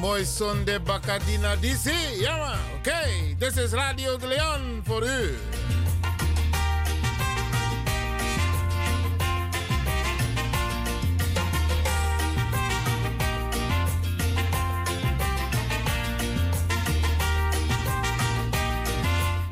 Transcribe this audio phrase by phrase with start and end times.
[0.00, 1.92] Mooi zonde bakadina DC.
[2.20, 2.88] Ja man, oké.
[2.88, 3.36] Okay.
[3.38, 5.38] Dit is Radio de Leon voor u.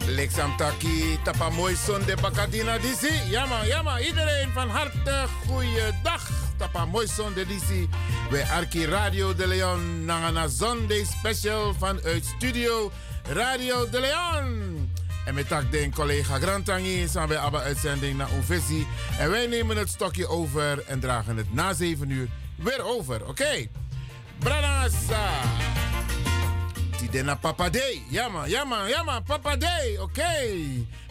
[0.06, 3.28] Lexam Taki, tapa mooi zonde bakadina DC.
[3.30, 3.98] Ja man, ja man.
[3.98, 6.28] Iedereen van harte goeiedag.
[6.56, 7.86] Tapa mooi zonde DC.
[8.30, 12.90] We Arki Radio de Leon Nangana Sunday Special vanuit Studio
[13.28, 14.90] Radio de Leon.
[15.24, 18.86] En met tak den collega Grantangi zijn wij abba uitzending naar Uvesi.
[19.18, 23.20] En wij nemen het stokje over en dragen het na 7 uur weer over.
[23.20, 23.30] Oké.
[23.30, 23.70] Okay.
[24.38, 25.30] Branasa.
[26.96, 28.02] Tidena Papa Day.
[28.08, 29.22] Ja man, ja man, ja man.
[29.22, 29.98] Papa Day.
[30.00, 30.26] Oké.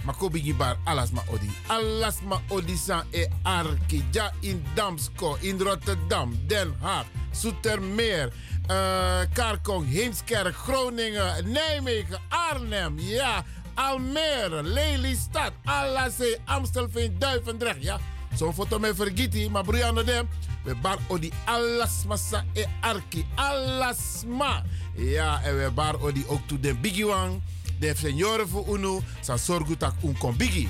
[0.08, 1.50] Makobi bar alas ma odi.
[1.68, 4.04] Alas ma odi san e arki.
[4.14, 8.32] Ja in Damsko, in Rotterdam, Den Haag, Soetermeer,
[8.70, 13.00] uh, Karkong, Heemskerk, Groningen, Nijmegen, Arnhem.
[13.00, 13.44] Ja,
[13.76, 17.84] Almere, Lelystad, Alassee, Amstelveen, Duivendrecht.
[17.84, 18.00] Ja,
[18.36, 20.30] zo'n foto met vergiti, maar broer dem.
[20.64, 22.16] We bar odi alasma
[22.54, 23.26] e arki.
[23.36, 24.64] Alasma.
[24.96, 27.42] Ja, en we bar odi ook to den biggie wang
[27.80, 30.70] de senioren voor UNO, zal zorgen dat un kombigi.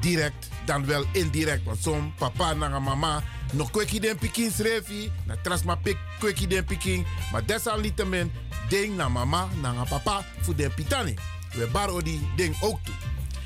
[0.00, 1.64] Direct, dan wel indirect.
[1.64, 4.88] Want zo'n papa en mama nog kweki den pikin schreef
[5.26, 7.06] na trasma pik kweki den pikin.
[7.32, 8.32] Maar desalniettemin,
[8.68, 11.14] ding na mama, na papa voor den pitani.
[11.52, 12.94] We bar odi ding ook toe.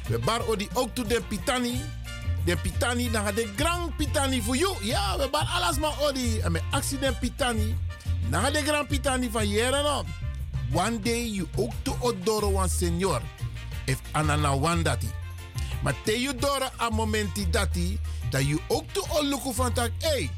[0.09, 1.81] We bar odi ook toe den pitani.
[2.45, 4.85] De pitani, dan de grand pitani voor jou.
[4.85, 6.41] Ja, we bar alles maar odi.
[6.41, 7.77] En met accident pitani.
[8.29, 10.07] Na de grand pitani van jaren op
[10.75, 13.23] one day you ook to odoro wan senior.
[13.87, 15.09] If anana wan dati.
[16.05, 17.99] Te you dora a momenti dati,
[18.31, 20.31] dat you ook to oluku van tak, hey,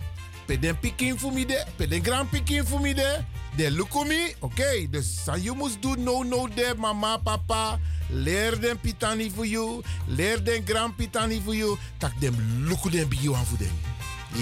[0.46, 3.18] pe den pikin voor me de, pe den grand pikin voor me de,
[3.56, 7.78] de luku mi, oké, okay, dus san you must do no no de, mama, papa,
[8.08, 12.34] leer den pitani voor you, leer den grand pitani voor you, tak dem
[12.68, 13.70] luku den bigi wan voor den.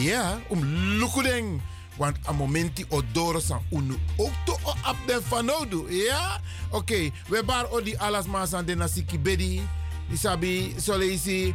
[0.02, 0.64] Ja, om
[0.98, 1.60] luku den.
[1.96, 5.86] Want a momenti odoro san unu ook to op den fanodu.
[5.88, 6.40] Ja?
[6.70, 7.12] Oké, okay.
[7.28, 9.62] we bar odi alas masan de nasiki bedi.
[10.10, 11.54] Isabi, so leisi,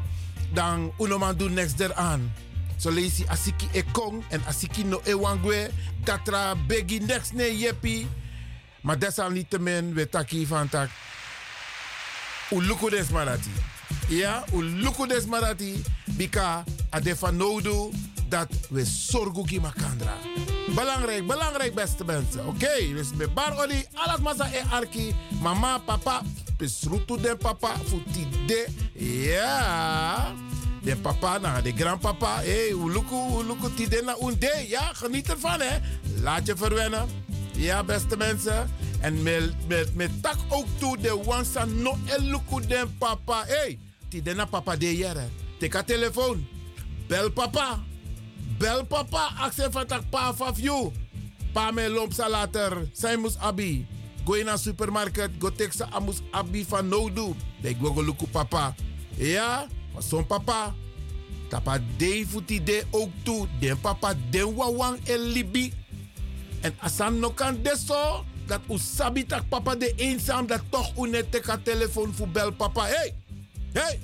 [0.53, 2.31] dan uno man do next aan.
[2.77, 5.69] So leisi asiki e kong en asiki no e wangwe.
[6.03, 8.07] Datra begi next ne yepi.
[8.81, 10.89] Maar desalniettemin, we taki van tak.
[12.49, 13.51] Uluku des marati.
[14.07, 15.83] Ja, uluku des marati.
[16.05, 17.91] Bika a de fanodu
[18.29, 20.17] dat we zorgen makandra.
[20.75, 22.39] Belangrijk, belangrijk beste mensen.
[22.39, 25.15] Oké, okay, dus met bar oli, alles e arki.
[25.41, 26.21] Mama, papa,
[26.57, 28.67] besrutu de papa, futi de.
[29.33, 30.33] Ja.
[30.81, 32.39] De papa, na de grandpapa.
[32.39, 34.65] Hé, hey, uluku, uluku tide na unde.
[34.67, 35.77] Ja, geniet ervan hè.
[36.21, 37.07] Laat je verwennen.
[37.51, 38.69] Ja, beste mensen.
[38.99, 43.43] En met, met, met tak ook toe de wansa no eluku den papa.
[43.45, 43.79] Hé, hey,
[44.09, 45.27] tide na papa de jere.
[45.59, 46.47] Teka telefoon.
[47.07, 47.79] Bel papa.
[48.57, 50.91] Bel papa, akse van tak pa van you.
[51.53, 53.87] Pa me lomp later, zij moest abi.
[54.29, 57.33] go in een supermarket, go take sa amus abi van nodu.
[57.61, 58.75] De go luku papa.
[59.17, 60.73] Ja, maar zo'n papa.
[61.49, 63.47] Tapa de futi de ook toe.
[63.59, 65.73] Den papa den wawang el libi.
[66.61, 68.25] En asan no kan deso.
[68.45, 70.47] Dat u sabi tak papa de eenzaam.
[70.47, 72.85] Dat toch u net teka telefoon voor bel papa.
[72.85, 73.13] Hey,
[73.73, 73.99] hey.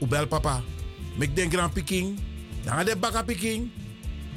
[0.00, 0.62] U bel papa.
[1.16, 2.18] Mek den grand piking.
[2.64, 3.70] Dan de baka piking.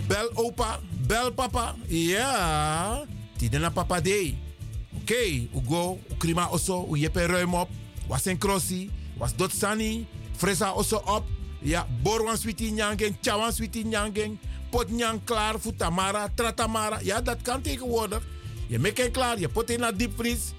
[0.08, 0.80] Bel opa.
[1.08, 1.76] Bel papa.
[1.88, 3.06] Ja.
[3.38, 4.34] Tiden na papa de.
[4.94, 6.00] Oké, okay, u go.
[6.10, 6.88] U krima oso.
[6.92, 7.70] U jepe ruim op.
[8.08, 8.90] Was een crossie.
[9.18, 10.08] Was dot sani.
[10.36, 11.24] Fresa oso op.
[11.66, 14.38] Ja, borwan switi nyangeng, chawan switi nyangeng,
[14.70, 17.00] pot nyang klaar voor tamara, tratamara.
[17.02, 18.22] Ja, dat kan tegenwoordig.
[18.68, 20.54] Je maakt klaar, je pot in naar diepvries.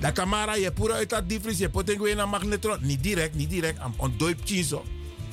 [0.00, 2.78] Dat tamara, je poer uit dat diepvries, je pot in naar magnetron.
[2.80, 4.40] Niet direct, niet direct, am on doip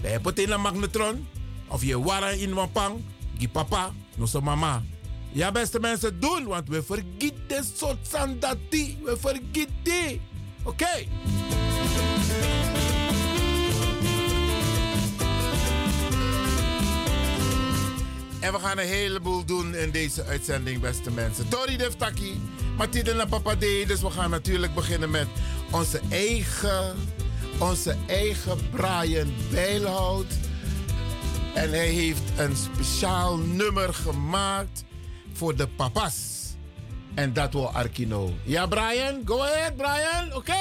[0.06, 0.14] chiso.
[0.14, 1.28] Je pot in naar magnetron,
[1.68, 3.02] of je wara in wapang,
[3.38, 4.84] gi papa, no so mama.
[5.32, 8.98] Ja, beste mensen, doen, want we vergeten soort sandati.
[9.04, 10.22] We vergeten.
[10.64, 11.06] Oké.
[18.40, 21.48] En we gaan een heleboel doen in deze uitzending, beste mensen.
[21.50, 22.42] Tori Deftaki,
[22.78, 23.60] Mathilde en Papa D.
[23.60, 25.28] Dus we gaan natuurlijk beginnen met
[25.72, 26.96] onze eigen,
[27.60, 30.34] onze eigen Brian Bijlhout.
[31.54, 34.84] En hij heeft een speciaal nummer gemaakt
[35.34, 36.34] voor de papas.
[37.14, 38.34] En dat wil Arkino.
[38.44, 39.22] Ja, Brian?
[39.26, 40.34] Go ahead, Brian.
[40.34, 40.54] Oké.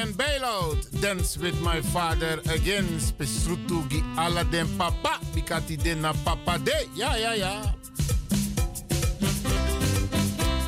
[0.00, 0.80] Brian Bailout.
[1.00, 2.88] Dance with my father again.
[2.96, 5.20] Spesrutugi ala den papa.
[5.34, 6.88] Bikati den na papa de.
[6.94, 7.60] Ja, ja, ja.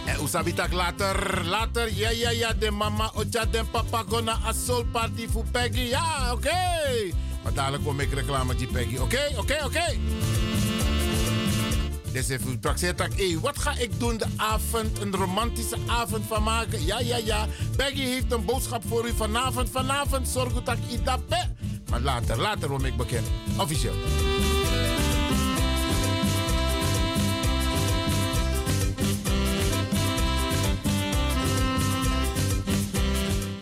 [0.07, 1.89] En usabitak later, later.
[1.97, 2.53] Ja, ja, ja.
[2.53, 4.05] De mama, ocha, den papa.
[4.09, 5.89] Gonna a soul party voor Peggy.
[5.89, 6.49] Ja, oké.
[6.49, 7.15] Okay.
[7.43, 8.97] Maar dadelijk kom ik reclame die Peggy.
[8.97, 9.99] Oké, okay, oké, okay, oké.
[12.13, 16.43] Dus even praktiseert dat, hé, wat ga ik doen de avond, een romantische avond van
[16.43, 16.85] maken?
[16.85, 17.47] Ja, ja, ja.
[17.77, 19.71] Peggy heeft een boodschap voor u vanavond.
[19.71, 21.21] Vanavond zorg dat ik dat
[21.91, 23.27] Maar later, later word ik bekend.
[23.59, 23.95] Officieel.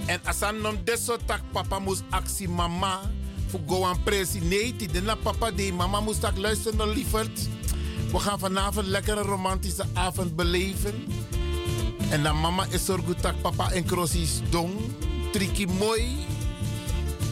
[0.06, 3.00] En als dan nom deso tak papa moest actie mama.
[3.46, 4.40] Voor go aan presi.
[4.40, 7.48] Nee, die papa die mama moest tak luisteren naar lieverd.
[8.12, 11.04] We gaan vanavond een romantische avond beleven.
[12.10, 14.72] En dan mama is zorg dat papa en crossies dong.
[15.32, 16.26] Triki mooi.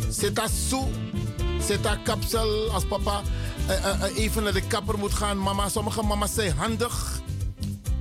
[0.08, 0.88] Zet zo.
[1.66, 3.22] Zet dat kapsel als papa
[3.68, 5.38] uh, uh, even naar de kapper moet gaan.
[5.38, 7.20] Mama, sommige mama's zijn handig.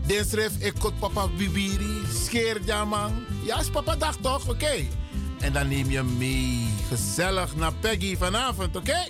[0.05, 2.01] Den ik kot papa bibiri.
[2.23, 3.11] Scheer man.
[3.43, 4.49] Ja, is papa dag toch?
[4.49, 4.85] Oké.
[5.39, 6.67] En dan neem je mee.
[6.87, 9.07] Gezellig naar Peggy vanavond, oké?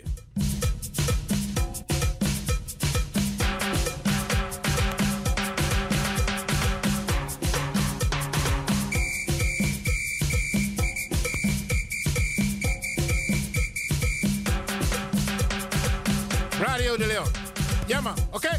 [16.98, 17.26] De Leon.
[17.86, 18.36] Ja man, oké.
[18.36, 18.58] Okay.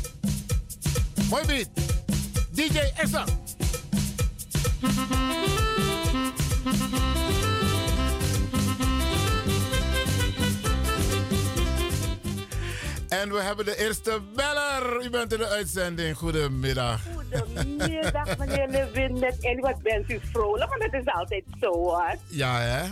[1.29, 1.69] Mooi beat.
[2.51, 3.25] DJ Essa.
[13.09, 15.05] En we hebben de eerste beller.
[15.05, 16.17] U bent in de uitzending.
[16.17, 17.01] Goedemiddag.
[17.13, 19.23] Goedemiddag, meneer Lewin.
[19.23, 22.15] En wat bent u vrolijk, want dat is altijd zo hoor.
[22.27, 22.83] Ja, hè?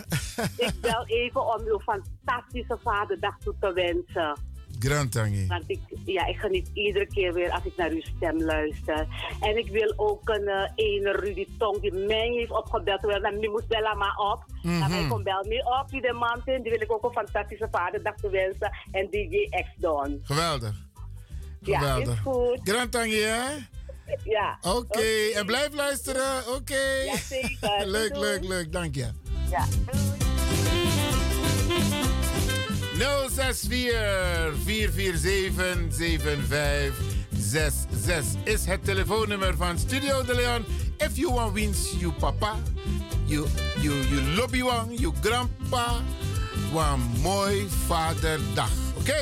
[0.57, 4.50] Ik bel even om uw fantastische vaderdag toe te wensen.
[4.83, 5.13] Grand
[5.47, 9.07] Want ik, ja, ik geniet iedere keer weer als ik naar uw stem luister.
[9.39, 12.99] En ik wil ook een uh, ene Rudy Tong die mij heeft opgebeld.
[12.99, 14.45] Terwijl dan moest bellen maar op.
[14.61, 14.91] Mm -hmm.
[14.91, 18.15] Dan kom bel me op, die de man Die wil ik ook een fantastische vaderdag
[18.15, 18.71] te wensen.
[18.91, 20.21] En DJ X Don.
[20.23, 20.75] Geweldig.
[21.61, 22.05] Geweldig.
[22.05, 22.59] Ja, is goed.
[22.63, 23.79] Grand hè?
[24.23, 24.57] Ja.
[24.61, 25.31] Oké, okay.
[25.31, 26.39] en blijf luisteren.
[26.47, 26.55] Oké.
[26.55, 27.05] Okay.
[27.05, 27.87] Ja, zeker.
[27.97, 28.71] leuk, leuk, leuk.
[28.71, 29.09] Dank je.
[29.49, 29.65] Ja,
[33.01, 40.65] 064 447 7566 is het telefoonnummer van Studio De Leon.
[40.97, 42.55] If you want wins, you papa,
[43.25, 43.47] you,
[43.79, 45.87] you, you lobby one, you grandpa,
[46.73, 48.69] een mooi vaderdag.
[48.97, 49.21] Oké?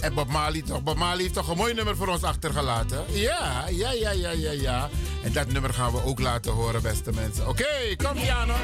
[0.00, 0.82] En Bob Marley toch?
[0.82, 3.04] Bob Marley heeft toch een mooi nummer voor ons achtergelaten?
[3.08, 4.90] Ja, ja, ja, ja, ja, ja.
[5.22, 7.48] En dat nummer gaan we ook laten horen, beste mensen.
[7.48, 8.54] Oké, kom Piano.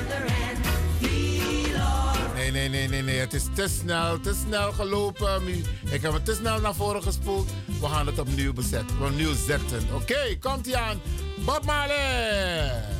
[2.52, 3.18] Nee, nee, nee, nee, nee.
[3.18, 5.42] Het is te snel, te snel gelopen.
[5.90, 7.50] Ik heb het te snel naar voren gespoeld.
[7.80, 9.02] We gaan het opnieuw bezetten.
[9.02, 9.82] Opnieuw zetten.
[9.94, 11.00] Oké, komt ie aan.
[11.44, 12.97] Bob Marley.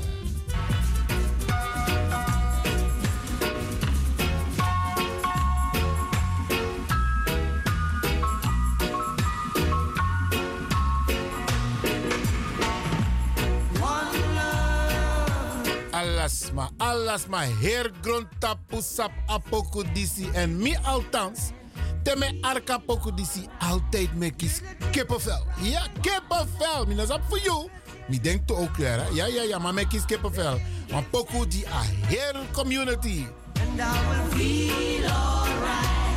[16.28, 21.52] Alasma, alasma, heer grondtapusap apokudisi en mi althans.
[22.04, 25.46] Teme arka pokudisi altijd me kies kippenvel.
[25.62, 26.87] Ja, kippenvel.
[26.87, 27.68] Mina zap voor jou.
[28.09, 30.61] Mi denk to ook ja, ja, ja, ja, maar me kies kippenvel.
[30.88, 33.26] Want poku a heel community.
[33.61, 36.08] And I will feel alright.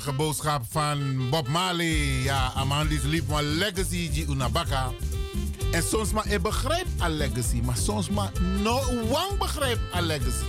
[0.00, 2.22] Prachtige boodschap van Bob Marley.
[2.22, 4.90] Ja, Amandis liep van legacy die unabaka.
[5.72, 8.32] En soms maar ik begrijp a legacy, maar soms maar
[8.62, 8.78] no
[9.10, 10.44] one begrijpt a legacy.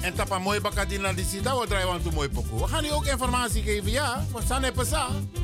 [0.00, 2.60] En tapa mooi bakadina die zit, draaien want mooi pokoe.
[2.60, 4.24] We gaan u ook informatie geven, ja.
[4.32, 5.39] We staan even samen.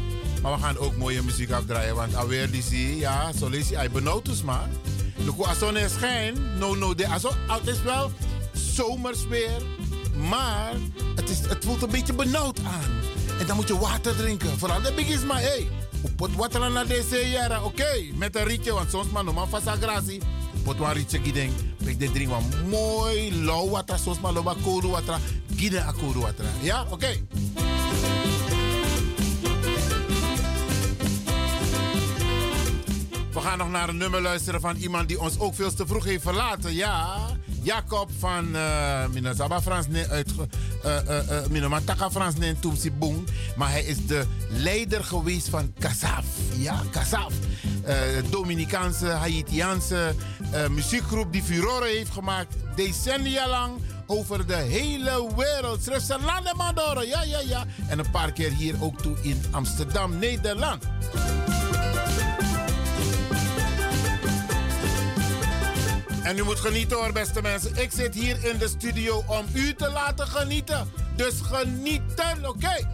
[0.47, 1.95] Maar we gaan ook mooie muziek afdraaien.
[1.95, 4.69] Want alweer die zie, ja, zo lees je, hij benauwd dus maar.
[5.25, 8.11] De azon is geen, no, no, de azon, het is wel
[8.53, 9.63] zomers weer.
[10.29, 10.73] Maar
[11.17, 12.91] het, is, het voelt een beetje benauwd aan.
[13.41, 14.59] En dan moet je water drinken.
[14.59, 15.47] Vooral de big is maar, hé.
[15.47, 15.69] Hey,
[16.17, 18.05] pot water naar deze jaren, oké.
[18.15, 20.21] met een rietje, want soms maar normaal vast agrassie.
[20.63, 21.19] Pot een rietje.
[21.85, 24.33] Ik de drink wat mooi lauw water, soms maar
[24.63, 25.19] koud water.
[25.57, 26.45] Gide a koud water.
[26.61, 27.27] Ja, oké.
[27.55, 27.66] We
[33.47, 36.23] gaan nog naar een nummer luisteren van iemand die ons ook veel te vroeg heeft
[36.23, 36.75] verlaten.
[36.75, 37.17] Ja,
[37.63, 40.33] Jacob van uh, Minazaba Frans uit
[40.85, 40.97] uh,
[41.89, 43.25] uh, Frans in Tumsi Boom.
[43.57, 46.25] Maar hij is de leider geweest van Kasaf.
[46.57, 47.33] Ja, Kasaf.
[48.31, 50.15] Dominicaanse, Haitiaanse
[50.71, 53.73] muziekgroep die furore heeft gemaakt decennia lang
[54.07, 55.83] over de hele wereld.
[55.83, 57.65] Ze landen Ja, ja, ja.
[57.89, 60.85] En een paar keer hier ook toe in Amsterdam, Nederland.
[66.27, 67.77] En u moet genieten hoor, beste mensen.
[67.77, 70.91] Ik zit hier in de studio om u te laten genieten.
[71.17, 72.87] Dus genieten, oké?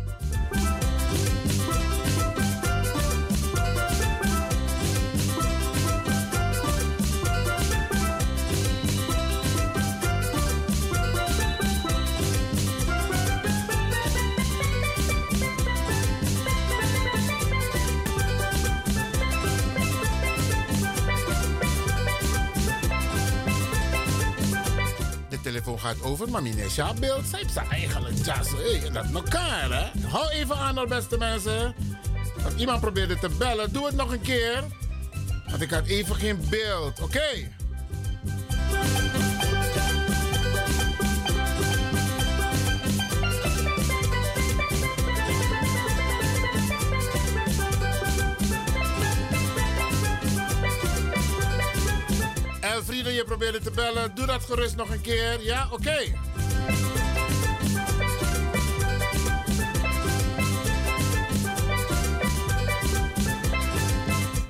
[25.79, 28.49] Gaat over, maar meneer Sjaap beeld, zij heeft eigenlijk jas.
[28.51, 30.07] Hey, dat elkaar, hè?
[30.09, 31.75] Hou even aan, beste mensen.
[32.45, 34.65] Als iemand probeerde te bellen, doe het nog een keer.
[35.51, 37.51] Want ik had even geen beeld, oké?
[52.83, 54.15] Elfriede, je probeerde te bellen.
[54.15, 55.43] Doe dat gerust nog een keer.
[55.43, 55.99] Ja, oké.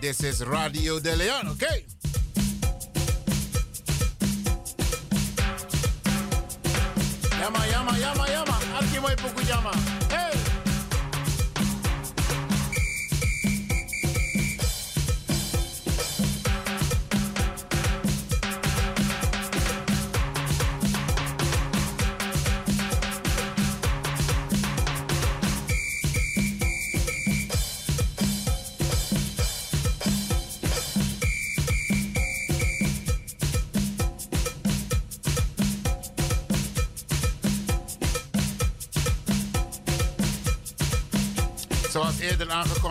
[0.01, 1.92] This is Radio de Leon, oké?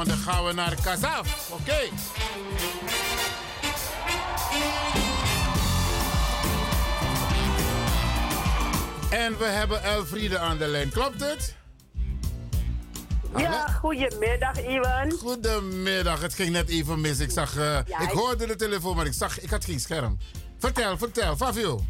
[0.02, 1.50] Eerder aangekondigd gaan we naar Kazaf.
[1.52, 1.80] Oké.
[9.16, 10.90] En we hebben Elfriede aan de lijn.
[10.90, 11.56] Klopt het?
[13.38, 15.12] Ja, goedemiddag Iwan.
[15.12, 16.22] Goedemiddag.
[16.22, 17.20] Het ging net even mis.
[17.20, 20.18] Ik zag, uh, ik hoorde de telefoon, maar ik zag, ik had geen scherm.
[20.58, 21.84] Vertel, vertel, Fabio.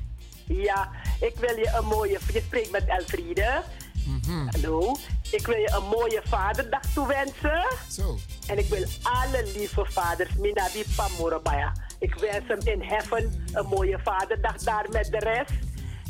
[0.48, 2.20] Ja, ik wil je een mooie.
[2.34, 3.64] Je spreekt met Elfriede.
[4.06, 4.98] Mm Hallo.
[5.32, 7.66] Ik wil je een mooie vaderdag toewensen.
[7.90, 8.18] Zo.
[8.48, 11.74] En ik wil alle lieve vaders, Minabi Pamorabaya.
[12.00, 15.52] Ik wens hem in heaven een mooie vaderdag daar met de rest.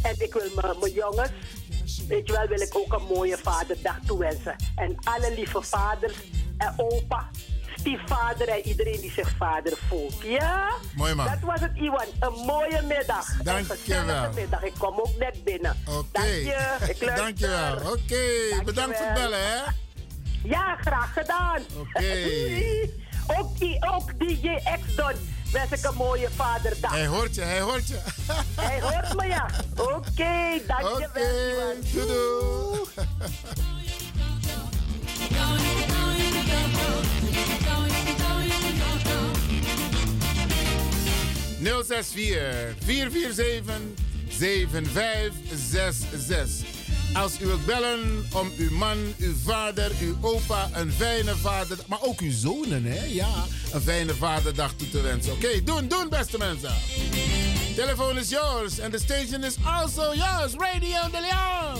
[0.01, 1.31] En ik wil mijn jongens,
[2.07, 4.55] weet je wel, wil ik ook een mooie vaderdag toewensen.
[4.75, 6.15] En alle lieve vaders
[6.57, 7.29] en opa
[7.82, 10.15] stiefvader en iedereen die zich vader voelt.
[10.24, 10.70] Ja?
[10.96, 11.26] Mooi man.
[11.26, 12.06] Dat was het, Iwan.
[12.20, 13.26] Een mooie middag.
[13.44, 14.30] Dank je wel.
[14.34, 14.63] middag.
[14.63, 15.78] Ik kom ook net binnen.
[15.88, 16.06] Oké.
[16.12, 16.76] Dank je.
[17.00, 17.91] Ik Dank je wel.
[17.91, 18.63] Oké.
[18.63, 19.62] Bedankt voor het bellen, hè?
[20.44, 21.62] Ja, graag gedaan.
[21.78, 22.15] Oké.
[23.38, 25.13] ook, die, ook DJ X-Don
[25.52, 26.91] wens ik een mooie vaderdag.
[26.91, 28.00] Hij hoort je, hij hoort je.
[28.62, 29.50] hij hoort me, ja.
[29.78, 30.96] Oké, okay, dankjewel.
[30.96, 31.10] Oké,
[31.94, 32.52] okay, doei.
[41.61, 43.93] 064 447
[44.29, 46.65] 7566.
[47.13, 52.01] Als u wilt bellen om uw man, uw vader, uw opa een fijne vader, maar
[52.01, 53.05] ook uw zonen, hè?
[53.05, 55.33] Ja, een fijne vaderdag toe te wensen.
[55.33, 56.73] Oké, doen, doen, beste mensen.
[57.75, 60.53] Telefoon is yours en de station is also yours.
[60.57, 61.79] Radio de Leon.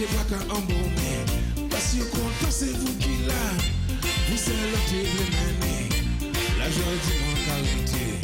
[0.00, 3.34] n'oubliez pas qu'un bon parce que content c'est vous qui l'a,
[4.28, 4.94] vous c'est l'autre
[6.58, 8.20] la joie du monde vous qui.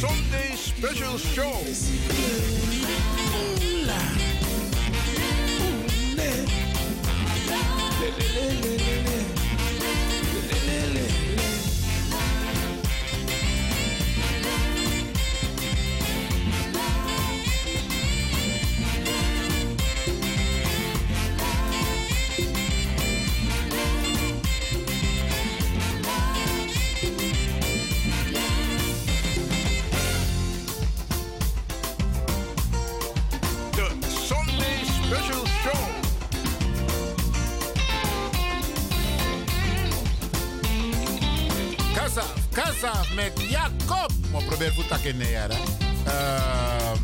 [0.00, 1.54] Sunday Special Show.
[43.14, 44.10] Met Jacob.
[44.32, 45.50] Maar probeer goed te kennen.
[46.04, 46.96] Ehm.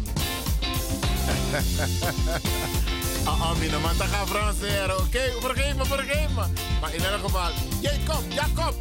[3.24, 5.20] Ah, ah, mijn man, dat gaat Frans leren, oké?
[5.40, 6.44] Vergeef me, vergeef me.
[6.80, 8.74] Maar in ieder geval, Jacob, Jacob.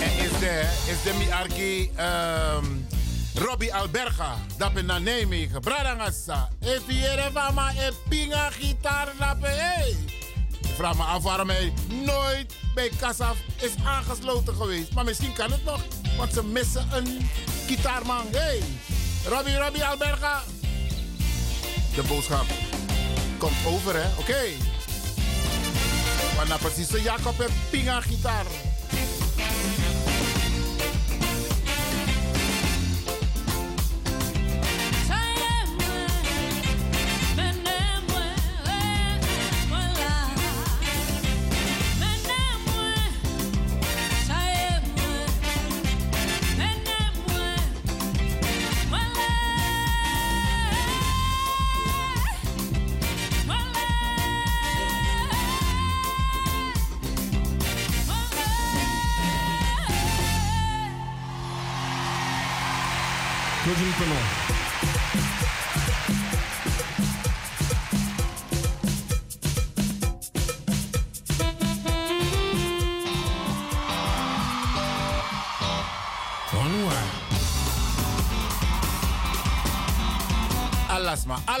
[0.00, 2.86] En is de, is de mi arki, um,
[3.38, 5.60] Robbie Alberga, dat naar Nijmegen.
[5.60, 9.08] Bradangassa, efiere vama e pinga gitaar
[9.40, 9.96] hey.
[10.60, 11.72] Ik vraag me af waarom hij
[12.04, 14.94] nooit bij Kasaf is aangesloten geweest.
[14.94, 15.80] Maar misschien kan het nog,
[16.16, 17.28] want ze missen een
[17.66, 18.26] gitaarman.
[18.30, 18.62] Hey,
[19.28, 20.42] Robbie, Robbie Alberga.
[21.94, 22.46] De boodschap
[23.38, 24.08] komt over, hè?
[24.10, 24.20] Oké.
[24.20, 24.52] Okay.
[26.36, 28.65] Maar nou precies, Jacob heeft pinga gitaar.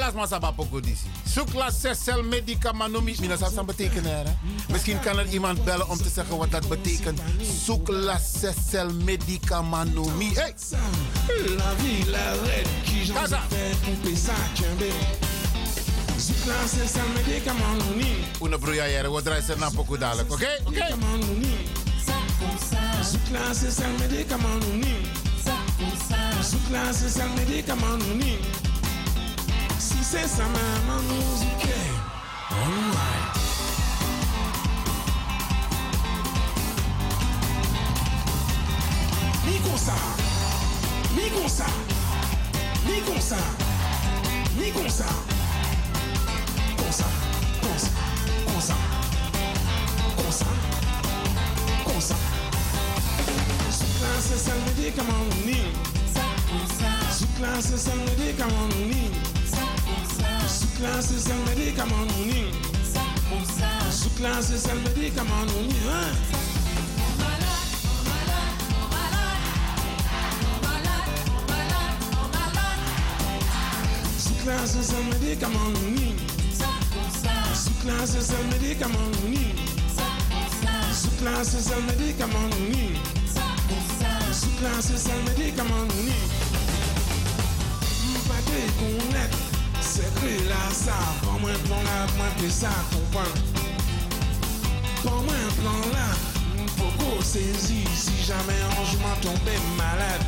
[0.06, 0.22] Alasma.
[0.22, 1.06] Alasma saba poko disi.
[1.24, 3.16] Zoek la sessel medica manumi.
[3.20, 4.32] Mina sa betekenen hè?
[4.68, 7.20] Misschien kan er iemand bellen om te zeggen wat dat betekent.
[7.64, 10.34] Zoek la sessel medica manumi.
[10.34, 10.54] Hey!
[11.56, 13.12] La vie, la red, qui.
[18.40, 20.58] Una bruya jere, we draaien ze naar poko dadelijk, oké?
[20.64, 20.94] Oké?
[23.52, 24.96] Sessel medica manumi.
[26.42, 27.74] Zoek la sessel medica
[30.08, 31.74] C'est senza mamma musiche
[32.52, 33.32] online
[39.44, 39.94] Ni comme ça,
[41.16, 41.66] ni comme ça,
[42.86, 43.36] ni comme ça,
[44.56, 45.06] ni comme ça,
[46.76, 47.04] comme ça,
[47.60, 47.90] comme ça,
[48.46, 48.74] comme ça,
[50.16, 50.46] comme ça,
[51.84, 52.14] comme ça.
[53.98, 55.72] Classe, ça me dit comment on est.
[57.12, 59.25] Sous classe, ça me dit comment on est.
[60.48, 62.50] Su clase es el medicamento unido.
[63.90, 65.92] Su clase es el medicamento unido.
[74.18, 76.16] Su clase es el medicamento unido.
[77.54, 79.54] Su clase es el medicamento unido.
[80.94, 83.00] Su clase es el medicamento unido.
[84.32, 86.14] Su clase es el medicamento unido.
[88.24, 89.45] Mpate con net.
[90.16, 93.26] Prends-moi un plan là, prends-moi un plan là,
[95.04, 96.08] prends-moi un plan là.
[96.58, 100.24] Il faut que je si jamais on joue ma tombe malade.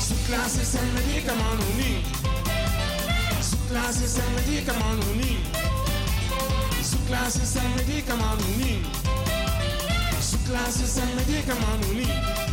[0.00, 2.02] Sous classe c'est samedi, comment nous unis.
[3.42, 5.38] Sous classe c'est samedi, comment nous unis.
[6.82, 8.82] Sous classe c'est samedi, comment nous unis.
[10.20, 12.47] Sous classe c'est samedi, comment nous unis.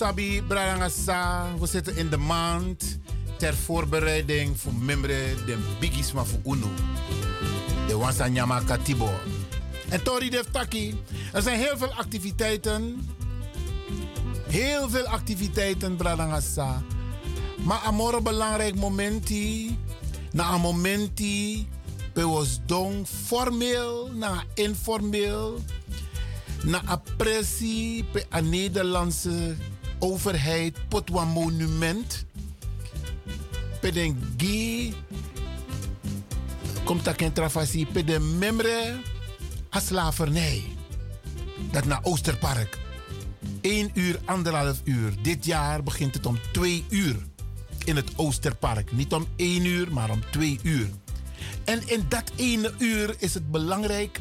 [0.00, 2.98] Usabi Brarangasa, we zitten in de maand
[3.36, 6.68] ter voorbereiding voor membre de bigisma voor UNO.
[7.86, 9.10] De Wansanyama Katibo.
[9.88, 13.08] En Tori Deftaki, er zijn heel veel activiteiten.
[14.46, 16.82] Heel veel activiteiten, Brarangasa.
[17.64, 19.78] Maar een belangrijk momenti,
[20.32, 21.68] na een momenti,
[22.14, 25.58] we was don formeel, na informeel,
[26.64, 29.56] na appressie bij de Nederlandse
[30.00, 32.24] overheid, pot een monument,
[33.80, 34.94] bij de gi,
[36.84, 39.00] komt dat in travasie, bij de membre,
[39.70, 40.62] als slavernij.
[41.70, 42.78] Dat naar Oosterpark.
[43.60, 45.14] 1 uur, anderhalf uur.
[45.22, 47.16] Dit jaar begint het om 2 uur
[47.84, 48.92] in het Oosterpark.
[48.92, 50.88] Niet om één uur, maar om twee uur.
[51.64, 54.20] En in dat ene uur is het belangrijk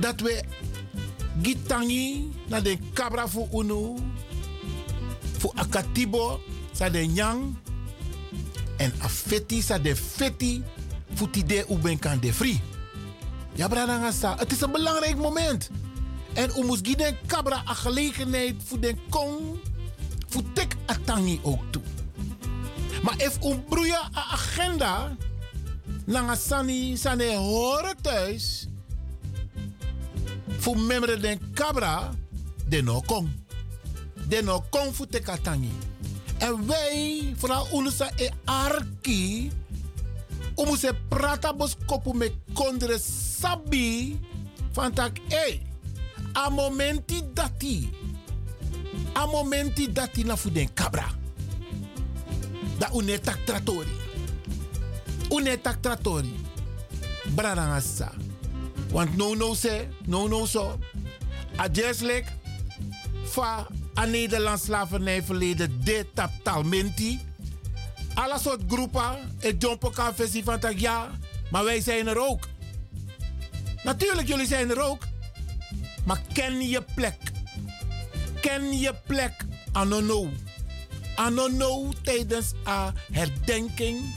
[0.00, 0.42] dat we
[1.42, 3.96] gitangi naar de cabra voor uno,
[5.38, 6.40] voor akatibo,
[6.72, 7.56] sa de nyang,
[8.76, 10.62] en afeti sa de feti,
[11.14, 12.60] voor tide uben kan de free.
[13.54, 15.70] Ja, bradangasa, het is een belangrijk moment.
[16.32, 19.38] En u moet de cabra een gelegenheid voor de kong
[20.28, 21.82] futek atangi ook toe.
[23.02, 25.16] Maar if un broeia a agenda,
[26.06, 28.68] langa sani sane horen thuis,
[30.58, 32.10] voor membre den cabra,
[32.68, 33.44] de no kom.
[34.28, 35.72] De no kom futek atangi.
[36.38, 39.50] En wij, vooral unusa e arki,
[40.54, 42.98] om se prata bos kopu me kondre
[43.40, 44.20] sabi,
[44.72, 45.62] van tak, hey,
[46.32, 47.90] a momenti dati,
[49.12, 51.06] a momenti dati na fu den cabra.
[52.78, 53.90] Da une tak tratori.
[55.28, 56.34] Une tak tratori.
[57.34, 58.27] Brarangasa.
[58.90, 60.78] Want no no se, no no so.
[61.58, 62.24] A jeslik
[63.24, 63.66] fa
[63.98, 67.20] a Nederlands slavernijverleden de tap talmenti.
[68.14, 69.16] Alle soort groepen,
[69.58, 71.10] jump kan versie van tak ja,
[71.50, 72.48] maar wij zijn er ook.
[73.82, 75.06] Natuurlijk, jullie zijn er ook.
[76.04, 77.16] Maar ken je plek
[78.40, 79.46] ken je plek.
[79.72, 80.28] Anono.
[81.14, 84.14] Anono tijdens a herdenking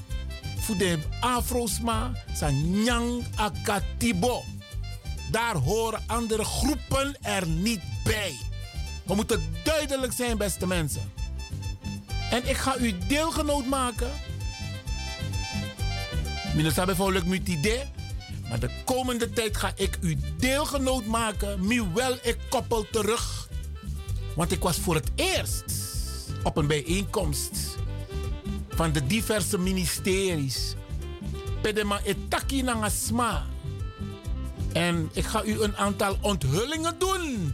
[0.59, 4.43] voor de Afrosma Sanyang Akatibo.
[5.31, 8.35] Daar horen andere groepen er niet bij.
[9.05, 11.11] We moeten duidelijk zijn, beste mensen.
[12.29, 14.11] En ik ga u deelgenoot maken.
[16.55, 17.83] Minister bijvoorbeeld idee.
[18.49, 21.67] Maar de komende tijd ga ik u deelgenoot maken.
[21.67, 23.49] Miewel ik koppel terug
[24.35, 25.63] want ik was voor het eerst
[26.43, 27.77] op een bijeenkomst
[28.69, 30.75] van de diverse ministeries.
[31.61, 33.45] Pedema etaki nangasma.
[34.73, 37.53] En ik ga u een aantal onthullingen doen.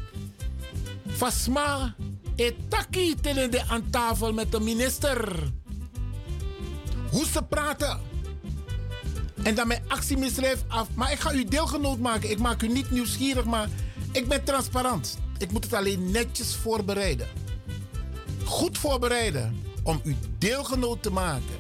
[1.08, 1.96] Fasma
[2.36, 5.34] etaki telende aan tafel met de minister.
[7.12, 8.00] Hoe ze praten.
[9.44, 10.88] En dan mijn actiemisdrijf af.
[10.94, 12.30] Maar ik ga u deelgenoot maken.
[12.30, 13.70] Ik maak u niet nieuwsgierig, maar
[14.12, 15.18] ik ben transparant.
[15.38, 17.28] Ik moet het alleen netjes voorbereiden.
[18.44, 21.60] Goed voorbereiden om u deelgenoot te maken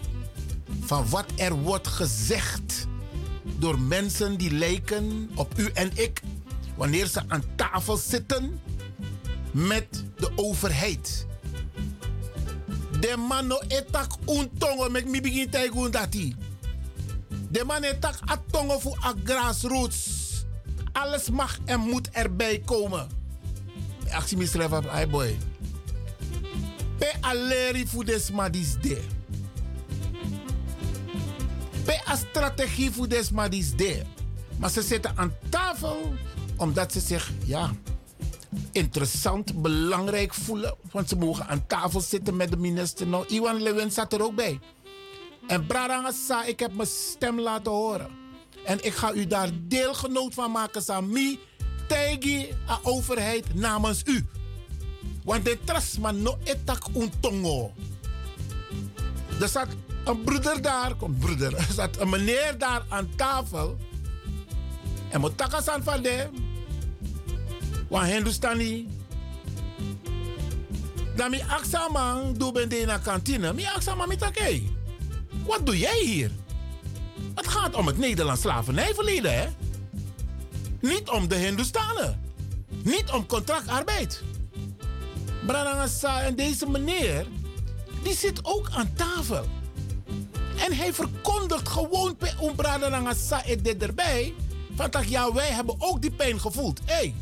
[0.79, 2.87] van wat er wordt gezegd
[3.59, 6.21] door mensen die lijken op u en ik
[6.75, 8.61] wanneer ze aan tafel zitten
[9.51, 11.25] met de overheid.
[12.99, 16.35] De man no etak untongo mek mi begin taigun dati.
[17.49, 20.25] De man etak atongo voor a grassroots.
[20.91, 23.17] Alles mag en moet erbij komen
[24.11, 24.37] actie
[24.89, 25.37] ai boy.
[26.97, 29.16] Pe aleri fu des madis de.
[31.87, 34.01] Pe a strategie fu des madis de.
[34.57, 36.13] Maar ze zitten aan tafel
[36.57, 37.71] omdat ze zich, ja,
[38.71, 40.75] interessant, belangrijk voelen.
[40.91, 43.07] Want ze mogen aan tafel zitten met de minister.
[43.07, 44.59] Nou, Iwan Lewin zat er ook bij.
[45.47, 48.09] En Braranga ik heb mijn stem laten horen.
[48.65, 51.39] En ik ga u daar deelgenoot van maken, Sami
[51.87, 54.25] tegi a overheid namens u.
[55.23, 57.71] Want de trasman no etak un tongo.
[59.41, 59.67] Er staat
[60.07, 63.77] een broeder daar, komt broeder, er zat een meneer daar aan tafel.
[65.09, 66.27] En moet takasan van de.
[67.89, 68.87] Wan Hindustani.
[71.15, 73.53] Dan mi aksa man doe ben de na kantine.
[73.53, 74.61] Mi aksa man met oké.
[75.45, 76.31] Wat doe jij hier?
[77.35, 79.47] Het gaat om het Nederlands slavernijverleden, hè?
[80.79, 82.21] Niet om de Hindustanen.
[82.83, 84.23] Niet om contractarbeid.
[85.45, 87.27] Branagasa en deze meneer,
[88.03, 89.45] die zit ook aan tafel.
[90.65, 94.33] En hij verkondigt gewoon bij Umbranagasa en dit erbij.
[94.75, 96.79] Van dat ja, wij hebben ook die pijn gevoeld.
[96.85, 96.93] Hé.
[96.93, 97.13] Hey.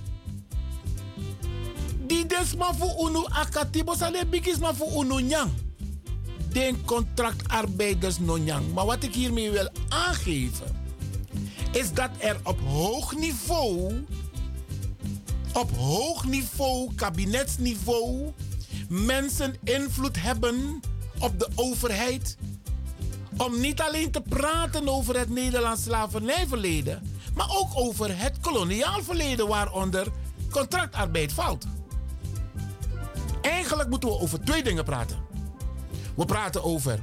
[2.07, 5.51] Die desma voor unu akatibo sale bigis maar voor unu nyang.
[6.51, 8.73] Den contractarbeiders no nyang.
[8.73, 10.83] Maar wat ik hiermee wil aangeven
[11.71, 13.93] is dat er op hoog niveau,
[15.53, 18.33] op hoog niveau, kabinetsniveau,
[18.89, 20.79] mensen invloed hebben
[21.19, 22.37] op de overheid.
[23.37, 29.47] Om niet alleen te praten over het Nederlands slavernijverleden, maar ook over het koloniaal verleden
[29.47, 30.07] waaronder
[30.51, 31.65] contractarbeid valt.
[33.41, 35.17] Eigenlijk moeten we over twee dingen praten.
[36.15, 36.99] We praten over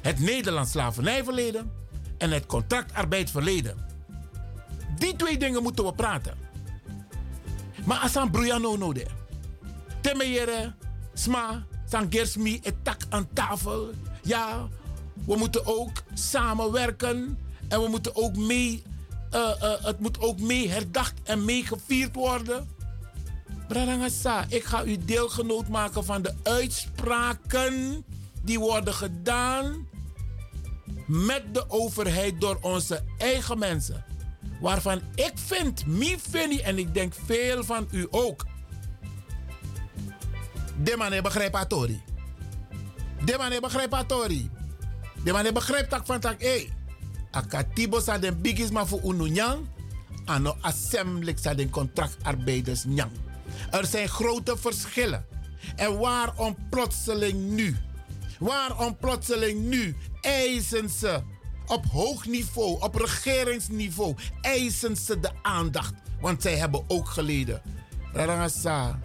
[0.00, 1.72] het Nederlands slavernijverleden
[2.18, 3.84] en het contractarbeidverleden.
[4.98, 6.34] Die twee dingen moeten we praten.
[7.84, 9.06] Maar als broeiano no de.
[10.00, 10.74] Temeyere,
[11.14, 13.90] sma, sangersmi, etak aan tafel.
[14.22, 14.68] Ja,
[15.24, 17.38] we moeten ook samenwerken.
[17.68, 18.82] En we moeten ook mee,
[19.34, 22.68] uh, uh, het moet ook mee herdacht en mee gevierd worden.
[23.68, 28.04] Bradangasa, ik ga u deelgenoot maken van de uitspraken
[28.42, 29.88] die worden gedaan
[31.06, 34.04] met de overheid door onze eigen mensen
[34.60, 38.46] waarvan ik vind, mi vind en ik denk veel van u ook.
[40.82, 42.02] De man begrijpt atori.
[43.24, 44.50] De man begrijpt atori.
[45.26, 46.70] De man begrijpt dat van tak, hey,
[47.30, 49.66] akatibo sa den bigis ma voor ununyang,
[50.24, 53.10] ano assembly sa den contractarbeiders nyang.
[53.70, 55.26] Er zijn grote verschillen.
[55.76, 57.76] En waarom plotseling nu?
[58.38, 61.20] Waarom plotseling nu eisen ze
[61.66, 65.94] op hoog niveau, op regeringsniveau, eisen ze de aandacht.
[66.20, 67.62] Want zij hebben ook geleden.
[68.12, 68.98] Rarangasa.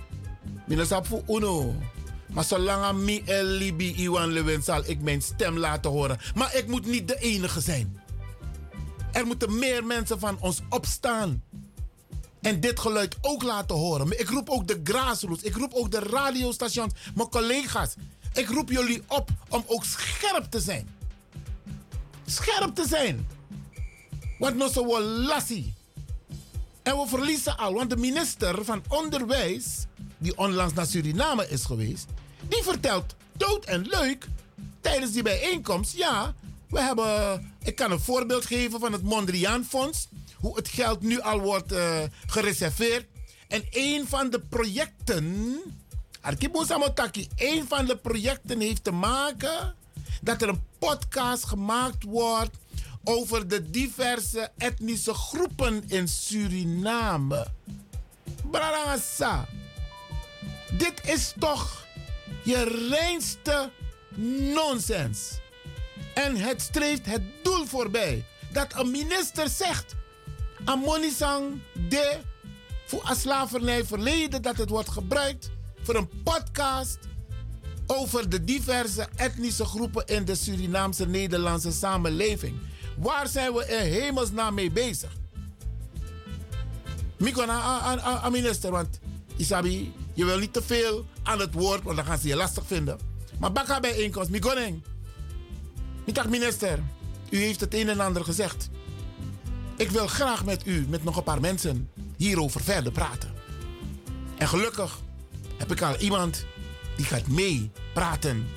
[0.67, 1.75] Minasap voor uno.
[2.33, 6.19] Maar zolang mi el libi Lewin zal ik mijn stem laten horen.
[6.35, 8.01] Maar ik moet niet de enige zijn.
[9.11, 11.43] Er moeten meer mensen van ons opstaan.
[12.41, 14.19] En dit geluid ook laten horen.
[14.19, 15.43] Ik roep ook de grassroots.
[15.43, 16.93] Ik roep ook de radiostations.
[17.15, 17.95] Mijn collega's.
[18.33, 20.99] Ik roep jullie op om ook scherp te zijn
[22.31, 23.27] scherp te zijn.
[24.39, 25.73] Want nog zo wel lassie.
[26.83, 29.85] En we verliezen al, want de minister van Onderwijs,
[30.17, 32.05] die onlangs naar Suriname is geweest,
[32.51, 34.27] die vertelt dood en leuk
[34.81, 35.97] tijdens die bijeenkomst.
[35.97, 36.33] Ja,
[36.69, 41.19] we hebben, ik kan een voorbeeld geven van het Mondriaan Fonds, hoe het geld nu
[41.19, 43.05] al wordt uh, gereserveerd.
[43.47, 45.57] En een van de projecten,
[46.21, 49.75] Arkibo Samotaki, een van de projecten heeft te maken
[50.21, 52.57] dat er een podcast gemaakt wordt
[53.03, 57.47] over de diverse etnische groepen in Suriname.
[58.51, 59.47] Brarangasa,
[60.77, 61.80] dit is toch
[62.43, 63.69] je reinste
[64.53, 65.39] nonsens.
[66.13, 69.95] En het streeft het doel voorbij dat een minister zegt:
[70.65, 72.17] Amonisang de
[72.85, 75.49] voor slavernij verleden dat het wordt gebruikt
[75.81, 76.97] voor een podcast
[77.87, 82.59] over de diverse etnische groepen in de Surinaamse Nederlandse samenleving.
[82.97, 85.11] Waar zijn we in hemelsnaam mee bezig?
[87.17, 87.61] Mikona
[88.21, 88.99] aan minister, want
[89.41, 92.63] Isabi, je wil niet te veel aan het woord, want dan gaan ze je lastig
[92.67, 92.99] vinden.
[93.39, 94.83] Maar baka bijeenkomst, Mikoning.
[96.05, 96.79] Mitak minister,
[97.29, 98.69] u heeft het een en ander gezegd.
[99.77, 103.33] Ik wil graag met u, met nog een paar mensen, hierover verder praten.
[104.37, 104.99] En gelukkig
[105.57, 106.45] heb ik al iemand
[106.95, 108.47] die gaat mee praten.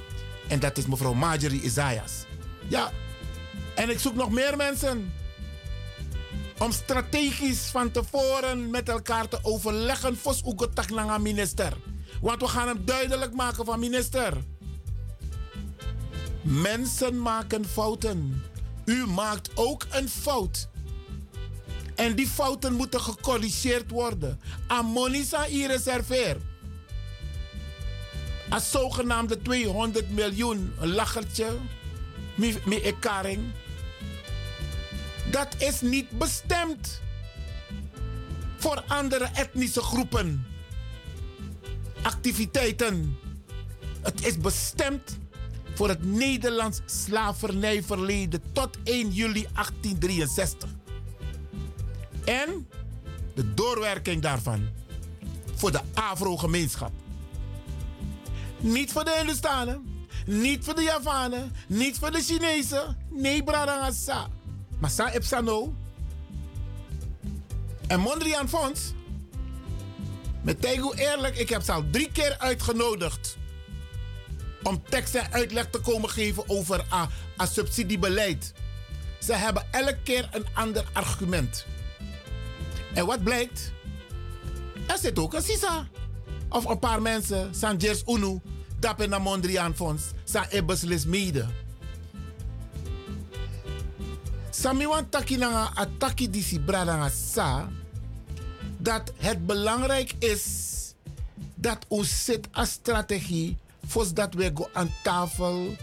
[0.48, 2.12] En dat is mevrouw Marjorie Isaias.
[2.68, 2.92] Ja,
[3.74, 5.12] en ik zoek nog meer mensen.
[6.58, 10.18] Om strategisch van tevoren met elkaar te overleggen.
[10.46, 11.76] Ugotak naar minister.
[12.20, 14.36] Want we gaan hem duidelijk maken van minister.
[16.42, 18.42] Mensen maken fouten.
[18.84, 20.68] U maakt ook een fout.
[21.94, 24.40] En die fouten moeten gecorrigeerd worden.
[24.66, 26.36] Amonisa i reserveer
[28.48, 31.46] als zogenaamde 200 miljoen, lachertje,
[32.34, 33.52] met ekaring.
[35.30, 37.00] Dat is niet bestemd
[38.58, 40.46] voor andere etnische groepen.
[42.02, 43.18] Activiteiten.
[44.00, 45.18] Het is bestemd
[45.74, 50.68] voor het Nederlands slavernijverleden tot 1 juli 1863.
[52.24, 52.68] En
[53.34, 54.68] de doorwerking daarvan
[55.54, 56.92] voor de Afro-gemeenschap.
[58.58, 62.96] Niet voor de Hindustanen, niet voor de Javanen, niet voor de Chinezen.
[63.10, 64.28] Nee, Bradangasa.
[64.84, 65.74] Maar sa Epsano.
[67.86, 68.92] En Mondriaan Fonds.
[70.42, 73.36] Met Tegu eerlijk, ik heb ze al drie keer uitgenodigd.
[74.62, 76.84] Om tekst en uitleg te komen geven over
[77.36, 78.52] een subsidiebeleid.
[79.20, 81.66] Ze hebben elke keer een ander argument.
[82.94, 83.72] En wat blijkt?
[84.86, 85.86] Er zit ook een Sisa.
[86.48, 88.40] Of een paar mensen, Sanjers Unu,
[88.78, 91.63] Dapen na Mondriaan Fonds, Sa Ebeslis Mede.
[94.54, 97.66] Sami wan taki na ataki disi brada sa
[98.78, 100.44] dat het belangrijk is
[101.54, 105.76] dat ons zit als strategie voor dat we go aan tafel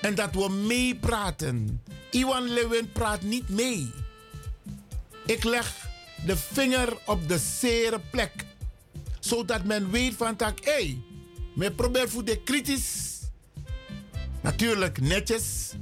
[0.00, 1.82] en dat we meepraten.
[2.10, 3.90] Iwan Lewin praat niet mee.
[5.26, 5.74] Ik leg
[6.26, 8.32] de vinger op de zere plek.
[9.20, 10.98] Zodat men weet van tak, hé, hey,
[11.54, 13.20] men probeert voor de kritisch.
[14.40, 15.72] Natuurlijk netjes,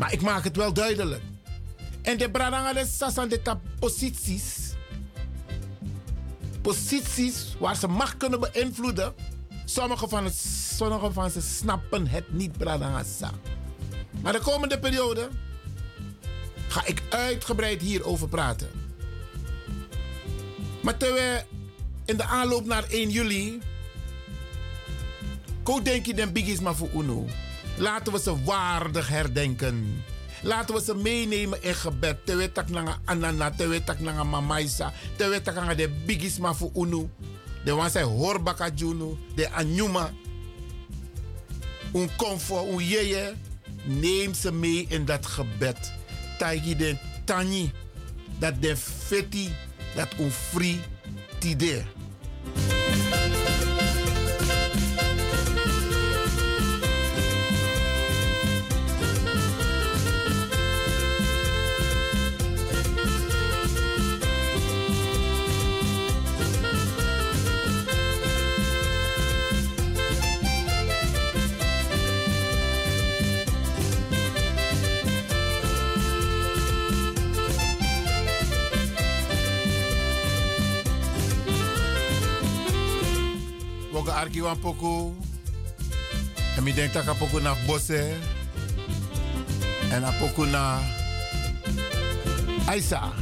[0.00, 1.22] maar ik maak het wel duidelijk.
[2.02, 3.40] En de bradanga de sasan de
[3.78, 4.72] posities.
[6.62, 9.14] Posities waar ze macht kunnen beïnvloeden.
[9.64, 10.36] Sommige van, het,
[10.76, 13.30] sommige van ze snappen het niet, bradanga sa.
[14.22, 15.28] Maar de komende periode
[16.68, 18.70] ga ik uitgebreid hierover praten.
[20.82, 21.42] Maar terwijl
[22.04, 23.60] in de aanloop naar 1 juli.
[25.62, 27.26] Ko denk je den biggies maar voor UNO.
[27.80, 30.04] Laten we ze waardig herdenken.
[30.42, 32.26] Laten we ze meenemen in gebed.
[32.26, 36.70] Terwijl tak nanga anana, terwijl tak nanga mamaisa, terwijl tak nanga de biggies maar voor
[36.74, 37.10] UNO.
[37.64, 40.10] De wan zij horbaka junu, de anyuma.
[41.92, 43.34] Un comfort, un yeye.
[43.84, 45.92] Neem ze mee in dat gebed.
[46.38, 47.72] Taigi de tani.
[48.38, 49.54] Dat de feti
[49.94, 50.80] dat un free
[51.38, 51.82] tide.
[84.40, 85.14] Arki wan poku.
[86.56, 88.16] En mi denk taka poku na bosse.
[89.92, 90.80] En a poku na
[92.66, 93.12] Aisa.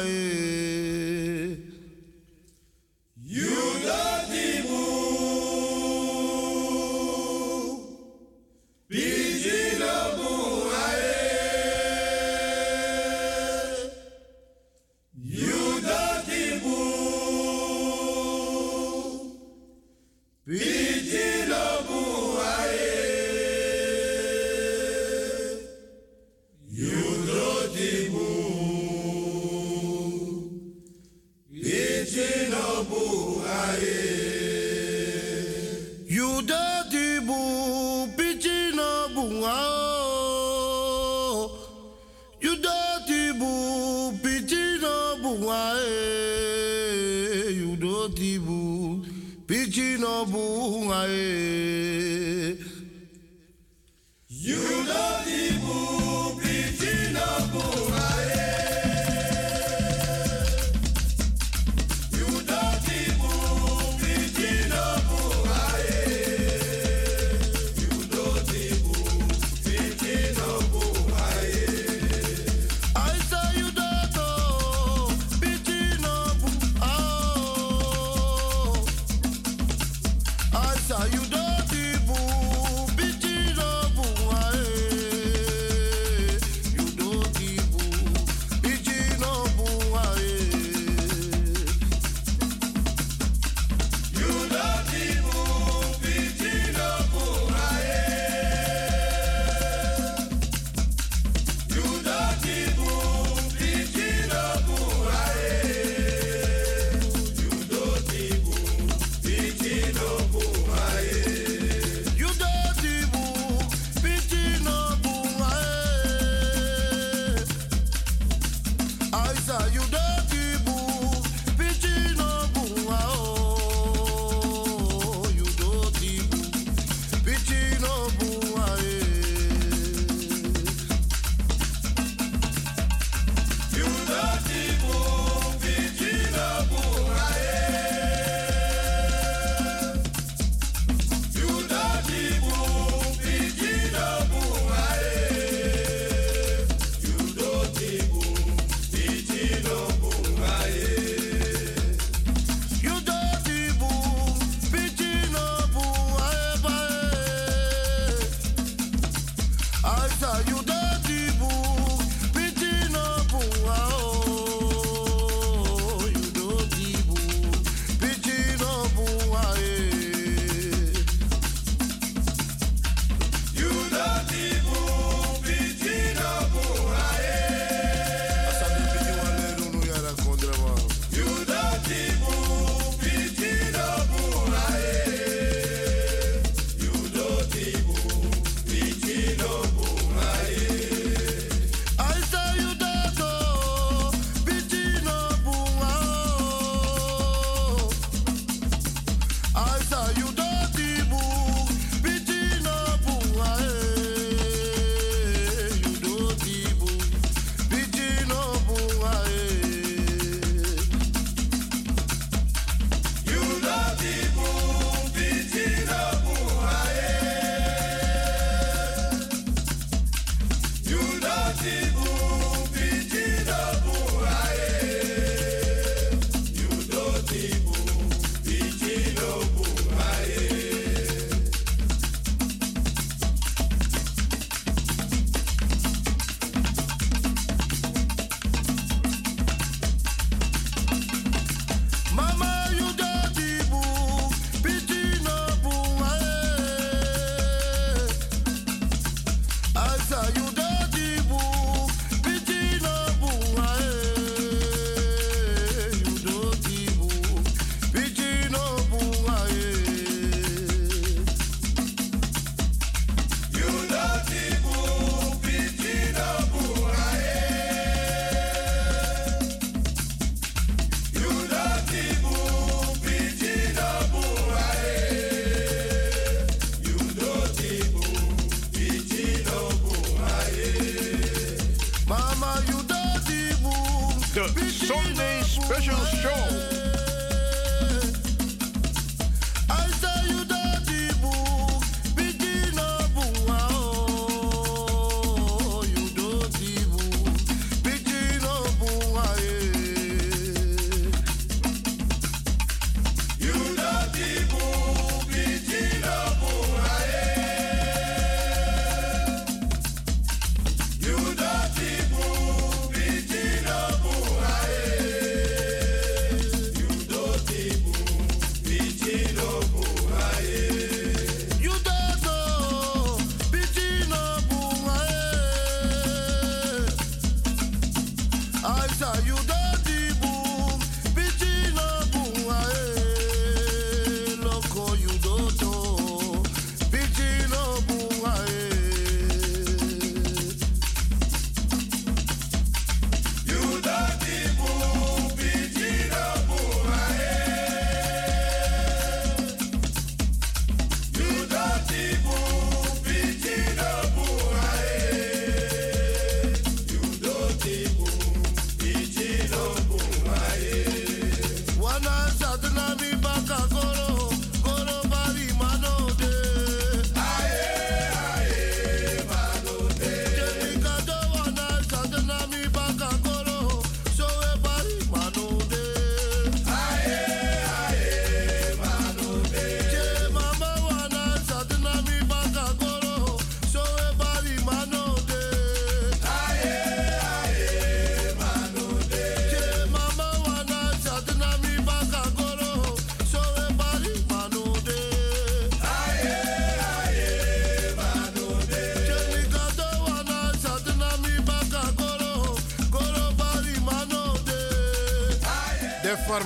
[0.00, 0.49] Aê.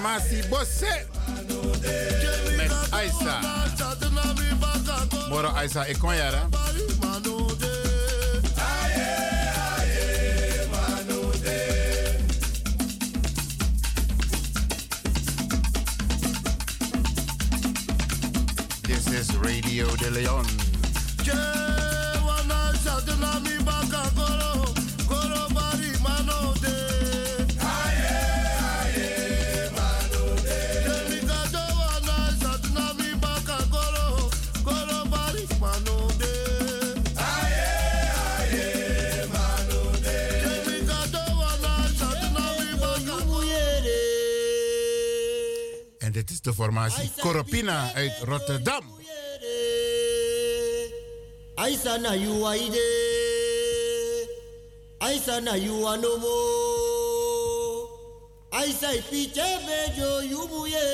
[0.04, 1.06] Formatie Bosse.
[2.56, 3.40] Met Aisa.
[5.28, 6.43] Moro Aisa, ik kon jaren.
[46.84, 48.84] Masi Coropina uit Rotterdam.
[51.56, 52.88] Aisa na yuwaide,
[55.00, 56.36] aisa na yuwanomo,
[58.50, 60.93] aisa Piche bejo yumuye.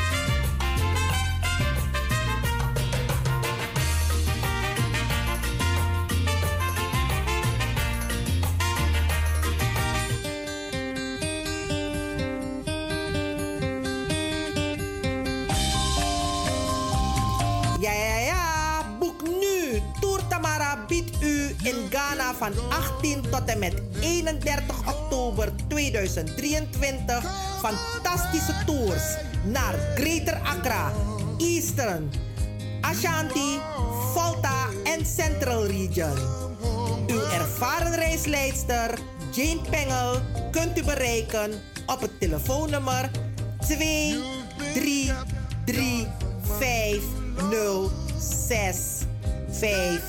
[26.25, 27.23] 2023
[27.61, 30.91] fantastische tours naar Greater Accra,
[31.37, 32.11] Eastern,
[32.81, 33.59] Ashanti,
[34.13, 36.17] Volta en Central Region.
[37.07, 38.99] Uw ervaren reisleidster
[39.31, 40.19] Jane Pengel
[40.51, 41.51] kunt u bereiken
[41.85, 43.11] op het telefoonnummer
[43.67, 44.19] 2
[44.73, 45.11] 3
[45.65, 46.07] 3
[46.57, 47.01] 5
[47.49, 47.91] 0
[48.47, 48.77] 6
[49.49, 50.01] 5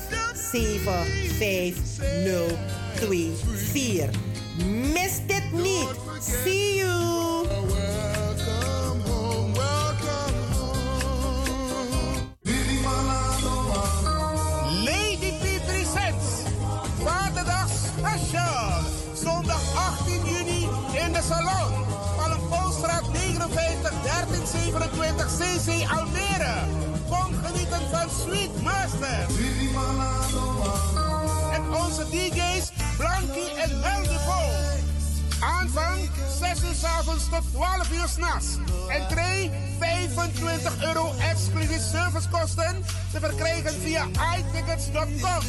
[0.51, 0.93] 7
[1.37, 1.75] 5
[2.23, 2.57] 0
[2.95, 3.31] 2
[3.71, 4.09] 4.
[21.27, 21.85] Salon.
[22.17, 26.55] Palmpoolstraat 59 1327 CC Almere.
[27.09, 29.25] Kom genieten van Sweet Master.
[31.53, 34.41] En onze DJ's Blanky en Meldivo.
[35.39, 36.09] Aanvang
[36.39, 36.75] 6 uur
[37.29, 38.47] tot 12 uur s'nachts.
[38.87, 44.05] Entree 25 euro exclusief servicekosten te verkrijgen via
[44.37, 45.41] iTickets.com.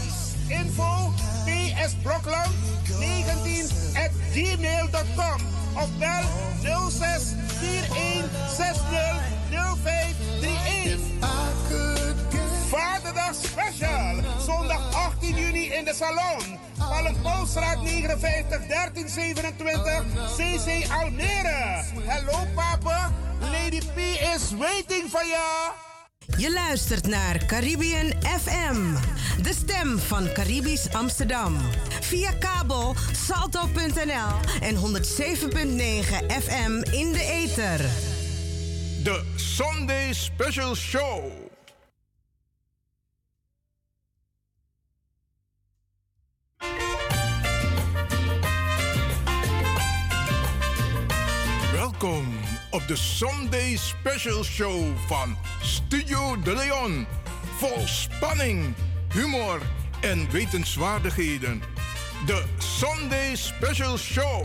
[0.48, 1.12] Info
[1.44, 2.54] PS Blokland
[2.98, 6.24] 19 at gmail.com of bel
[6.90, 11.00] 06 41 60 0531.
[12.68, 14.22] Vaderdag Special.
[14.46, 16.58] Zondag 18 juni in de Salon.
[16.78, 20.04] Palmpoolstraat 59 1327
[20.36, 21.84] CC Almere.
[22.06, 23.12] Hallo papa.
[23.40, 23.98] Lady P
[24.34, 25.82] is waiting for you.
[26.36, 28.94] Je luistert naar Caribbean FM,
[29.42, 31.56] de stem van Caribisch Amsterdam.
[32.14, 37.78] Via kabel salto.nl en 107.9 FM in de ether.
[39.02, 41.32] De Sunday Special Show.
[51.72, 52.26] Welkom
[52.70, 57.06] op de Sunday Special Show van Studio De Leon.
[57.58, 58.74] Vol spanning,
[59.12, 59.60] humor
[60.00, 61.73] en wetenswaardigheden.
[62.26, 64.44] De Sunday Special Show.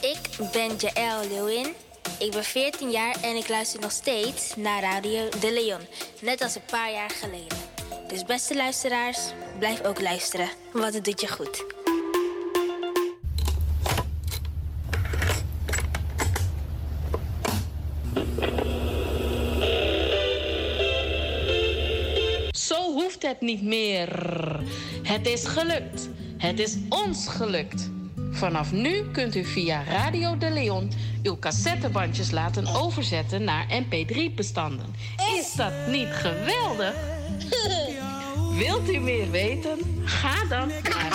[0.00, 1.74] Ik ben Jaël Leeuwin.
[2.18, 5.80] Ik ben 14 jaar en ik luister nog steeds naar Radio De Leon.
[6.20, 7.75] Net als een paar jaar geleden.
[8.16, 9.18] Dus beste luisteraars,
[9.58, 11.64] blijf ook luisteren, want het doet je goed.
[22.50, 24.08] Zo hoeft het niet meer.
[25.02, 26.08] Het is gelukt.
[26.38, 27.90] Het is ons gelukt.
[28.30, 30.90] Vanaf nu kunt u via Radio de Leon
[31.26, 34.94] uw cassettebandjes laten overzetten naar mp3-bestanden.
[35.38, 36.94] Is dat niet geweldig?
[38.58, 39.78] Wilt u meer weten?
[40.04, 41.12] Ga dan naar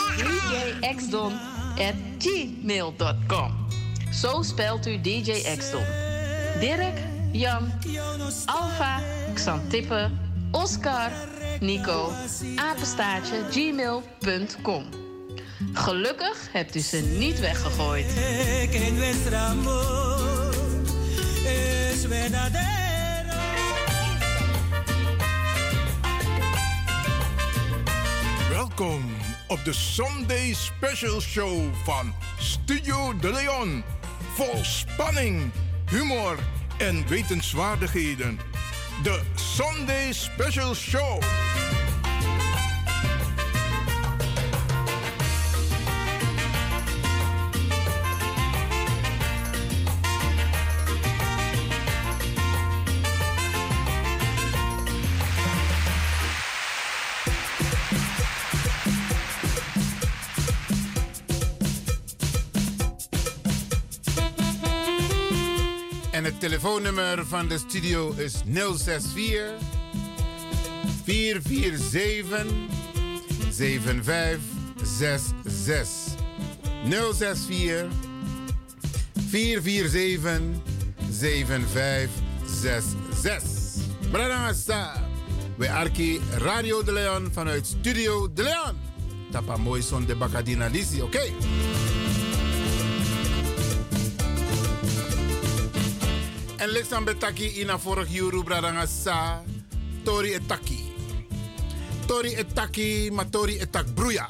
[0.79, 3.55] djxdon.gmail.com.
[4.13, 5.85] Zo spelt u DJ Xdon.
[6.59, 6.99] Dirk,
[7.31, 7.71] Jan,
[8.45, 8.99] Alfa,
[9.33, 10.09] Xantippe,
[10.51, 11.11] Oscar,
[11.59, 12.11] Nico,
[12.55, 15.00] apenstaartje, gmail.com.
[15.73, 18.05] Gelukkig hebt u ze niet weggegooid.
[28.49, 29.11] Welkom
[29.47, 33.83] op de Sunday Special Show van Studio De Leon.
[34.33, 35.51] Vol spanning,
[35.89, 36.37] humor
[36.77, 38.39] en wetenswaardigheden.
[39.03, 41.21] De Sunday Special Show.
[66.41, 69.53] Telefoonnummer van de studio is 064
[71.05, 72.47] 447
[73.51, 76.15] 7566.
[76.89, 77.87] 064
[79.29, 80.61] 447
[81.11, 83.43] 7566.
[84.11, 84.93] Bradangasa.
[85.57, 88.77] We arki Radio de Leon vanuit Studio de Leon.
[89.31, 91.31] Tapa mooi son de Bacadina Lisi, oké?
[96.61, 99.41] En Lexan Betaki ina vorig juru Bradangasa.
[100.05, 100.93] Tori etaki.
[102.05, 104.29] Tori etaki, maar etak broeia.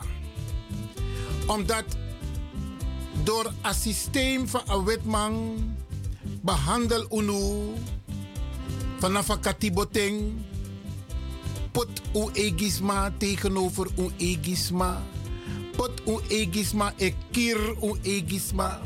[1.48, 1.86] Omdat
[3.24, 5.36] door een systeem van een wetman
[6.42, 7.76] behandel unu
[9.00, 10.32] vanaf een katiboteng
[11.72, 15.04] pot u egisma tegenover u egisma
[15.76, 18.80] pot u egisma e kir u egisma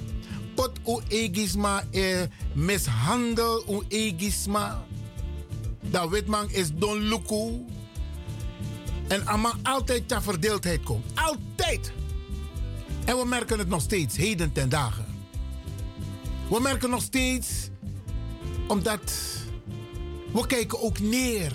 [0.55, 4.85] pot u egisma e mishandel u egisma
[5.81, 7.65] dat wetman is don luku
[9.07, 11.93] en allemaal altijd ter verdeeldheid komt altijd
[13.05, 15.05] en we merken het nog steeds, heden ten dagen.
[16.49, 17.69] We merken nog steeds,
[18.67, 19.13] omdat
[20.33, 21.53] we kijken ook neer.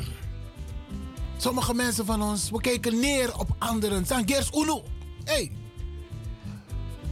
[1.37, 4.07] Sommige mensen van ons, we kijken neer op anderen.
[4.07, 4.83] Zijn gers uno.
[5.25, 5.53] Hey.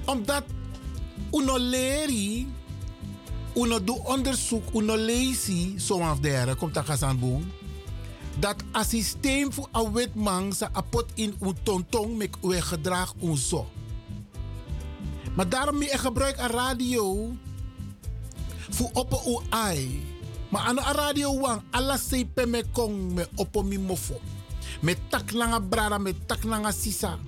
[0.04, 0.44] Omdat
[1.30, 2.46] uno leri,
[3.54, 7.52] uno doe onderzoek, uno leesi, zo af der, komt dat gaan aan boom.
[8.38, 13.36] Dat een systeem voor een witman, ze apot in een tontong met uw gedrag, een
[13.36, 13.66] zo.
[15.34, 17.32] Maar daarom ik gebruik een radio
[18.70, 20.06] voor op uw ai.
[20.48, 24.20] Maar aan een radio wang, alla sepe me kong me op mi mofo.
[24.80, 25.32] Met tak
[25.68, 27.18] brada, met tak langa sisa.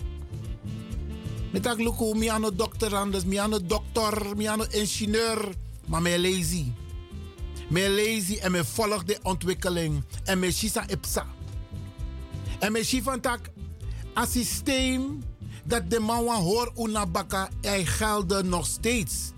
[1.51, 5.55] Met tak luku, mi ano dokter anders, mi ano dokter, mi ano ingenieur.
[5.87, 6.73] Maar me lazy.
[7.69, 10.05] Me lazy en me volg de ontwikkeling.
[10.25, 11.27] En me shisa ipsa.
[12.59, 13.51] En me shifan tak,
[14.15, 15.23] een systeem
[15.65, 19.33] dat de man hoor unabaka hij gelden nog steeds.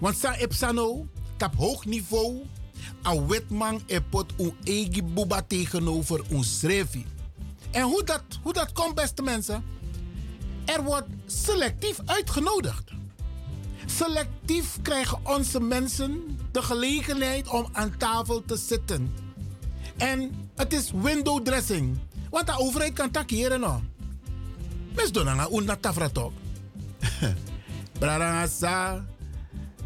[0.00, 1.06] Want sa epsano,
[1.38, 2.42] op hoog niveau,
[3.06, 7.06] a wetman epot un egi buba tegenover un schreefie.
[7.70, 9.64] En hoe dat, hoe dat komt, beste mensen?
[10.66, 12.90] Er wordt selectief uitgenodigd.
[13.86, 19.14] Selectief krijgen onze mensen de gelegenheid om aan tafel te zitten.
[19.96, 21.98] En het is window dressing.
[22.30, 23.80] Want de overheid kan takeren nog.
[24.94, 26.32] Mes donanga un na tafra tok.
[28.00, 29.04] Braranga sa.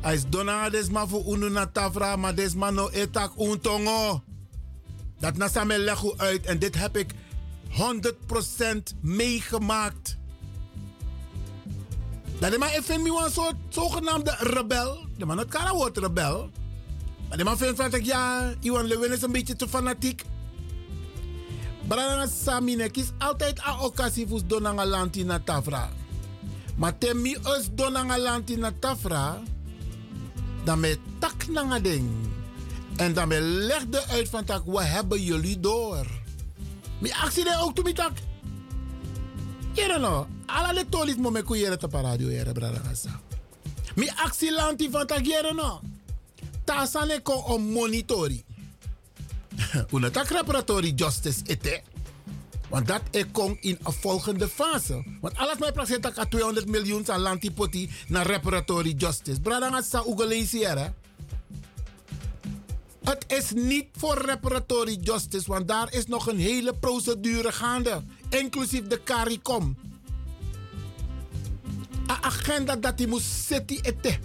[0.00, 4.22] Ais donanga desma fu unu na tafra, maar desma no etak un tongo.
[5.18, 7.14] Dat na sa me legu uit en dit heb ik
[7.70, 10.19] 100% meegemaakt.
[12.40, 15.04] Dat man vindt me een soort zogenaamde rebel.
[15.16, 16.50] De man het kan woord rebel.
[17.28, 20.24] Maar de man vindt van ja, Iwan Lewin is een beetje te fanatiek.
[21.88, 25.90] Brana Samine kies altijd a occasie voor donanga lanti na tafra.
[26.76, 29.42] Maar temi us donanga lanti na tafra,
[30.64, 32.10] dan me tak nanga ding.
[32.96, 36.06] En dan me legde uit van tak, wat hebben jullie door?
[36.98, 38.12] Mi actie ook to mi tak.
[39.80, 43.14] Jere no, ala de tolis mo me kuyere te paradio jere brada gasa.
[43.96, 45.80] Mi actie lanti van tak jere no.
[46.68, 48.42] Tasane ko on monitori.
[49.96, 51.80] Una tak reparatory justice ete.
[52.68, 55.04] Want dat ik kom in een volgende fase.
[55.20, 59.40] Want alles mij praat dat 200 miljoen aan lantipoti naar reparatory justice.
[59.40, 60.88] Bradanga sa ugelesi hè.
[63.10, 68.02] Het is niet voor reparatory justice, want daar is nog een hele procedure gaande.
[68.28, 69.76] Inclusief de CARICOM.
[72.06, 74.20] Een agenda dat die moet zitten.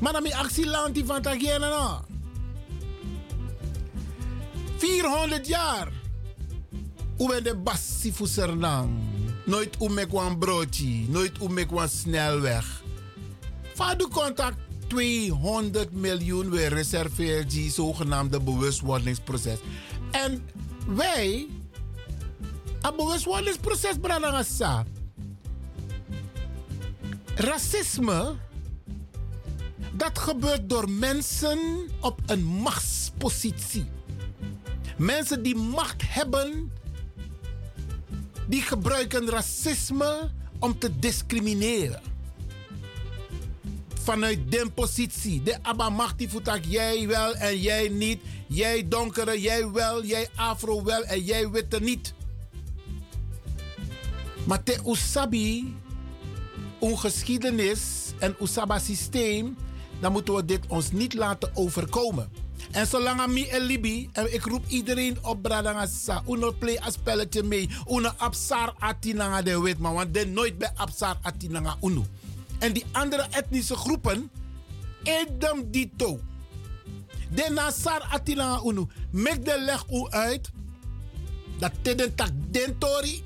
[0.00, 2.02] Maar dan actie lanti van Tagena nou.
[4.76, 5.92] 400 jaar.
[7.16, 8.90] Hoe de bassi voor Sernang?
[9.44, 12.82] Nooit hoe met een broodje, nooit hoe met een snelweg.
[13.74, 19.58] Vader contact 200 miljoen weer reserveer die zogenaamde bewustwordingsproces.
[20.10, 20.48] En
[20.86, 21.46] wij,
[22.80, 23.94] een bewustwordingsproces
[24.56, 24.84] sa.
[27.34, 28.34] Racisme,
[29.92, 31.58] dat gebeurt door mensen
[32.00, 33.86] op een machtspositie.
[34.96, 36.72] Mensen die macht hebben,
[38.46, 42.00] die gebruiken racisme om te discrimineren.
[44.08, 45.42] Vanuit die positie.
[45.42, 48.20] De abba macht die voetak jij wel en jij niet.
[48.46, 52.14] Jij donkere, jij wel, jij afro wel en jij witte niet.
[54.46, 55.76] Maar te usabi,
[56.80, 57.80] geschiedenis
[58.18, 59.56] en usaba systeem,
[60.00, 62.28] dan moeten we dit ons niet laten overkomen.
[62.70, 67.42] En zolang mij en Libi, en ik roep iedereen op Bradangasa, uno play een spelletje
[67.42, 72.04] mee, uno absar atinanga de maar want de nooit bij absar atinanga uno.
[72.58, 74.30] En die andere etnische groepen,
[75.02, 76.20] edem dito.
[77.30, 80.50] De nasar atinanga uno, mek de leg u uit,
[81.58, 83.22] dat te den tak den tori,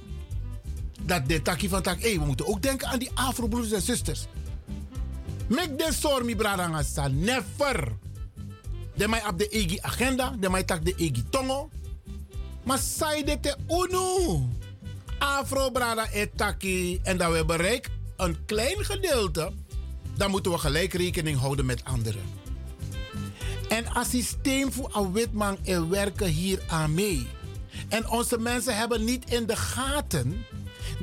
[1.02, 4.26] dat de takkie van tak, hey, we moeten ook denken aan die Afro-broers en zusters.
[5.46, 7.96] Mek de sormi Bradangasa, never.
[8.94, 11.70] De mij op de egi agenda, de mij tak de egi tongo.
[12.62, 12.80] Maar
[13.24, 14.40] de te unu.
[15.18, 17.00] Afro brada etaki.
[17.02, 19.52] En dat we bereiken een klein gedeelte.
[20.16, 22.22] Dan moeten we gelijk rekening houden met anderen.
[23.68, 27.26] En als systeem voor een witman en werken hier aan mee.
[27.88, 30.44] En onze mensen hebben niet in de gaten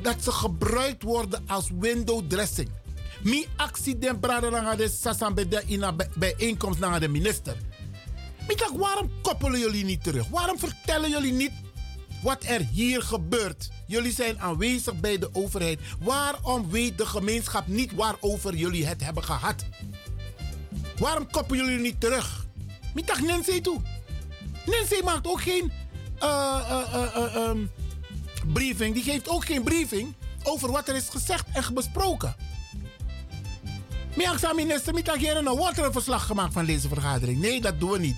[0.02, 2.68] dat ze gebruikt worden als window dressing.
[3.22, 7.56] Mi accident brada naar de sasam bij de ina bijeenkomst naar de minister.
[8.48, 10.28] Ik dacht, waarom koppelen jullie niet terug?
[10.28, 11.52] Waarom vertellen jullie niet
[12.22, 13.70] wat er hier gebeurt?
[13.86, 15.80] Jullie zijn aanwezig bij de overheid.
[16.00, 19.64] Waarom weet de gemeenschap niet waarover jullie het hebben gehad?
[20.98, 22.46] Waarom koppelen jullie niet terug?
[23.04, 23.80] Dacht, Nancy toe.
[24.66, 25.72] Nancy maakt ook geen
[26.18, 27.58] eh, eh, eh, eh, ehm,
[28.52, 28.94] briefing.
[28.94, 32.36] Die geeft ook geen briefing over wat er is gezegd en besproken.
[34.16, 37.40] Maar minister, ik dacht, nou wordt er een verslag gemaakt van deze vergadering?
[37.40, 38.16] Nee, dat doen we niet.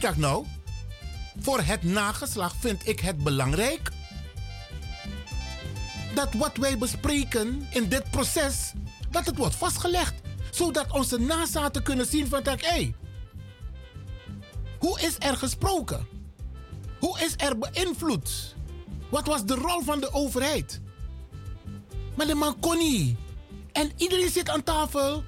[0.00, 0.46] Dacht, nou,
[1.38, 3.90] voor het nageslag vind ik het belangrijk
[6.14, 8.72] dat wat wij bespreken in dit proces,
[9.10, 10.14] dat het wordt vastgelegd.
[10.50, 12.94] Zodat onze nazaten kunnen zien van, hé, hey,
[14.78, 16.06] hoe is er gesproken?
[16.98, 18.54] Hoe is er beïnvloed?
[19.10, 20.80] Wat was de rol van de overheid?
[22.16, 23.16] Maar de man kon niet.
[23.72, 25.24] En iedereen zit aan tafel.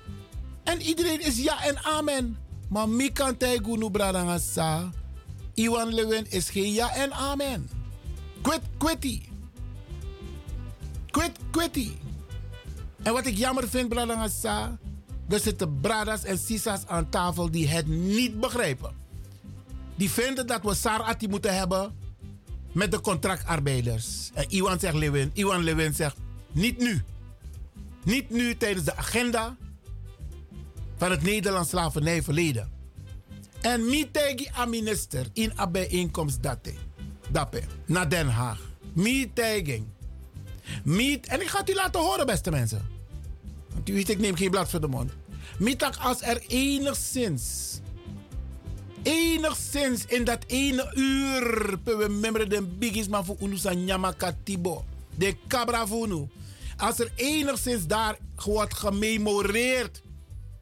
[0.65, 2.39] En iedereen is ja en amen.
[2.69, 3.91] Maar mi kan tijgunu.
[5.57, 7.69] Iwan Lewin is geen ja en amen.
[8.43, 9.23] Quit, quitty.
[11.11, 11.91] Quit, quitty.
[13.03, 14.79] En wat ik jammer vind, bradangasa.
[15.29, 18.95] Er zitten bradas en sisas aan tafel die het niet begrijpen.
[19.97, 21.95] Die vinden dat we Sarati moeten hebben
[22.73, 24.31] met de contractarbeiders.
[24.35, 25.31] En Iwan zegt Lewin.
[25.35, 26.17] Iwan Lewin zegt
[26.53, 27.03] niet nu.
[28.05, 29.57] Niet nu tijdens de agenda
[30.97, 32.76] van het Nederlands slavernijverleden.
[33.61, 36.75] En mi tegi a minister in a bijeenkomst date.
[37.31, 38.61] Dappe, naar Den Haag.
[38.93, 39.31] Mi
[41.21, 42.89] en ik ga het u laten horen, beste mensen.
[43.75, 45.13] Want u weet, ik neem geen blad voor de mond.
[45.59, 47.79] Mi als er enigszins,
[49.03, 54.85] enigszins in dat ene uur, we membre den bigis maar voor unu nyama katibo.
[55.15, 55.87] De cabra
[56.77, 60.03] Als er enigszins daar wordt gememoreerd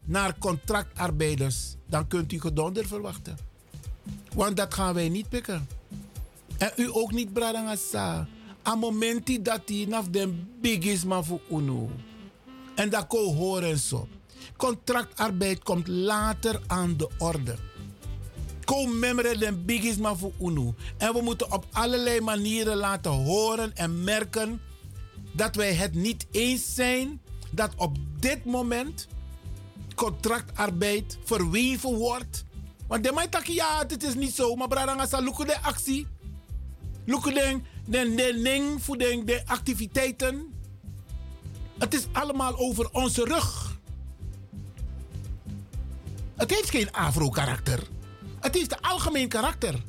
[0.05, 3.37] naar contractarbeiders, dan kunt u gedonder verwachten.
[4.35, 5.69] Want dat gaan wij niet pikken.
[6.59, 8.27] En u ook niet, Bradangasa.
[8.63, 11.91] Aan momenti dat hij naf den biggest man UNO.
[12.75, 14.09] En dat ko horen zo.
[14.57, 17.57] Contractarbeid komt later aan de orde.
[18.65, 20.75] Kom memre den biggest man UNO.
[20.97, 24.61] En we moeten op allerlei manieren laten horen en merken
[25.33, 27.21] dat wij het niet eens zijn
[27.51, 29.09] dat op dit moment
[29.95, 32.45] contractarbeid verweven wordt.
[32.87, 36.07] Want de mij tak ja, het is niet zo, maar bradanga sa de actie.
[37.05, 40.53] Lukken de, de, de ning voor de, de activiteiten.
[41.79, 43.79] Het is allemaal over onze rug.
[46.37, 47.83] Het heeft geen afro-karakter.
[48.41, 49.83] Het heeft een algemeen karakter.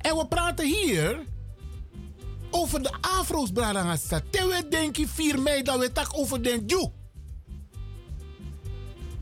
[0.00, 1.24] En we praten hier
[2.50, 4.20] over de afro's, bradangasa.
[4.30, 6.86] Tewe denk je 4 mei dat we tak over de Jew.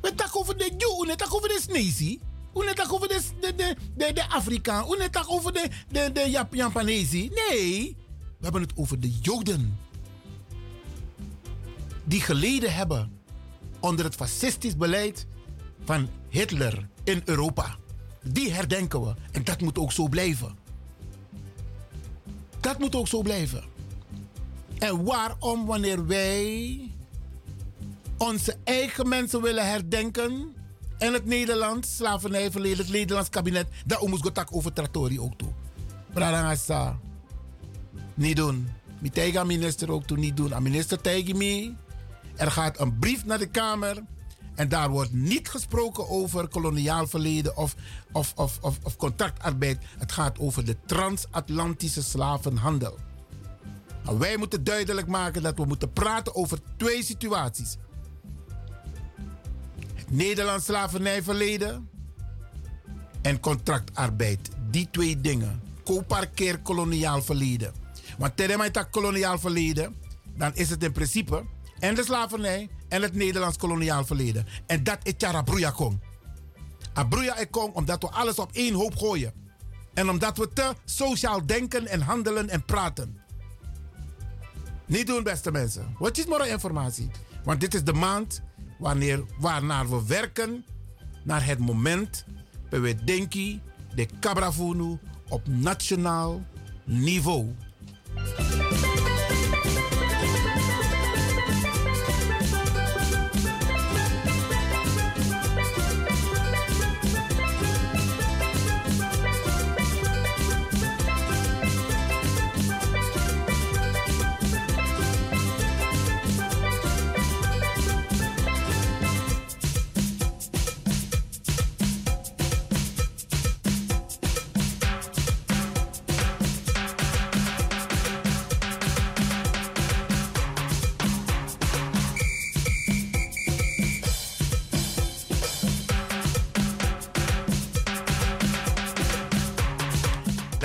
[0.02, 2.20] We tak over de Jew, we tak over de Snezi.
[2.52, 4.88] We tak over de, de, de, de, de Afrikaan.
[4.88, 7.16] We over de, de, de Jap Japanese.
[7.16, 7.96] Nee,
[8.38, 9.78] we hebben het over de Joden.
[12.04, 13.20] Die geleden hebben
[13.80, 15.26] onder het fascistisch beleid
[15.84, 17.76] van Hitler in Europa.
[18.22, 19.14] Die herdenken we.
[19.32, 20.58] En dat moet ook zo blijven.
[22.60, 23.64] Dat moet ook zo blijven.
[24.78, 26.91] En waarom wanneer wij
[28.22, 30.54] onze eigen mensen willen herdenken
[30.98, 35.52] in het Nederlands slavernijverleden, het Nederlands kabinet, dat moet gotak over Trattori ook toe.
[36.12, 36.98] Bradangasa,
[38.14, 38.68] niet doen.
[39.14, 40.54] Mijn minister ook toe niet doen.
[40.54, 41.74] Aan minister tegen me.
[42.36, 44.02] Er gaat een brief naar de Kamer.
[44.54, 47.74] En daar wordt niet gesproken over koloniaal verleden of,
[48.12, 49.78] of, of, of, of contractarbeid.
[49.98, 52.98] Het gaat over de transatlantische slavenhandel.
[54.04, 57.76] Nou, wij moeten duidelijk maken dat we moeten praten over twee situaties.
[60.12, 61.88] Nederlands slavernijverleden
[63.22, 64.50] en contractarbeid.
[64.70, 65.62] Die twee dingen.
[65.84, 67.72] Co-parkeer koloniaal verleden.
[68.18, 69.96] Want terwijl koloniaal verleden,
[70.36, 71.44] dan is het in principe
[71.78, 74.46] en de slavernij en het Nederlands koloniaal verleden.
[74.66, 76.00] En dat is Charabruya Kong.
[76.92, 79.32] Abruya ik kom omdat we alles op één hoop gooien.
[79.94, 83.20] En omdat we te sociaal denken en handelen en praten.
[84.86, 85.94] Niet doen, beste mensen.
[85.98, 87.10] Wat is maar informatie?
[87.44, 88.42] Want dit is de maand
[88.82, 90.64] wanneer, waarnaar we werken
[91.24, 92.24] naar het moment
[92.68, 93.62] dat we denken
[93.94, 94.98] de Cabravunu
[95.28, 96.42] op nationaal
[96.84, 97.54] niveau.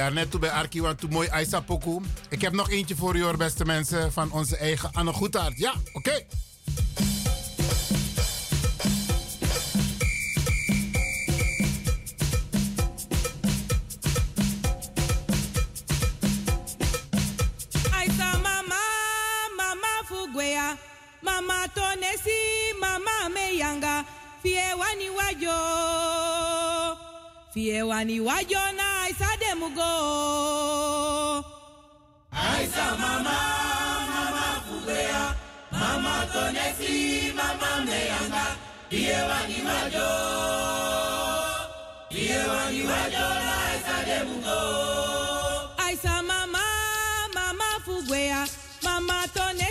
[0.08, 2.00] Daarnet toe bij Arki, want toen mooi Aisa Poku.
[2.30, 5.58] Ik heb nog eentje voor hoor, beste mensen, van onze eigen Anne Goedhart.
[5.58, 6.26] Ja, oké.
[17.92, 18.84] Aisa mama,
[19.56, 20.78] mama fugwea,
[21.22, 24.06] mama tonesi, mama meyanga,
[24.42, 26.57] fie wani wajo,
[27.58, 29.82] fie wani wajo na aisa demugo.
[32.32, 33.38] Aisa mama,
[34.14, 35.36] mama fugea,
[35.72, 38.46] mama tonesi, mama meyanga,
[38.92, 40.10] iewani wajo,
[42.12, 44.60] iewani wajo na isa demugo.
[45.78, 46.64] Aisa mama,
[47.34, 48.48] mama fugwea,
[48.84, 49.67] mama tonesi,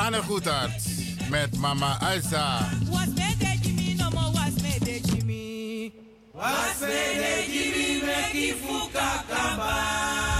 [0.00, 0.82] Anne Goedhart
[1.28, 2.58] met Mama Elsa.
[2.90, 5.92] Was me de Jimmy, no more was me de Jimmy.
[6.32, 10.39] Was me de Jimmy, make it fuka kaba.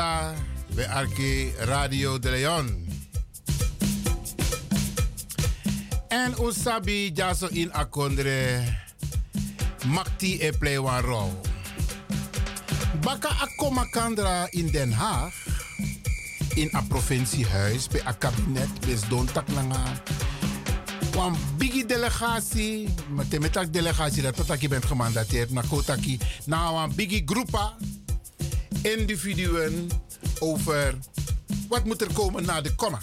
[0.00, 0.34] Branagasa
[0.74, 2.88] bij Arki Radio de Leon.
[6.08, 8.60] En Usabi Jaso in Akondre
[9.86, 11.40] Makti e play one rol.
[13.00, 15.34] Baka Akoma Kandra in Den Haag.
[16.54, 19.84] In een provinciehuis, bij een kabinet, bij Don Taklanga.
[21.16, 26.18] Een biggie delegatie, met een delegatie dat tot je bent gemandateerd naar Kotaki.
[26.44, 27.74] Nou, een biggie groepa
[28.82, 29.88] individuen
[30.38, 30.98] over
[31.68, 32.98] wat moet er komen na de komma.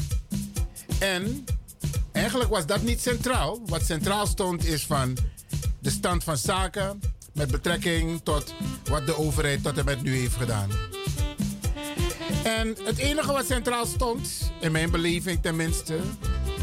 [0.99, 1.45] En
[2.11, 3.61] eigenlijk was dat niet centraal.
[3.65, 5.17] Wat centraal stond is van
[5.79, 6.99] de stand van zaken
[7.33, 8.53] met betrekking tot
[8.89, 10.69] wat de overheid tot en met nu heeft gedaan.
[12.43, 15.99] En het enige wat centraal stond, in mijn beleving tenminste,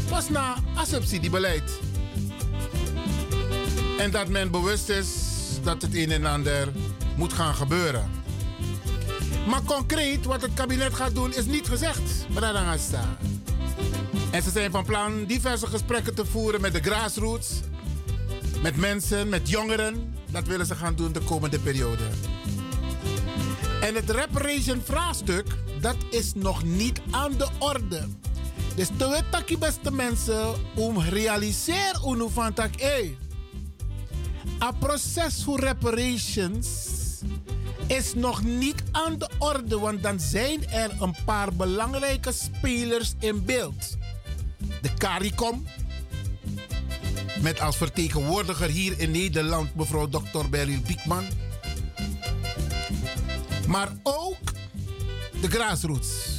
[0.09, 0.55] was na
[0.87, 1.71] subsidiebeleid.
[3.97, 5.07] En dat men bewust is
[5.63, 6.71] dat het een en ander
[7.15, 8.24] moet gaan gebeuren.
[9.45, 13.17] Maar concreet wat het kabinet gaat doen is niet gezegd, Bradangasta.
[14.31, 17.59] En ze zijn van plan diverse gesprekken te voeren met de grassroots,
[18.61, 20.13] met mensen, met jongeren.
[20.31, 22.03] Dat willen ze gaan doen de komende periode.
[23.81, 25.47] En het reparation vraagstuk,
[25.81, 28.07] dat is nog niet aan de orde.
[28.75, 32.73] Dus te weten, beste mensen, om realiseer unu van tak,
[34.59, 36.67] een proces voor reparations
[37.87, 43.45] is nog niet aan de orde, want dan zijn er een paar belangrijke spelers in
[43.45, 43.97] beeld.
[44.81, 45.65] De CARICOM,
[47.41, 50.49] met als vertegenwoordiger hier in Nederland mevrouw Dr.
[50.49, 51.25] Beryl Biekman.
[53.67, 54.37] Maar ook
[55.41, 56.33] de grassroots.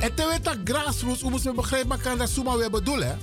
[0.00, 3.18] En te weten grassroots, hoe moeten we begrijpen, maar kan dat zomaar weer bedoelen.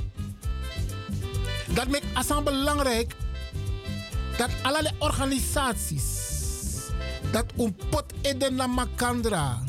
[1.74, 3.16] Dat maakt het belangrijk
[4.38, 6.20] dat allerlei organisaties
[7.32, 9.64] dat een pot eden na makandra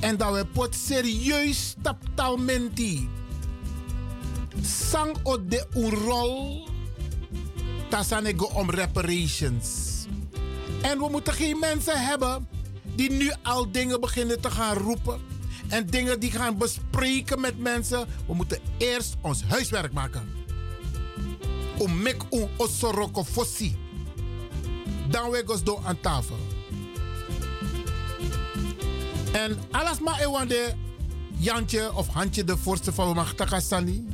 [0.00, 3.08] en dat we pot serieus taptalmenti
[4.62, 6.68] sang o de een rol
[7.88, 9.90] tasanego om reparations.
[10.82, 12.48] En we moeten geen mensen hebben
[12.94, 15.20] die nu al dingen beginnen te gaan roepen
[15.68, 18.06] en dingen die gaan bespreken met mensen.
[18.26, 20.30] We moeten eerst ons huiswerk maken.
[21.78, 23.76] Om mek un osoroko fossi.
[25.08, 26.51] Dan we gos do aan tafel.
[29.32, 30.74] En alles maar ewande
[31.38, 34.08] Jantje of Handje de voorste van Machtaka Sani.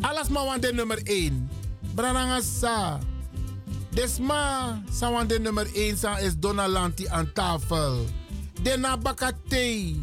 [0.00, 1.50] Alles maar wande nummer 1.
[1.94, 2.98] Brananga sa.
[3.90, 8.06] Desma sa wande nummer 1 sa is Donalanti aan tafel.
[8.62, 9.94] Dena bakate.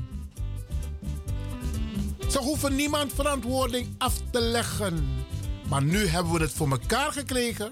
[2.30, 5.26] Ze hoeven niemand verantwoording af te leggen.
[5.70, 7.72] Maar nu hebben we het voor elkaar gekregen.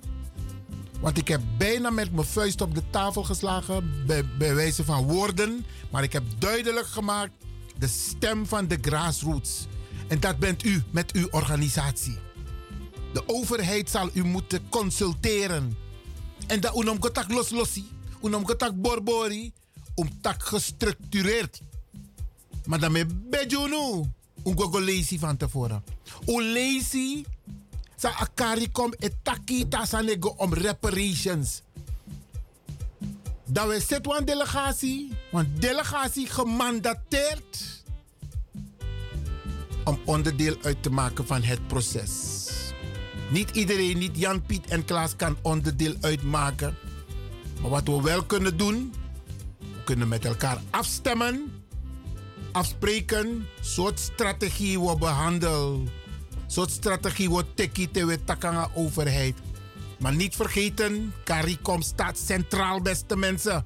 [1.06, 4.06] Want ik heb bijna met mijn vuist op de tafel geslagen.
[4.38, 5.66] Bij, wijze van woorden.
[5.92, 7.32] Maar ik heb duidelijk gemaakt.
[7.78, 9.68] De stem van de grassroots.
[10.08, 12.18] En dat bent u met uw organisatie.
[13.14, 15.78] De overheid zal u moeten consulteren.
[16.48, 17.88] En dat unom getak los lossi.
[18.24, 18.46] Unom
[18.76, 19.54] borbori.
[19.96, 21.62] Om tak gestructureerd.
[22.66, 24.04] Maar dan met bejunu.
[24.44, 25.84] Ungo lazy van tevoren.
[26.26, 27.24] Lazy.
[27.96, 31.62] Sa akari kom etaki tasanego om reparations.
[33.46, 35.14] Dat we zitten een delegatie.
[35.32, 37.84] Want delegatie gemandateerd.
[39.84, 42.44] Om onderdeel uit te maken van het proces.
[43.30, 46.76] Niet iedereen, niet Jan, Piet en Klaas kan onderdeel uitmaken.
[47.62, 48.94] Maar wat we wel kunnen doen,
[49.60, 51.64] we kunnen met elkaar afstemmen,
[52.52, 55.90] afspreken, soort strategie we behandelen,
[56.48, 59.36] soort strategie we tekkie te we takanga overheid.
[60.00, 63.66] Maar niet vergeten, CARICOM staat centraal, beste mensen.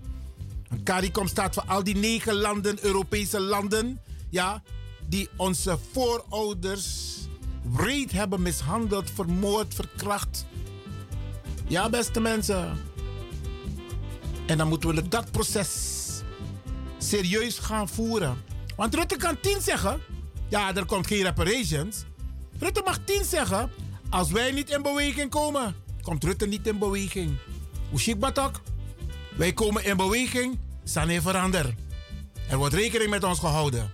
[0.70, 4.64] En CARICOM staat voor al die negen landen, Europese landen, ja,
[5.08, 7.18] die onze voorouders
[7.62, 10.46] wreed hebben mishandeld, vermoord, verkracht.
[11.68, 12.78] Ja, beste mensen.
[14.46, 15.98] En dan moeten we dat proces
[16.98, 18.38] serieus gaan voeren.
[18.76, 20.02] Want Rutte kan tien zeggen.
[20.50, 22.04] Ja, er komt geen reparations.
[22.60, 23.72] Rutte mag tien zeggen.
[24.10, 27.38] Als wij niet in beweging komen, komt Rutte niet in beweging.
[27.96, 28.62] Chic batak?
[29.36, 31.76] Wij komen in beweging, Sane verander.
[32.50, 33.92] Er wordt rekening met ons gehouden.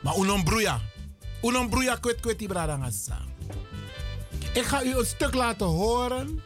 [0.00, 0.80] Maar unom broeia.
[1.42, 3.18] Unom broeia kwet kwet die bradangasa.
[4.52, 6.42] Ik ga u een stuk laten horen.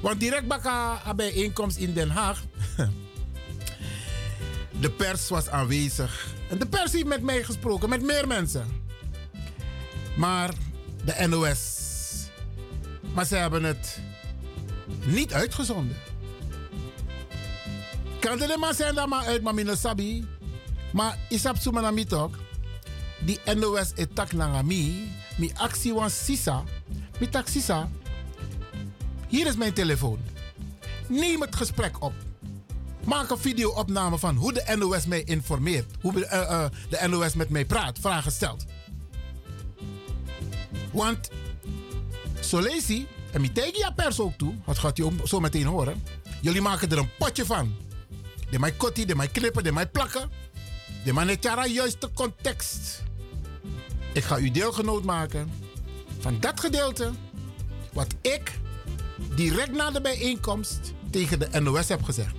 [0.00, 2.42] Want direct baka een bijeenkomst in Den Haag.
[4.80, 6.34] De pers was aanwezig.
[6.50, 8.85] En de pers heeft met mij gesproken, met meer mensen.
[10.16, 10.54] Maar
[11.04, 11.60] de NOS.
[13.14, 13.98] Maar ze hebben het
[15.04, 15.96] niet uitgezonden.
[18.20, 20.26] Kan er maar zijn dat maar uit, maar mijn sabi.
[20.92, 22.30] Maar isap sumanami toch?
[23.20, 25.12] Die NOS etak nangami.
[25.36, 26.64] Mi actie was sisa.
[27.18, 27.88] Mi tak sisa.
[29.28, 30.18] Hier is mijn telefoon.
[31.08, 32.12] Neem het gesprek op.
[33.04, 35.94] Maak een video-opname van hoe de NOS mij informeert.
[36.00, 38.64] Hoe de, eh, eh, de NOS met mij praat, vragen stelt.
[40.92, 41.30] Want
[42.40, 46.02] hij, en mi tegen je pers ook toe, wat gaat hij zo meteen horen.
[46.40, 47.74] Jullie maken er een potje van.
[48.50, 50.30] De mij kotti, de mij knippen, de mij plakken.
[51.04, 53.02] De mij net juiste context.
[54.12, 55.50] Ik ga u deelgenoot maken
[56.18, 57.12] van dat gedeelte
[57.92, 58.58] wat ik
[59.34, 62.34] direct na de bijeenkomst tegen de NOS heb gezegd.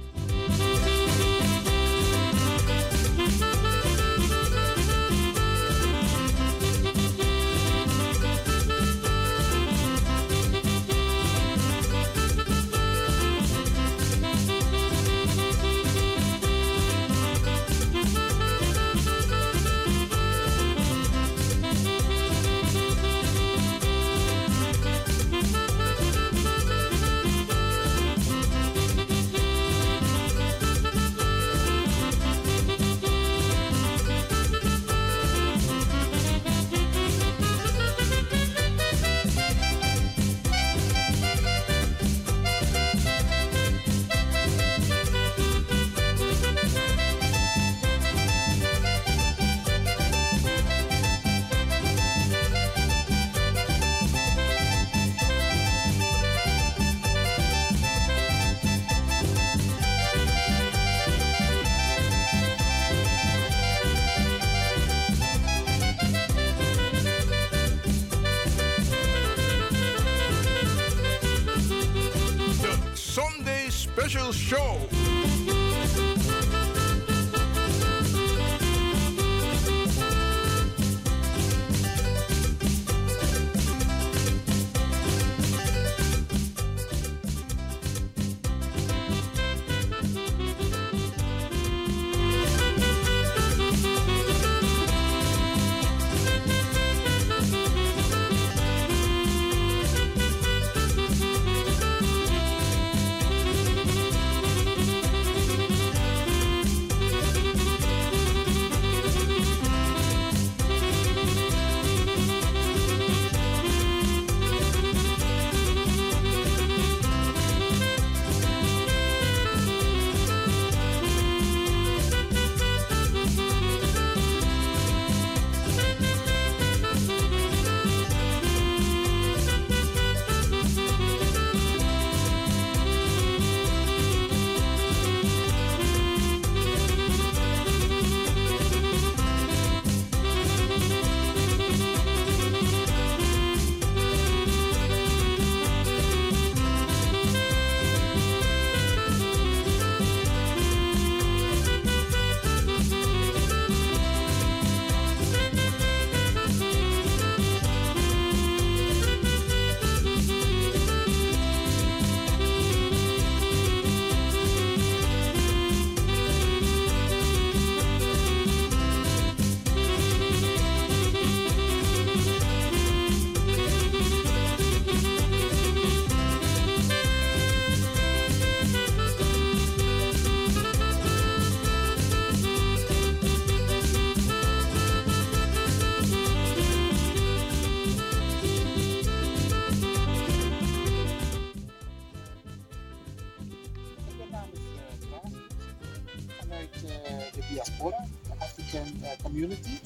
[196.58, 199.80] Vanuit eh, de diaspora, de African eh, community.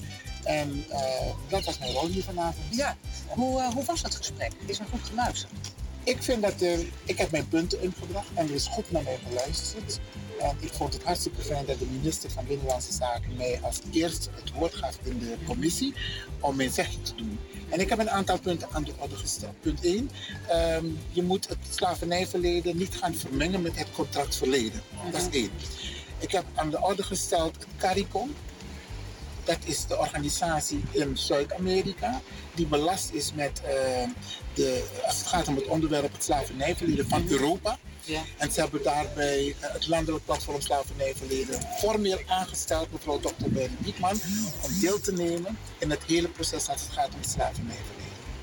[0.44, 2.66] En eh, dat was mijn rol hier vanavond.
[2.70, 2.96] Ja,
[3.28, 4.52] hoe, hoe was het gesprek?
[4.66, 5.52] Is er goed geluisterd?
[6.04, 9.18] Ik vind dat er, ik heb mijn punten ingebracht en er is goed naar mij
[9.28, 10.00] geluisterd.
[10.40, 14.28] En ik vond het hartstikke fijn dat de minister van Binnenlandse Zaken mij als eerste
[14.34, 15.94] het woord gaf in de commissie
[16.40, 17.38] om mijn zegje te doen.
[17.68, 19.60] En ik heb een aantal punten aan de orde gesteld.
[19.60, 20.10] Punt 1,
[21.10, 24.82] je moet het slavernijverleden niet gaan vermengen met het contractverleden.
[25.12, 25.50] Dat is één.
[26.22, 28.34] Ik heb aan de orde gesteld het CARICOM.
[29.44, 32.20] Dat is de organisatie in Zuid-Amerika
[32.54, 34.08] die belast is met eh,
[34.54, 37.78] de, als het gaat om het onderwerp het slavernijverleden van Europa.
[38.04, 38.22] Ja.
[38.38, 43.48] En ze hebben daarbij eh, het landelijk platform slavernijverleden formeel aangesteld, mevrouw Dr.
[43.48, 44.20] Berry Biekman,
[44.62, 48.01] om deel te nemen in het hele proces als het gaat om het slavernijverleden.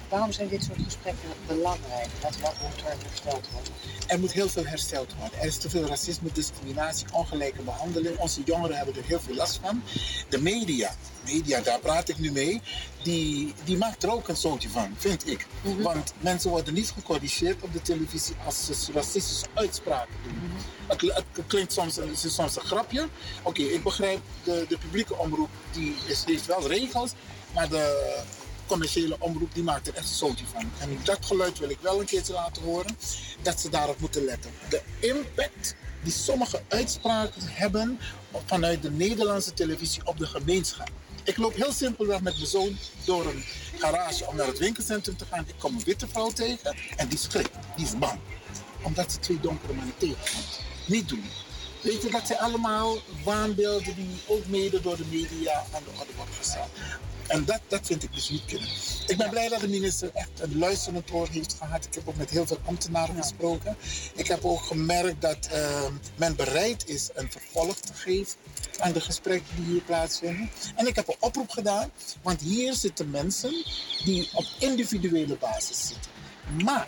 [0.09, 2.07] Waarom zijn dit soort gesprekken belangrijk?
[2.21, 3.73] Wat, wat moet er hersteld worden?
[4.07, 5.39] Er moet heel veel hersteld worden.
[5.39, 8.17] Er is te veel racisme, discriminatie, ongelijke behandeling.
[8.17, 9.83] Onze jongeren hebben er heel veel last van.
[10.29, 10.95] De media,
[11.25, 12.61] media daar praat ik nu mee,
[13.03, 15.47] die, die maakt er ook een zootje van, vind ik.
[15.77, 20.51] Want mensen worden niet gecorrigeerd op de televisie als ze racistische uitspraken doen.
[20.87, 23.07] het, het klinkt soms, het is soms een grapje.
[23.43, 27.11] Oké, ik begrijp, de, de publieke omroep die is, heeft wel regels,
[27.53, 28.23] maar de
[28.69, 30.71] commerciële omroep die maakt er echt zootje van.
[30.79, 32.97] En dat geluid wil ik wel een keertje laten horen,
[33.41, 34.51] dat ze daarop moeten letten.
[34.69, 37.99] De impact die sommige uitspraken hebben
[38.45, 40.89] vanuit de Nederlandse televisie op de gemeenschap.
[41.23, 43.43] Ik loop heel simpelweg met mijn zoon door een
[43.77, 45.45] garage om naar het winkelcentrum te gaan.
[45.47, 48.19] Ik kom een witte vrouw tegen en die schrikt, die is bang.
[48.81, 50.59] Omdat ze twee donkere mannen tegenkomt.
[50.85, 51.23] Niet doen.
[51.81, 56.11] Weet je, dat zijn allemaal waanbeelden die ook mede door de media aan de orde
[56.15, 56.69] worden gesteld.
[57.29, 58.69] En dat, dat vind ik dus niet kunnen.
[59.07, 61.85] Ik ben blij dat de minister echt een luisterend oor heeft gehad.
[61.85, 63.77] Ik heb ook met heel veel ambtenaren gesproken.
[64.15, 65.85] Ik heb ook gemerkt dat eh,
[66.15, 68.37] men bereid is een vervolg te geven
[68.79, 70.49] aan de gesprekken die hier plaatsvinden.
[70.75, 71.91] En ik heb een oproep gedaan,
[72.21, 73.65] want hier zitten mensen
[74.03, 76.11] die op individuele basis zitten.
[76.63, 76.87] Maar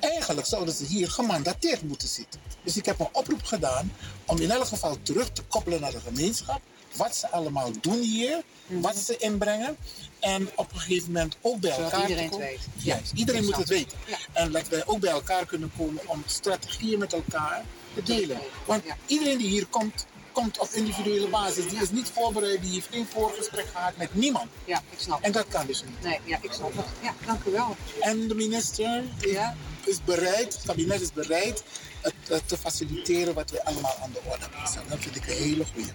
[0.00, 2.40] eigenlijk zouden ze hier gemandateerd moeten zitten.
[2.62, 3.92] Dus ik heb een oproep gedaan
[4.26, 6.60] om in elk geval terug te koppelen naar de gemeenschap.
[6.96, 9.76] Wat ze allemaal doen hier, wat ze inbrengen.
[10.20, 12.60] En op een gegeven moment ook bij Zodat elkaar iedereen te het komen.
[12.74, 12.84] weet.
[12.84, 13.98] Juist, iedereen moet het weten.
[14.32, 17.64] En dat wij ook bij elkaar kunnen komen om strategieën met elkaar
[17.94, 18.38] te delen.
[18.64, 21.68] Want iedereen die hier komt, komt op individuele basis.
[21.68, 24.50] Die is niet voorbereid, die heeft geen voorgesprek gehad met niemand.
[24.64, 26.02] Ja, ik snap En dat kan dus niet.
[26.02, 26.86] Nee, ja, ik snap het.
[27.02, 27.76] Ja, dank u wel.
[28.00, 29.36] En de minister is,
[29.84, 31.62] is bereid, het kabinet is bereid
[32.06, 34.82] het, het te faciliteren wat wij allemaal aan de orde hebben gezet.
[34.88, 35.90] Dat vind ik een hele goede.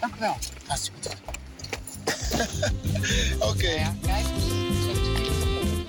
[0.00, 0.36] Dank u wel.
[0.66, 1.38] Hartstikke bedankt.
[3.50, 3.70] Oké.
[3.70, 4.26] Ja, kijk,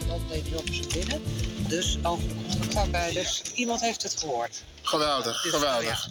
[0.07, 1.21] dat deed Hilversum binnen.
[1.67, 3.41] Dus over 100 arbeiders.
[3.53, 4.63] Iemand heeft het gehoord.
[4.81, 6.09] Geweldig, Dus, geweldig.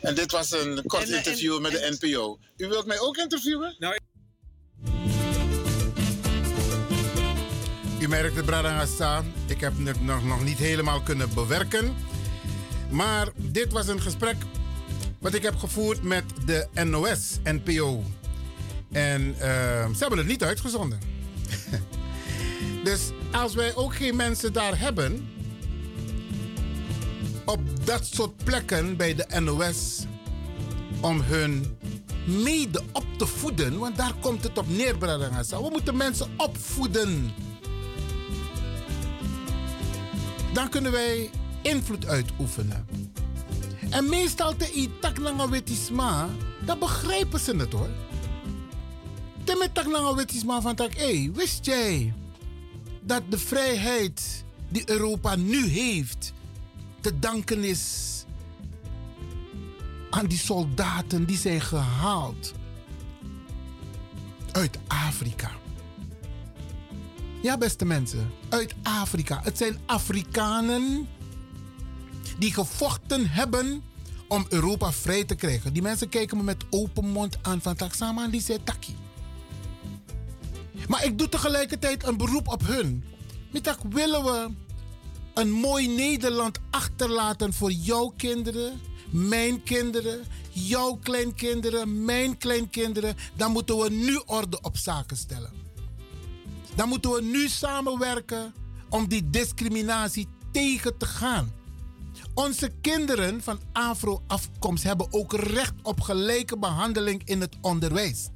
[0.00, 2.38] En dit was een kort En, eh, interview met de NPO.
[2.56, 3.74] U wilt mij ook interviewen?
[3.78, 3.98] Nou,
[7.98, 9.22] U merkt het, Bradangasa.
[9.46, 11.96] Ik heb het nog, nog niet helemaal kunnen bewerken.
[12.90, 14.36] Maar dit was een gesprek
[15.24, 18.04] wat ik heb gevoerd met de NOS, NPO.
[18.92, 20.98] En eh, ze hebben het niet uitgezonden.
[22.84, 23.00] dus
[23.32, 25.28] als wij ook geen mensen daar hebben.
[27.44, 30.04] op dat soort plekken bij de NOS.
[31.00, 31.78] om hun
[32.26, 33.78] mede op te voeden.
[33.78, 35.62] Want daar komt het op neer, Bradangasa.
[35.62, 37.32] We moeten mensen opvoeden.
[40.52, 41.30] Dan kunnen wij
[41.62, 43.03] invloed uitoefenen.
[43.94, 46.28] En meestal te itak langa wetisma,
[46.64, 47.90] dan begrijpen ze het hoor.
[49.44, 52.14] Te met tak langa van tak, hé, wist jij
[53.00, 56.32] dat de vrijheid die Europa nu heeft
[57.00, 58.24] te danken is
[60.10, 62.52] aan die soldaten die zijn gehaald
[64.52, 65.50] uit Afrika.
[67.42, 69.40] Ja, beste mensen, uit Afrika.
[69.42, 71.08] Het zijn Afrikanen
[72.38, 73.82] die gevochten hebben
[74.28, 75.72] om Europa vrij te krijgen.
[75.72, 78.96] Die mensen kijken me met open mond aan van Taksama die zei Taki.
[80.88, 83.04] Maar ik doe tegelijkertijd een beroep op hun.
[83.52, 84.48] Met willen we
[85.34, 88.80] een mooi Nederland achterlaten voor jouw kinderen,
[89.10, 95.52] mijn kinderen, jouw kleinkinderen, mijn kleinkinderen, dan moeten we nu orde op zaken stellen.
[96.74, 98.54] Dan moeten we nu samenwerken
[98.88, 101.52] om die discriminatie tegen te gaan.
[102.34, 108.28] Onze kinderen van Afro-afkomst hebben ook recht op gelijke behandeling in het onderwijs.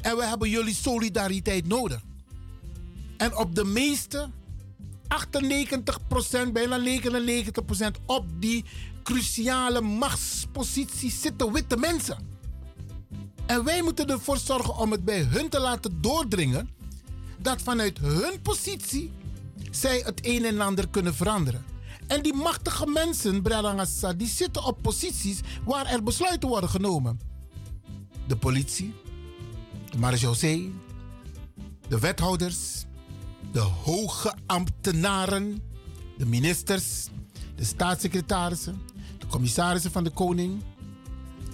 [0.00, 2.00] En we hebben jullie solidariteit nodig.
[3.16, 4.28] En op de meeste,
[6.48, 8.64] 98%, bijna 99% op die
[9.02, 12.18] cruciale machtsposities zitten witte mensen.
[13.46, 16.68] En wij moeten ervoor zorgen om het bij hun te laten doordringen
[17.38, 19.12] dat vanuit hun positie
[19.70, 21.75] zij het een en ander kunnen veranderen.
[22.06, 27.20] En die machtige mensen, Bradangasa, die zitten op posities waar er besluiten worden genomen.
[28.26, 28.94] De politie,
[29.90, 30.74] de marechaussee,
[31.88, 32.84] de wethouders,
[33.52, 35.62] de hoge ambtenaren,
[36.18, 37.08] de ministers,
[37.54, 38.80] de staatssecretarissen,
[39.18, 40.62] de commissarissen van de koning.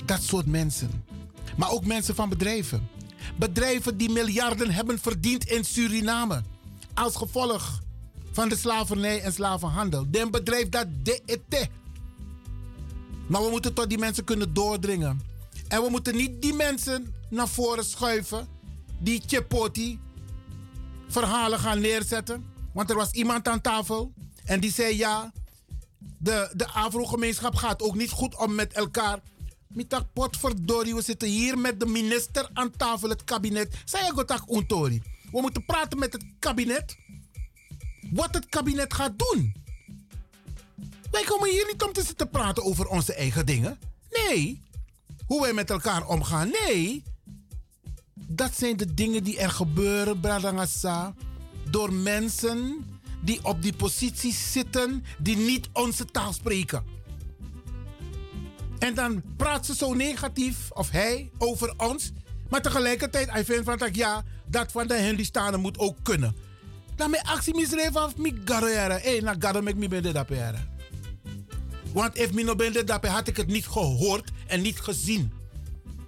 [0.04, 1.04] Dat soort mensen.
[1.56, 2.88] Maar ook mensen van bedrijven.
[3.38, 6.42] Bedrijven die miljarden hebben verdiend in Suriname.
[6.94, 7.82] Als gevolg
[8.32, 10.10] van de slavernij en slavenhandel.
[10.10, 11.68] Den bedrijf dat de
[13.26, 15.20] Maar we moeten tot die mensen kunnen doordringen.
[15.68, 18.48] En we moeten niet die mensen naar voren schuiven
[18.98, 20.00] die Chepoti
[21.09, 22.44] verhalen gaan neerzetten.
[22.72, 24.12] Want er was iemand aan tafel
[24.44, 25.32] en die zei ja,
[26.18, 29.18] de, de Afro-gemeenschap gaat ook niet goed om met elkaar.
[29.68, 33.74] Mitak potverdorie, we zitten hier met de minister aan tafel, het kabinet.
[33.84, 35.02] Zij gotak untori.
[35.30, 36.96] We moeten praten met het kabinet.
[38.12, 39.55] Wat het kabinet gaat doen.
[41.10, 43.78] Wij komen hier niet om te zitten praten over onze eigen dingen.
[44.10, 44.62] Nee.
[45.26, 46.51] Hoe wij met elkaar omgaan.
[46.66, 47.02] Nee.
[48.14, 51.14] Dat zijn de dingen die er gebeuren, Bradangasa.
[51.70, 52.86] Door mensen
[53.22, 56.84] die op die posities zitten, die niet onze taal spreken.
[58.78, 62.12] En dan praat ze zo negatief, of hij, over ons.
[62.48, 66.36] Maar tegelijkertijd, hij vindt van dat ja, dat van de Hindustanen moet ook kunnen.
[67.02, 69.00] Dan mijn actie misdreven af, mi garo jaren.
[69.00, 70.68] Hé, na garo mek mi ben de jaren.
[71.92, 75.32] Want if mi no ben had ik het niet gehoord en niet gezien.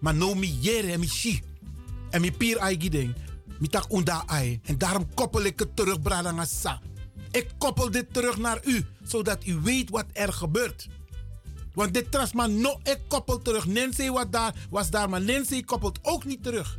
[0.01, 1.43] Maar no mi jere en mi shi.
[2.11, 3.15] En mi pier ai gideng.
[3.59, 4.61] Mi tak unda ai.
[4.65, 6.81] En daarom koppel ik het terug, Bradangasa.
[7.31, 10.89] Ik koppel dit terug naar u, zodat u weet wat er gebeurt.
[11.73, 13.67] Want dit trasma no, ik koppel terug.
[13.67, 16.79] Nancy wat daar, was daar, maar Nancy koppelt ook niet terug.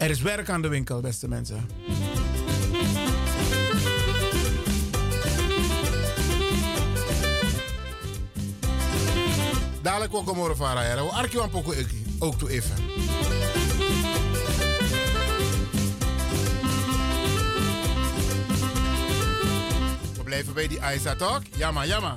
[0.00, 1.68] Er is werk aan de winkel, beste mensen.
[9.82, 11.74] Dadelijk ook om vara arki wan poko
[12.18, 12.74] ook toe even.
[20.16, 21.42] We blijven bij die Aisa toch?
[21.56, 22.16] Jammer, jammer.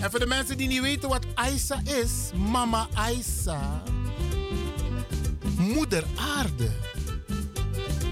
[0.00, 3.82] En voor de mensen die niet weten wat Aisa is, Mama Aisa.
[5.58, 6.04] Moeder
[6.36, 6.70] Aarde.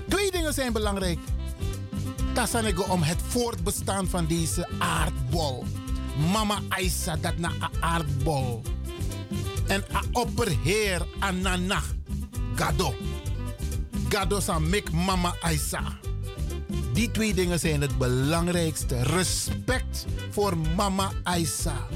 [0.08, 1.18] Twee dingen zijn belangrijk.
[2.32, 5.64] Tassanego om het voortbestaan van deze aardbol.
[6.32, 7.50] Mama Aisa, dat na
[7.80, 8.62] aardbol.
[9.66, 11.82] En a opperheer Anana.
[12.54, 12.94] Gado.
[14.08, 15.98] Gado sa mek Mama Aisa.
[16.92, 19.02] Die twee dingen zijn het belangrijkste.
[19.02, 21.86] Respect voor Mama Aisa.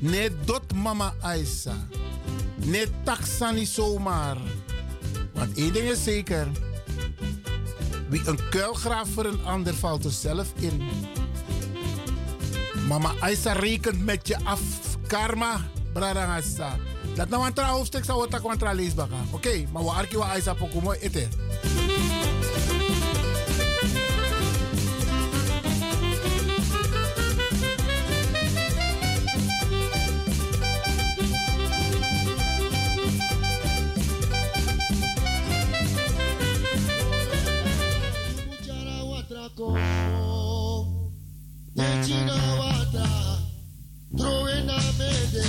[0.00, 1.76] Nee, dot Mama Aisa.
[2.64, 4.36] Nee, taxa niet zomaar.
[5.32, 6.46] Want één ding is zeker.
[8.08, 10.82] Wie een kuil graaft voor een ander valt er zelf in.
[12.88, 14.60] Mama Aisa rekent met je af.
[15.06, 15.60] Karma,
[15.92, 16.76] Bradangasa.
[17.14, 19.08] Dat nou een hoofdstuk zou een leesbaar.
[19.30, 21.28] Oké, maar we arki wa Aisa pokumo ete.
[42.06, 43.08] China wata,
[44.16, 45.46] throw na mede,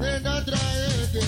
[0.00, 1.26] tena draede,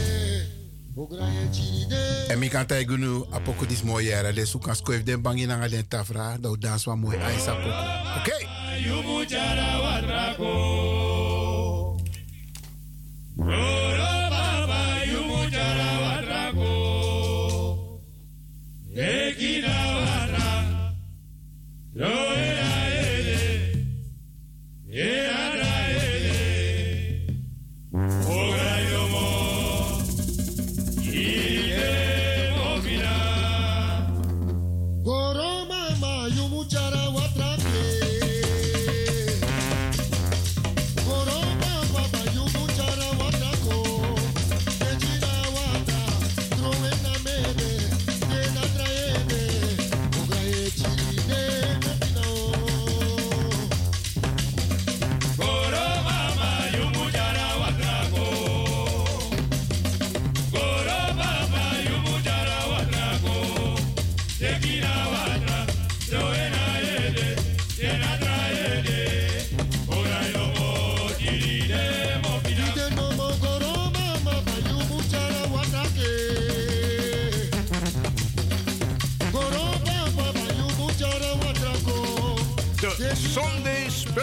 [0.95, 2.25] bograye chide.
[2.29, 4.35] En mi kan tijgen nu apoko dis mooi jaren.
[4.35, 6.37] Dus hoe kan skoef den bangi na den tafra.
[6.41, 7.69] Dat dans wa mooi aisa poko.
[8.19, 8.47] Oké.
[8.87, 10.53] Yumuchara watrako.
[13.37, 16.73] Roro baba yumuchara watrako.
[18.95, 20.51] Ekina watra.
[21.93, 22.24] Loera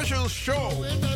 [0.03, 1.10] special show.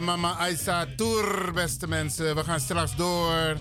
[0.00, 2.34] Mama Aisa Tour, beste mensen.
[2.34, 3.56] We gaan straks door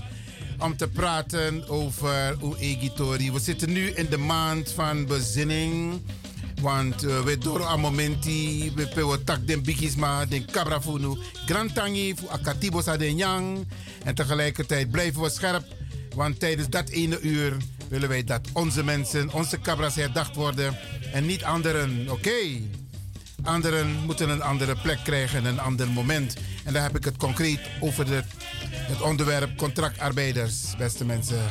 [0.59, 3.31] om te praten over Uegitori.
[3.31, 6.01] We zitten nu in de maand van bezinning.
[6.61, 12.27] Want uh, we door een momenti, we pewe tak den bigisma, den kabrafunu, grantangi, fu
[12.27, 13.67] akatibo sa den yang.
[14.03, 15.63] En tegelijkertijd blijven we scherp,
[16.15, 17.57] want tijdens dat ene uur
[17.89, 20.77] willen wij dat onze mensen, onze kabras herdacht worden
[21.13, 22.09] en niet anderen.
[22.09, 22.37] Oké?
[23.49, 26.35] Anderen moeten een andere plek krijgen, een ander moment.
[26.63, 28.21] En dan heb ik het concreet over de,
[28.69, 31.41] het onderwerp contractarbeiders, beste mensen.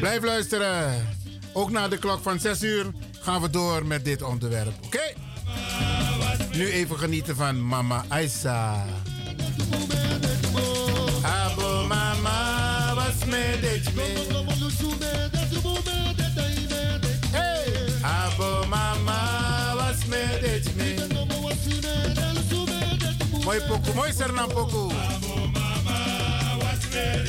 [0.00, 1.06] Blijf luisteren.
[1.52, 2.86] Ook na de klok van 6 uur
[3.20, 4.72] gaan we door met dit onderwerp.
[4.84, 5.12] Oké?
[6.52, 8.84] Nu even genieten van Mama Aisa.
[11.22, 13.60] Abo mama was met
[23.54, 24.92] Mooi poku, mooi sernam poku.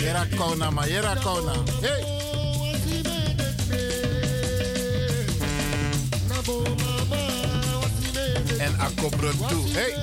[0.02, 1.53] Yera kauna ma, yera kauna.
[1.81, 2.02] Hey!
[8.60, 9.69] En akobro toe.
[9.73, 9.93] Hey!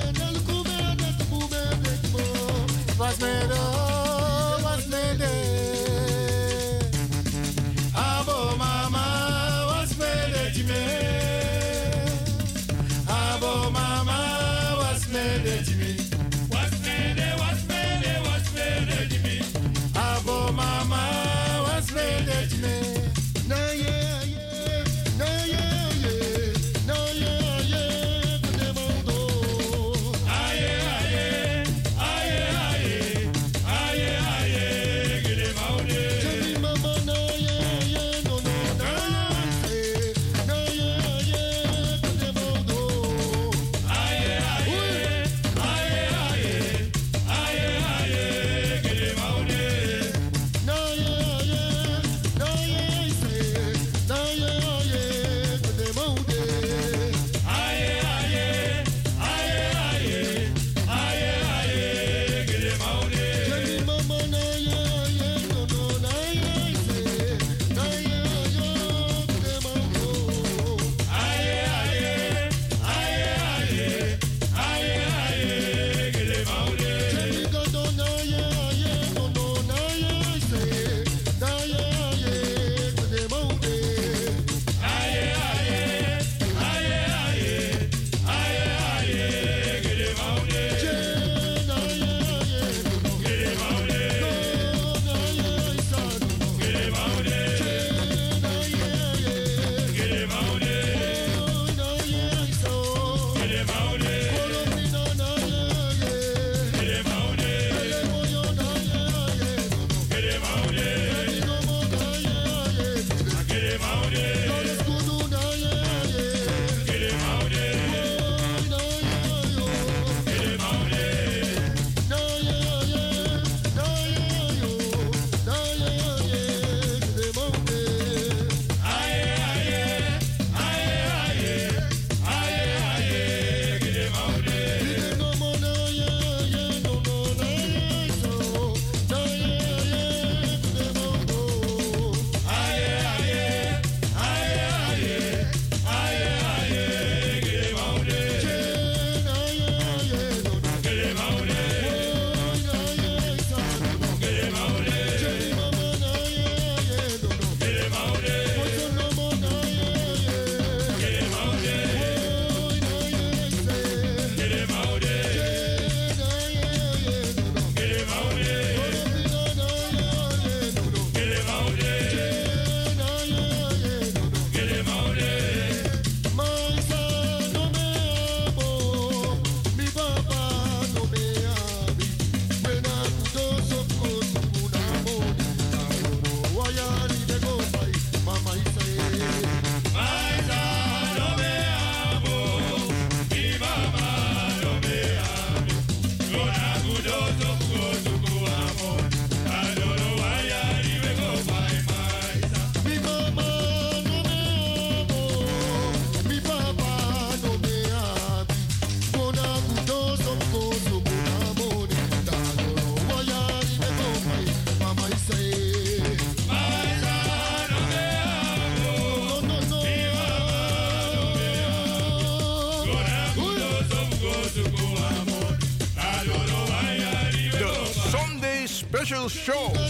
[229.29, 229.82] Show.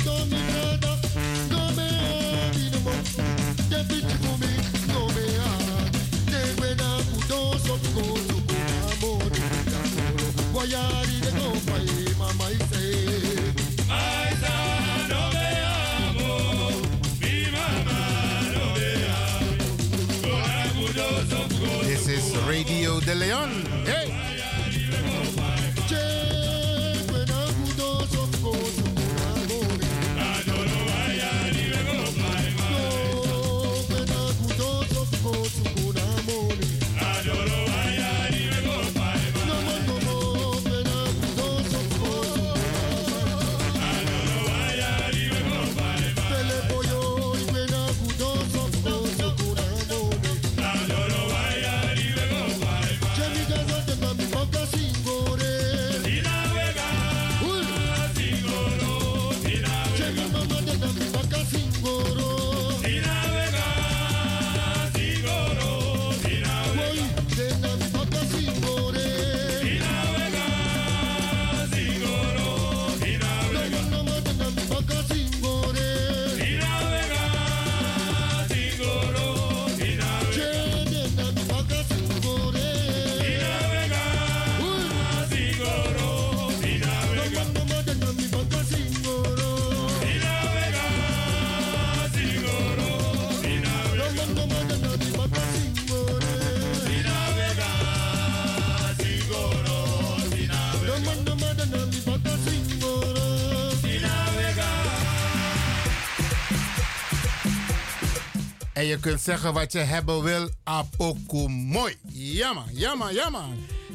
[109.04, 111.96] Kunt zeggen wat je hebben wil, apoku mooi.
[112.12, 113.42] Jammer, jammer, jammer.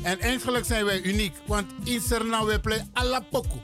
[0.03, 3.61] En eigenlijk zijn wij uniek, want in Suriname we play alla poku.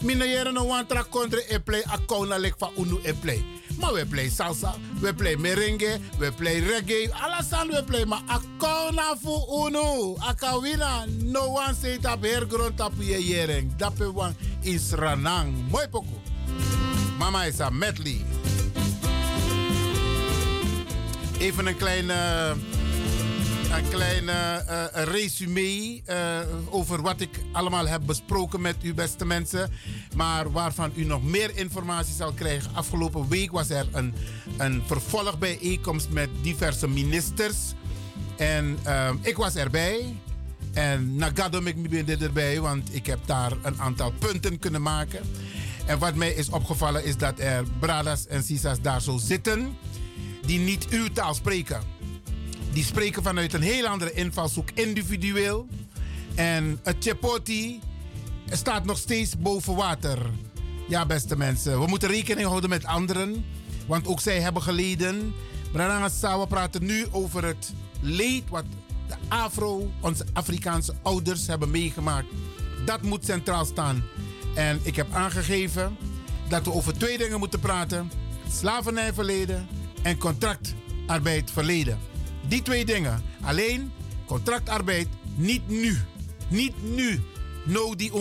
[0.00, 3.44] Mina jere no wantra kontre e play akona lek van unu e play.
[3.80, 8.04] Maar we play salsa, we play merengue, we play reggae, alles aan we play.
[8.04, 13.76] Maar akona fu unu, akawina, no one say tap hergrond tap je jering.
[13.76, 15.70] Dape wan in Sranang.
[15.70, 16.18] Mooi poku.
[17.18, 18.23] Mama is a medley.
[21.44, 22.14] Even een kleine,
[23.72, 26.38] een kleine uh, resume uh,
[26.70, 29.70] over wat ik allemaal heb besproken met u, beste mensen.
[30.16, 32.74] Maar waarvan u nog meer informatie zal krijgen.
[32.74, 34.14] Afgelopen week was er een,
[34.56, 37.56] een vervolgbijeenkomst met diverse ministers.
[38.36, 38.78] En
[39.20, 40.16] ik was erbij.
[40.72, 45.20] En nagadom ik ben erbij, want ik heb daar een aantal punten kunnen maken.
[45.86, 49.76] En wat mij is opgevallen is dat er bradas en sisas daar zo zitten
[50.46, 51.80] die niet uw taal spreken.
[52.72, 55.66] Die spreken vanuit een heel andere invalshoek, individueel.
[56.34, 57.80] En het Chepoti
[58.50, 60.18] staat nog steeds boven water.
[60.88, 63.44] Ja, beste mensen, we moeten rekening houden met anderen,
[63.86, 65.34] want ook zij hebben geleden.
[65.72, 68.64] Brananga we praten nu over het leed wat
[69.08, 72.26] de Afro, onze Afrikaanse ouders hebben meegemaakt.
[72.84, 74.04] Dat moet centraal staan.
[74.54, 75.96] En ik heb aangegeven
[76.48, 78.10] dat we over twee dingen moeten praten:
[78.50, 79.68] slavernijverleden
[80.04, 81.98] en contractarbeid verleden.
[82.48, 83.22] Die twee dingen.
[83.40, 83.92] Alleen
[84.26, 85.98] contractarbeid niet nu.
[86.48, 87.22] Niet nu.
[87.64, 88.12] No die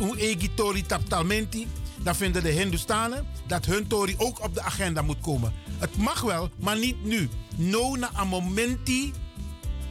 [0.00, 0.50] un egi
[0.86, 1.66] taptalmenti.
[1.96, 5.52] Dan vinden de Hindustanen dat hun tori ook op de agenda moet komen.
[5.78, 7.28] Het mag wel, maar niet nu.
[7.56, 9.12] No na a momenti.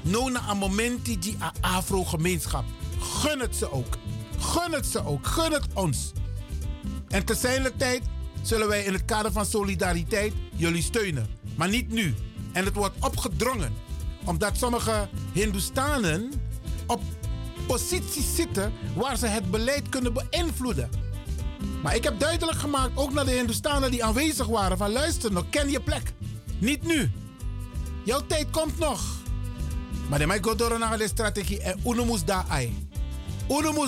[0.02, 2.66] No na a momenti die a Afro-gemeenschap.
[3.00, 3.98] Gun het ze ook.
[4.40, 5.28] Gun het ze ook.
[5.28, 6.12] Gun het ons.
[7.08, 8.04] En te zijner tijd
[8.44, 11.28] zullen wij in het kader van solidariteit jullie steunen.
[11.56, 12.14] Maar niet nu.
[12.52, 13.74] En het wordt opgedrongen.
[14.26, 16.32] Omdat sommige Hindustanen
[16.88, 17.02] op
[17.68, 20.90] posities zitten waar ze het beleid kunnen beïnvloeden.
[21.84, 25.46] Maar ik heb duidelijk gemaakt, ook naar de Hindustanen die aanwezig waren, van luister nog,
[25.50, 26.14] ken je plek.
[26.60, 27.12] Niet nu.
[28.04, 29.02] Jouw tijd komt nog.
[30.10, 32.88] Maar de mij go door naar de strategie en uno moest daar ai.
[33.50, 33.88] Uno.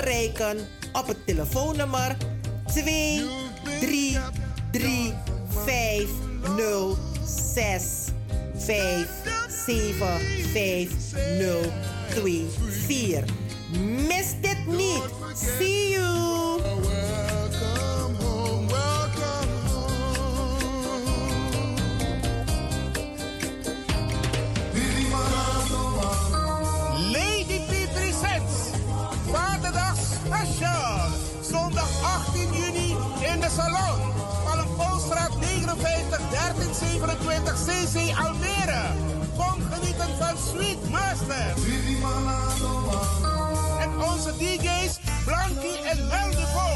[0.00, 0.58] Bereiken
[0.92, 2.16] op het telefoonnummer
[2.66, 3.24] 2
[3.80, 4.18] 3
[4.70, 5.14] 3
[37.90, 38.82] 1327 CC Almere.
[39.36, 41.54] Kom genieten van Sweet Master.
[43.80, 46.68] En onze DJ's Blankie en Meldevo.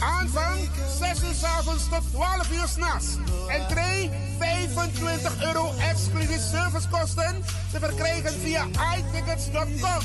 [0.00, 0.58] Aanvang
[0.98, 3.06] 6 uur s avonds tot 12 uur s'nachts.
[3.48, 7.44] Entree 25 euro exclusief servicekosten.
[7.72, 8.66] Te verkrijgen via
[8.96, 10.00] iTickets.com.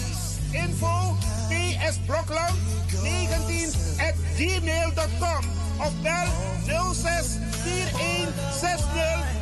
[0.52, 1.16] Info
[1.50, 2.58] PS Blokland
[3.02, 5.46] 19 at gmail.com.
[5.80, 9.37] Of bel 06 41 60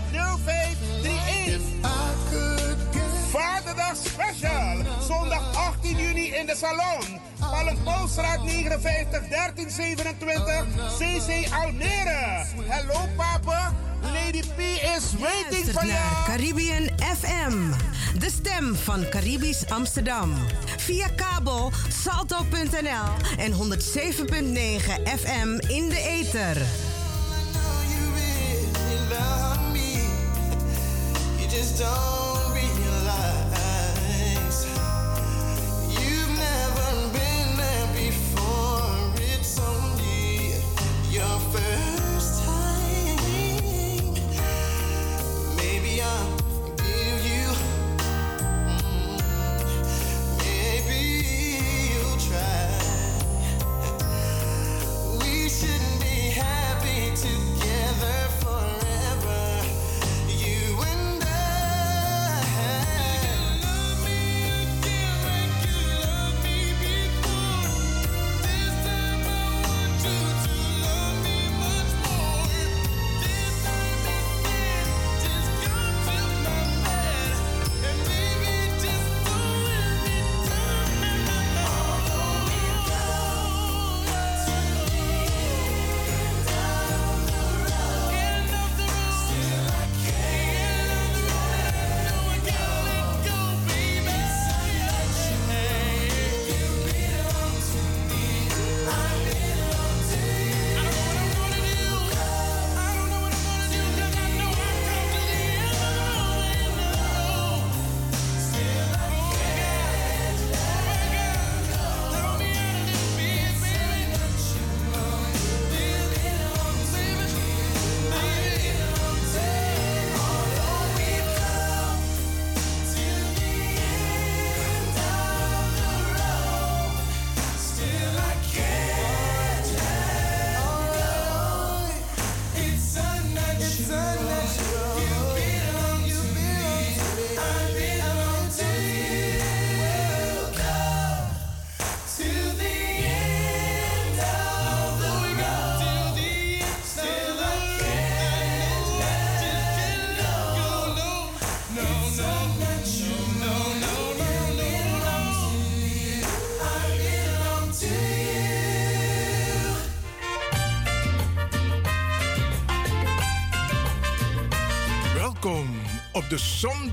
[4.06, 4.86] Special.
[5.08, 7.20] Zondag 18 juni in de Salon.
[7.40, 10.66] Palmpoolstraat 59 1327
[10.98, 12.46] CC Almere.
[12.68, 13.74] Hallo papa.
[14.02, 14.60] Lady P
[14.96, 16.26] is waiting for naar you.
[16.26, 17.72] Caribbean FM.
[18.20, 20.34] De stem van Caribisch Amsterdam.
[20.78, 21.72] Via kabel
[22.04, 23.58] salto.nl en 107.9
[25.20, 26.58] FM in de ether.
[31.78, 32.15] You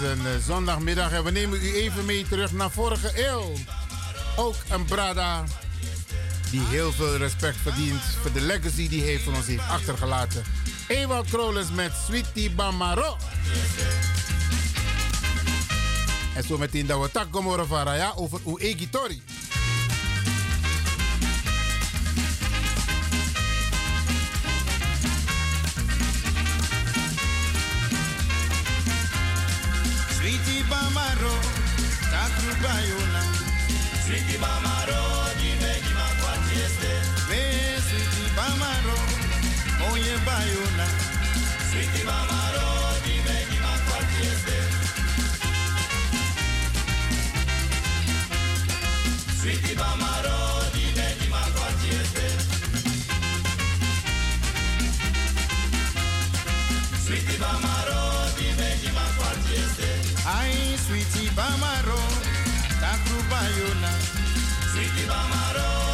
[0.00, 3.52] is een eh, zondagmiddag en we nemen u even mee terug naar vorige eeuw.
[4.36, 5.44] Ook een Brada
[6.50, 10.42] die heel veel respect verdient voor de legacy die hij voor ons heeft achtergelaten.
[10.88, 13.16] Ewald Krolens met Sweetie Bamaro.
[16.34, 18.40] En zo meteen dat we tak komen over Raya over
[18.90, 19.22] Tori.
[61.48, 62.02] bamaro,
[62.80, 63.92] takru bayona.
[64.72, 65.87] Siti bamaro.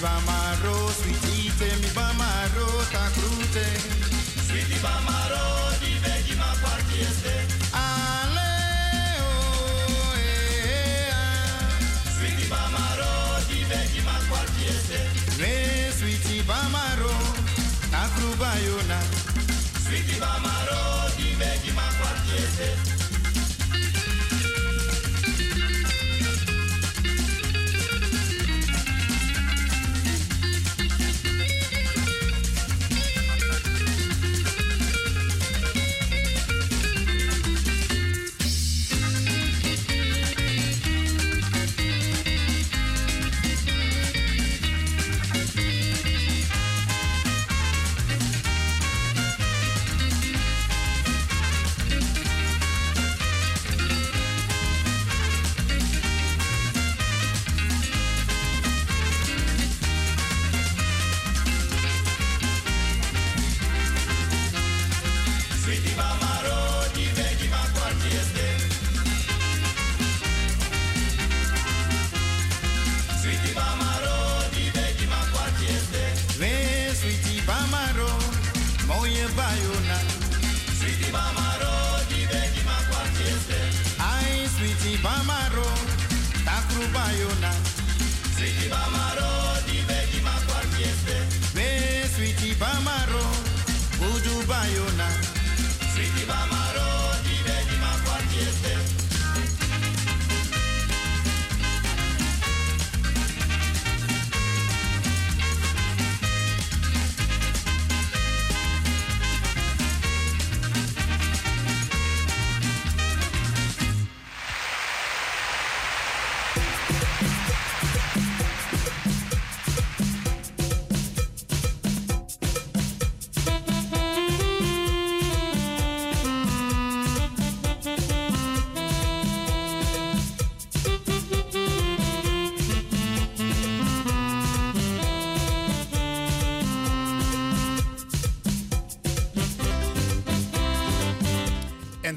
[0.00, 0.41] by my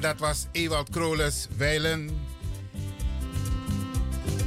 [0.06, 2.10] dat was Ewald Kroles Weilen.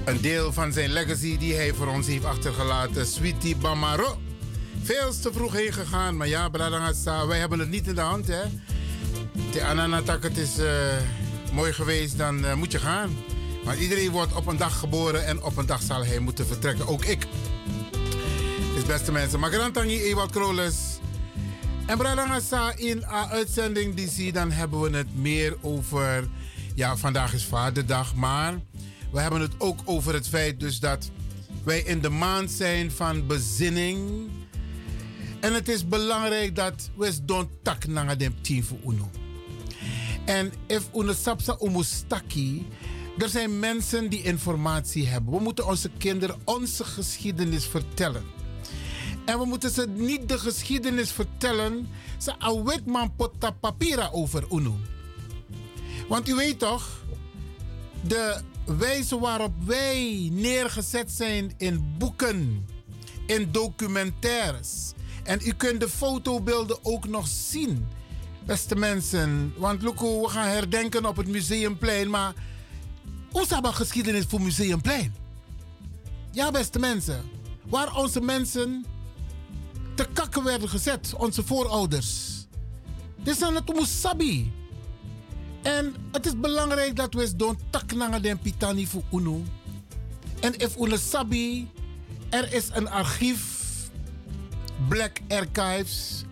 [0.06, 3.06] Een deel van zijn legacy die hij voor ons heeft achtergelaten.
[3.06, 4.19] Sweetie Bamaro.
[4.84, 8.27] Veel te vroeg heen gegaan, maar ja, Bradangasa, wij hebben het niet in de hand,
[8.27, 8.41] hè.
[9.52, 10.98] De Ananatak, het is eh,
[11.53, 13.18] mooi geweest, dan eh, moet je gaan.
[13.64, 16.88] Maar iedereen wordt op een dag geboren en op een dag zal hij moeten vertrekken.
[16.88, 17.26] Ook ik.
[18.76, 20.89] Dus beste mensen, Magarantangi Ewald Kroles.
[21.90, 26.28] En Bradangasa in een uitzending die zie, dan hebben we het meer over...
[26.76, 28.60] Ja, vandaag is Vaderdag, maar
[29.11, 31.11] we hebben het ook over het feit dus dat
[31.64, 34.30] wij in de maand zijn van bezinning.
[35.40, 39.10] En het is belangrijk dat we don't tak naar de team uno.
[40.26, 42.68] En if uno sapsa umustaki,
[43.18, 45.34] er zijn mensen die informatie hebben.
[45.34, 48.39] We moeten onze kinderen onze geschiedenis vertellen.
[49.26, 51.88] En we moeten ze niet de geschiedenis vertellen.
[52.18, 54.76] Ze awet man potta papira over uno.
[56.08, 57.04] Want u weet toch,
[58.02, 62.66] de wijze waarop wij neergezet zijn in boeken,
[63.26, 64.91] in documentaires.
[65.24, 67.88] En u kunt de fotobeelden ook nog zien,
[68.46, 69.54] beste mensen.
[69.58, 72.34] Want Loeko, we gaan herdenken op het Museumplein, maar
[73.32, 75.16] hoe dat geschiedenis voor Museumplein?
[76.32, 77.24] Ja, beste mensen.
[77.66, 78.86] Waar onze mensen
[79.99, 82.07] te kakken werden gezet, onze voorouders.
[83.23, 84.51] Dit is het Musabi.
[85.61, 89.43] En het is belangrijk dat we doen tak naar de pitani voor UNO.
[90.39, 91.71] En if UNO sabi,
[92.30, 93.41] er is een archief,
[94.88, 96.23] Black Archives.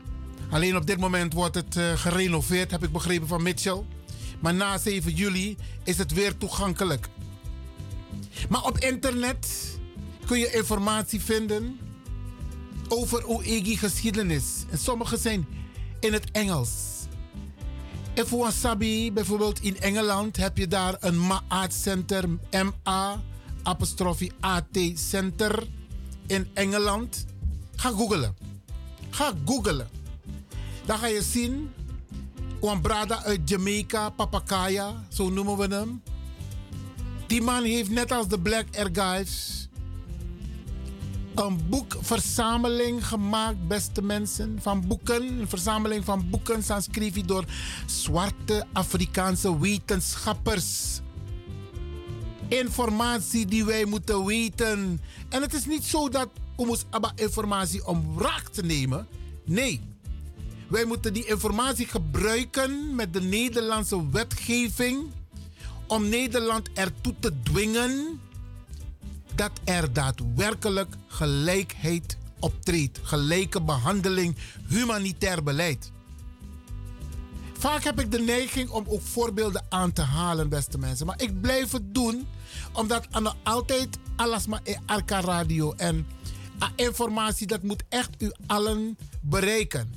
[0.50, 3.84] Alleen op dit moment wordt het uh, gerenoveerd, heb ik begrepen van Mitchell.
[4.40, 7.08] Maar na 7 juli is het weer toegankelijk.
[8.50, 9.48] Maar op internet
[10.26, 11.80] kun je informatie vinden
[12.88, 14.66] over OEGI geschiedenis.
[14.70, 15.48] En sommige zijn
[16.00, 16.72] in het Engels.
[18.14, 23.22] En voor Wasabi, bijvoorbeeld in Engeland, heb je daar een MAAT Center, M-A,
[23.64, 25.68] apostrofie A-T Center
[26.28, 27.26] in Engeland.
[27.76, 28.36] Ga googlen.
[29.10, 29.88] Ga googlen.
[30.86, 31.72] Dan ga je zien,
[32.62, 36.02] een brada uit Jamaica, Papakaya, zo noemen we hem.
[37.28, 39.67] Die man heeft net als de Black Archives
[41.38, 44.60] een boekverzameling gemaakt, beste mensen.
[44.62, 47.46] Van boeken, een verzameling van boeken, Sanscrivi door
[47.86, 51.00] zwarte Afrikaanse wetenschappers.
[52.48, 55.02] Informatie die wij moeten weten.
[55.30, 59.08] En het is niet zo dat moeten abba informatie om wraak te nemen.
[59.46, 59.82] Nee.
[60.68, 65.06] Wij moeten die informatie gebruiken met de Nederlandse wetgeving
[65.88, 68.20] om Nederland ertoe te dwingen
[69.38, 73.00] dat er daadwerkelijk gelijkheid optreedt.
[73.04, 74.36] Gelijke behandeling,
[74.68, 75.92] humanitair beleid.
[77.58, 81.06] Vaak heb ik de neiging om ook voorbeelden aan te halen, beste mensen.
[81.06, 82.28] Maar ik blijf het doen,
[82.72, 83.08] omdat
[83.44, 85.74] altijd alles maar in Arca Radio.
[85.74, 86.08] En
[86.76, 89.94] informatie, dat moet echt u allen bereiken.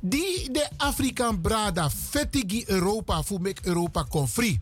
[0.00, 4.60] Die de Afrikaan Brada, Fetigi Europa, voor ik Europa confri.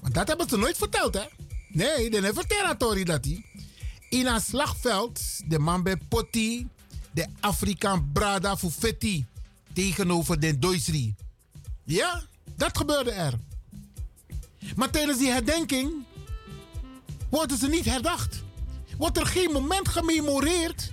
[0.00, 1.39] Want dat hebben ze nooit verteld, hè?
[1.72, 3.44] Nee, de never territory dat hij.
[4.08, 6.68] In een slagveld, de man bij Potti,
[7.10, 9.26] de Afrikaan Brada Feti
[9.72, 11.14] tegenover de Doisri.
[11.84, 12.22] Ja,
[12.56, 13.34] dat gebeurde er.
[14.76, 15.92] Maar tijdens die herdenking
[17.30, 18.42] worden ze niet herdacht.
[18.96, 20.92] Wordt er geen moment gememoreerd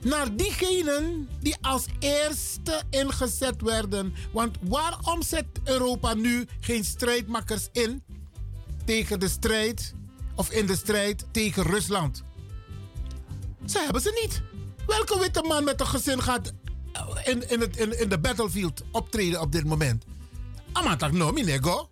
[0.00, 4.14] naar diegenen die als eerste ingezet werden.
[4.32, 8.02] Want waarom zet Europa nu geen strijdmakkers in
[8.86, 9.94] tegen de strijd
[10.34, 12.22] of in de strijd tegen Rusland?
[13.64, 14.42] Ze hebben ze niet.
[14.86, 16.52] Welke witte man met een gezin gaat
[17.24, 20.04] in, in, het, in, de battlefield optreden op dit moment?
[20.72, 21.88] Amatak minego.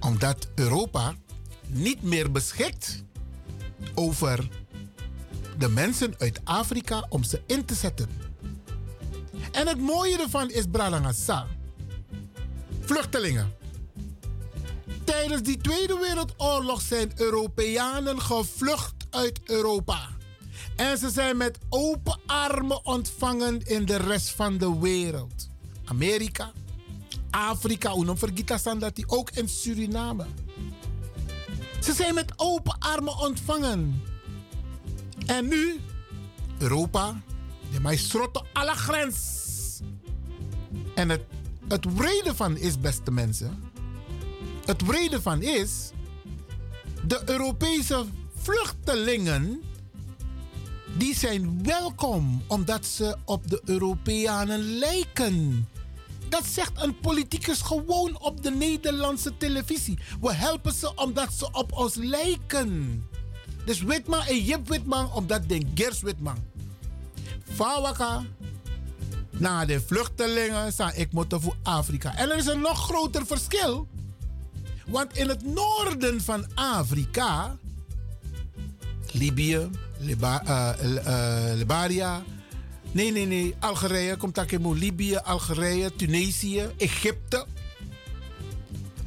[0.00, 1.14] Omdat Europa
[1.66, 3.04] niet meer beschikt
[3.94, 4.48] over
[5.58, 8.08] de mensen uit Afrika om ze in te zetten.
[9.52, 11.46] En het mooie ervan is Bralangasa.
[12.80, 13.59] Vluchtelingen.
[15.04, 20.08] Tijdens die Tweede Wereldoorlog zijn Europeanen gevlucht uit Europa.
[20.76, 25.48] En ze zijn met open armen ontvangen in de rest van de wereld.
[25.84, 26.52] Amerika,
[27.30, 30.26] Afrika, hoe vergeten dat die ook in Suriname.
[31.80, 34.02] Ze zijn met open armen ontvangen.
[35.26, 35.80] En nu,
[36.58, 37.22] Europa,
[37.72, 39.38] de maestrotte alle grens.
[40.94, 41.22] En het,
[41.68, 43.69] het wrede van is, beste mensen,
[44.64, 45.90] het wrede van is,
[47.06, 48.04] de Europese
[48.34, 49.62] vluchtelingen
[50.96, 55.68] die zijn welkom omdat ze op de Europeanen lijken.
[56.28, 59.98] Dat zegt een politicus gewoon op de Nederlandse televisie.
[60.20, 63.04] We helpen ze omdat ze op ons lijken.
[63.64, 66.38] Dus Witman en Jip Witman omdat de Gers Witman.
[67.54, 68.24] Fawaka,
[69.30, 72.16] na de vluchtelingen zijn ik moeten voor Afrika.
[72.16, 73.88] En er is een nog groter verschil.
[74.86, 77.56] Want in het noorden van Afrika,
[79.12, 80.96] Libië, Liba, eh,
[81.50, 82.22] eh, Libaria,
[82.92, 87.46] nee, nee, nee, Algerije, komt daar in Libië, Algerije, Tunesië, Egypte.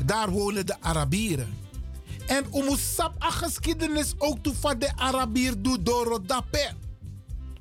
[0.06, 1.58] Daar wonen de Arabieren.
[2.28, 6.72] En om sap a geschiedenis ook toe van de Arabier doet door dape.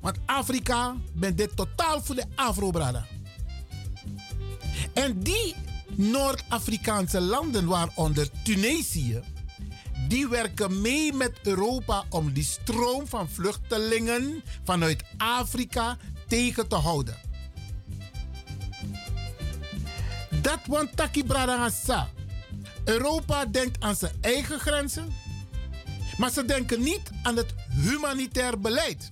[0.01, 3.05] Want Afrika ben dit totaal voor de Afro-brada.
[4.93, 5.55] En die
[5.95, 9.21] Noord-Afrikaanse landen, waaronder Tunesië,
[10.07, 15.97] die werken mee met Europa om die stroom van vluchtelingen vanuit Afrika
[16.27, 17.17] tegen te houden.
[20.41, 22.09] Dat want taki bradangasa.
[22.83, 25.13] Europa denkt aan zijn eigen grenzen,
[26.17, 29.11] maar ze denken niet aan het humanitair beleid.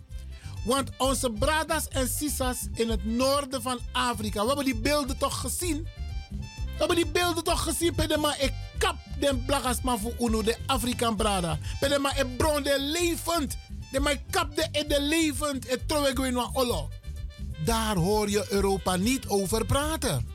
[0.65, 5.39] Want onze bradas en sisas in het noorden van Afrika, we hebben die beelden toch
[5.39, 5.87] gezien?
[6.81, 7.95] Hebben die beelden toch gezien?
[7.95, 9.45] Pedema, ik kap den
[9.83, 11.59] maar voor uno, de Afrikaan brada.
[11.79, 13.57] Pedema, ik bron de levend.
[13.91, 15.71] De mij kap de in de levend.
[15.71, 16.89] Ik trouw ik weer naar Olo.
[17.65, 20.27] Daar hoor je Europa niet over praten.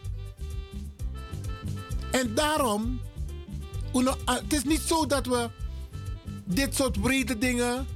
[2.11, 3.01] En daarom,
[3.95, 5.51] uno, ah, het is niet zo dat we
[6.45, 7.87] dit soort brede dingen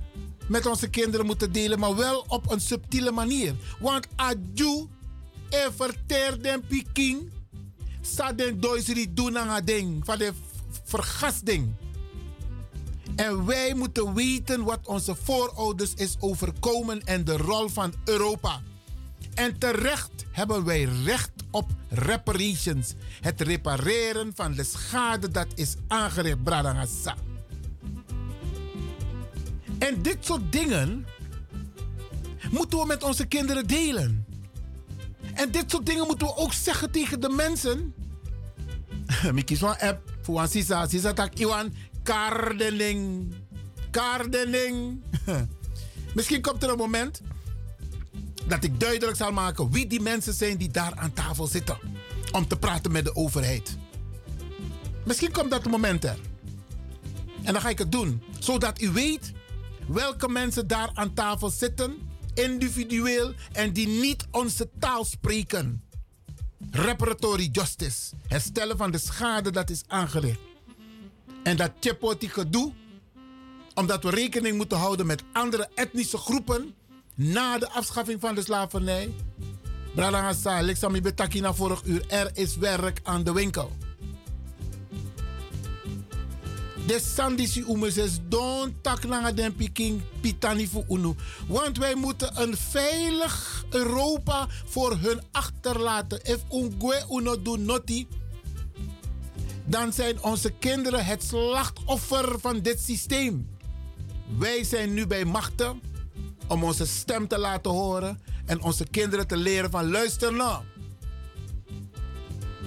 [0.49, 3.55] met onze kinderen moeten delen, maar wel op een subtiele manier.
[3.81, 4.07] Want
[5.51, 7.39] e verteer den piking,
[8.01, 10.33] sa den doisri doen ding, van de
[10.85, 11.75] vergasting.
[13.17, 18.63] En wij moeten weten wat onze voorouders is overkomen en de rol van Europa.
[19.35, 22.95] En terecht hebben wij recht op reparations.
[23.21, 27.17] Het repareren van de schade dat is aangericht, Bradangasa.
[29.79, 31.07] En dit soort dingen
[32.51, 34.30] moeten we met onze kinderen delen.
[35.35, 37.95] En dit soort dingen moeten we ook zeggen tegen de mensen.
[39.33, 40.89] Miki zo'n app voor een sisa.
[40.89, 43.33] Sisa tak iwan kardening.
[43.91, 45.03] Kardening.
[46.15, 47.21] Misschien komt er een moment
[48.47, 51.79] dat ik duidelijk zal maken wie die mensen zijn die daar aan tafel zitten.
[52.33, 53.77] Om te praten met de overheid.
[55.05, 56.19] Misschien komt dat moment er.
[57.43, 58.23] En dan ga ik het doen.
[58.39, 59.33] Zodat u weet
[59.89, 62.10] welke mensen daar aan tafel zitten,
[62.43, 65.83] individueel, en die niet onze taal spreken.
[66.71, 70.41] Reparatory justice, herstellen van de schade dat is aangericht.
[71.43, 72.73] En dat chepoti gedoe,
[73.75, 76.75] omdat we rekening moeten houden met andere etnische groepen
[77.15, 79.15] na de afschaffing van de slavernij.
[79.95, 83.77] Brada Alexander Betakina vorig uur, er is werk aan de winkel.
[86.91, 89.03] De sandisi umeses don tak
[89.37, 91.15] den piking pitani fu unu.
[91.49, 96.21] Want wij moeten een veilig Europa voor hun achterlaten.
[96.23, 98.09] If ungwe uno do noti,
[99.65, 103.49] dan zijn onze kinderen het slachtoffer van dit systeem.
[104.39, 105.81] Wij zijn nu bij machten
[106.49, 110.65] om onze stem te laten horen en onze kinderen te leren van luister nou.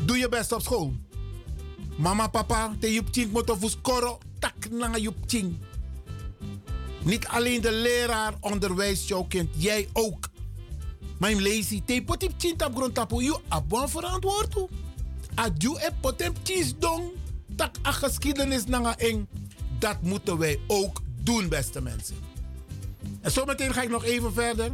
[0.06, 0.94] Doe je best op school.
[1.98, 4.98] Mama, papa, te ching moet of koro tak na
[5.28, 5.58] ching.
[7.04, 10.30] Niet alleen de leraar onderwijst jouw kind, jij ook.
[11.20, 14.70] Mijn lazy te potip ching tap grond tapu you abon verantwoord toe.
[15.36, 17.12] Adju e potip chis dong
[17.56, 19.28] tak a geschiedenis na eng.
[19.80, 22.16] Dat moeten wij ook doen, beste mensen.
[23.22, 24.72] En zometeen ga ik nog even verder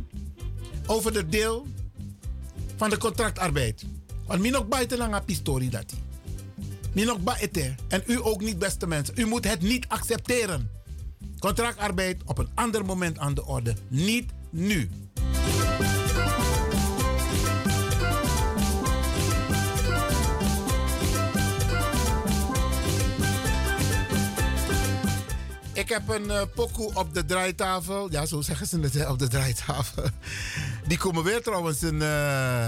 [0.86, 1.68] over de deel
[2.76, 3.86] van de contractarbeid.
[4.26, 5.94] Want min ook buiten lang pistori dat.
[6.94, 7.76] Min ook baete.
[7.88, 9.14] En u ook niet, beste mensen.
[9.18, 10.70] U moet het niet accepteren.
[11.40, 13.76] Contractarbeid op een ander moment aan de orde.
[13.88, 14.90] Niet nu.
[25.80, 28.12] Ik heb een uh, pokoe op de draaitafel.
[28.12, 30.04] Ja, zo zeggen ze het op de draaitafel.
[30.88, 32.68] Die komen weer trouwens in, uh,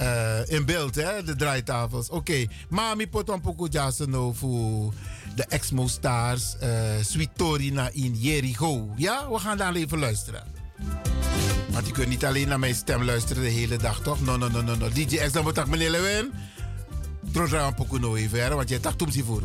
[0.00, 2.08] uh, in beeld, hè, de draaitafels.
[2.08, 2.48] Oké, okay.
[2.68, 4.92] Mami poton pokoe jaseno voor
[5.34, 6.68] de Exmo Stars, uh,
[7.00, 8.88] Sweet Torina in Jericho.
[8.96, 10.42] Ja, we gaan daar even luisteren.
[11.70, 14.20] Want je kunt niet alleen naar mijn stem luisteren de hele dag, toch?
[14.20, 14.88] No, no, no, no, no.
[14.88, 16.32] DJ X, dan moet ik meneer Lewin.
[17.32, 19.42] Trotra een pokoe nou even, hè, want jij dacht om ze voor.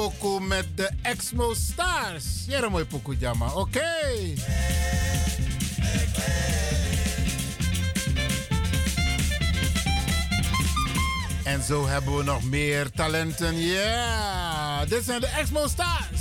[0.00, 2.24] Poku met de Exmo Stars.
[2.46, 3.80] Jere mooi Poku Jama, oké.
[11.44, 13.58] En zo hebben we nog meer talenten.
[13.58, 16.20] Ja, dit zijn de Exmo Stars.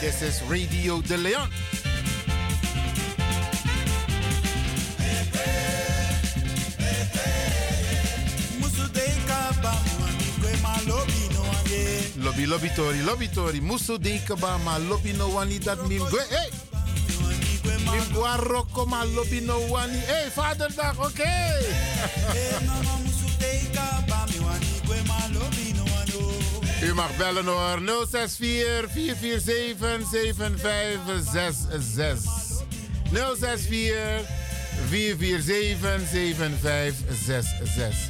[0.00, 1.63] This is Radio De Leon.
[12.46, 13.60] Lobby, lobby, tori, lobby, tori.
[13.60, 16.22] Musu de kaba, ma lobby no wani dat mim gwe.
[16.28, 16.50] Hey!
[17.90, 19.98] Mim gwa roko, ma lobby no wani.
[19.98, 21.32] Hey, vaderdag, oké.
[26.82, 27.78] U mag bellen hoor.
[28.10, 32.18] 064 447 7566.
[33.12, 34.24] 064
[34.90, 38.03] 447 7566.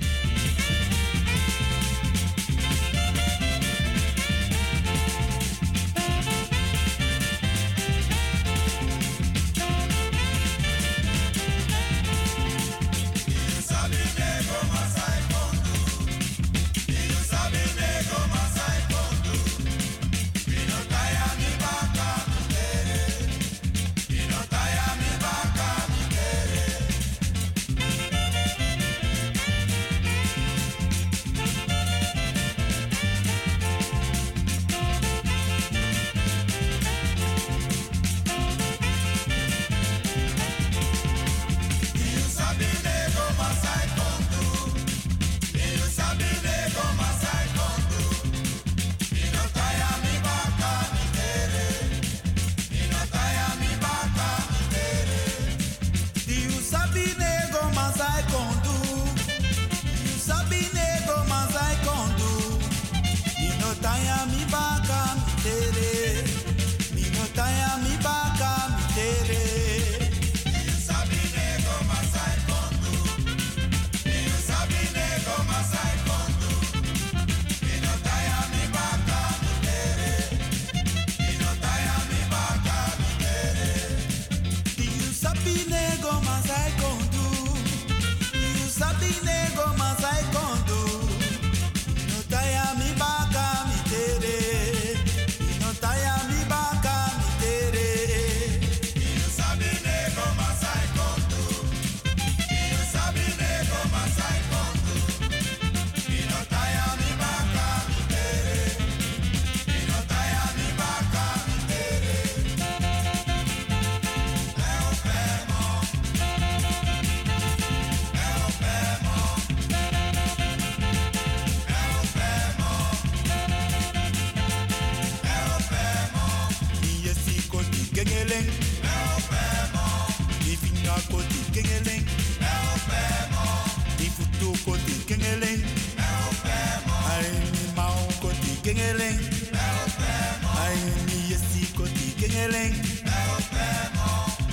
[142.44, 142.74] Koti kengeling.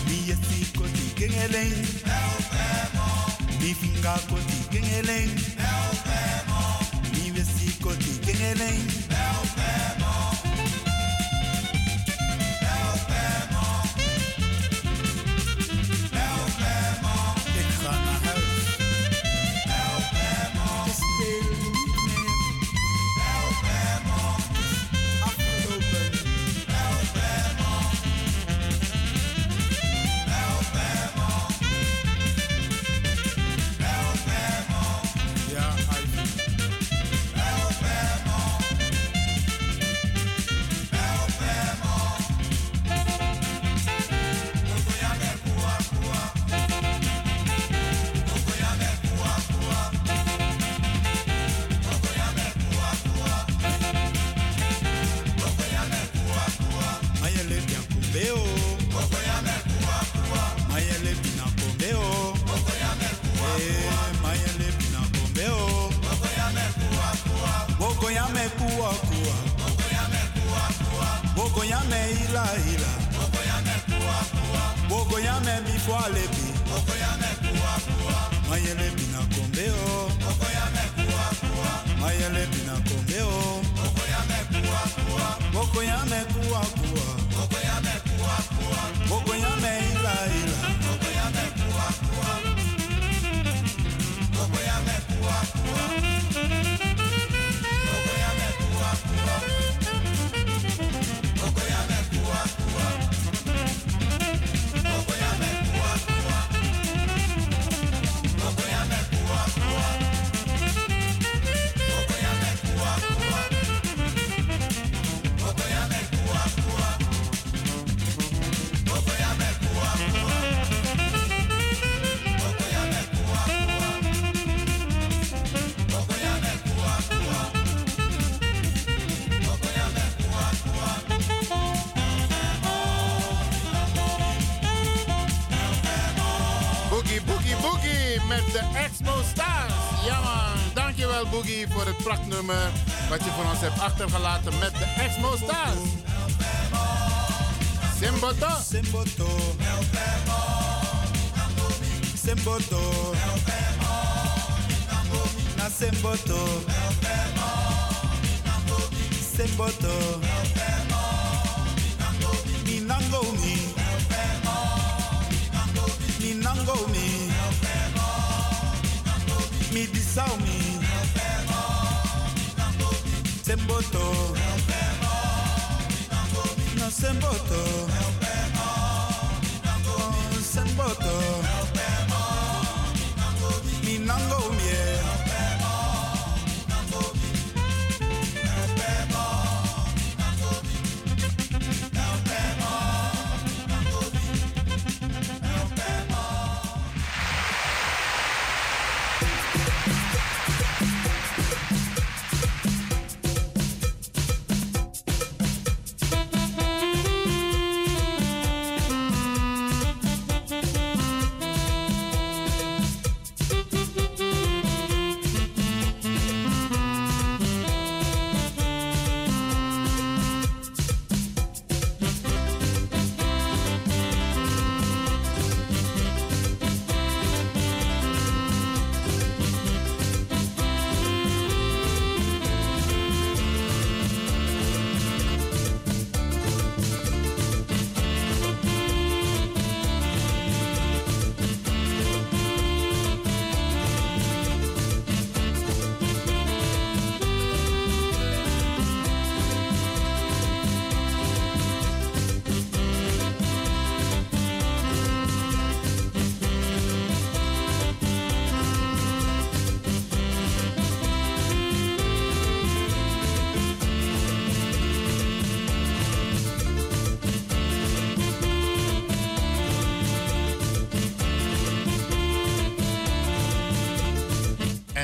[0.07, 1.75] Mi yesi koti kengeling.
[3.59, 5.31] Mi finga koti kengeling.
[7.13, 9.50] Mi yesi koti kengeling.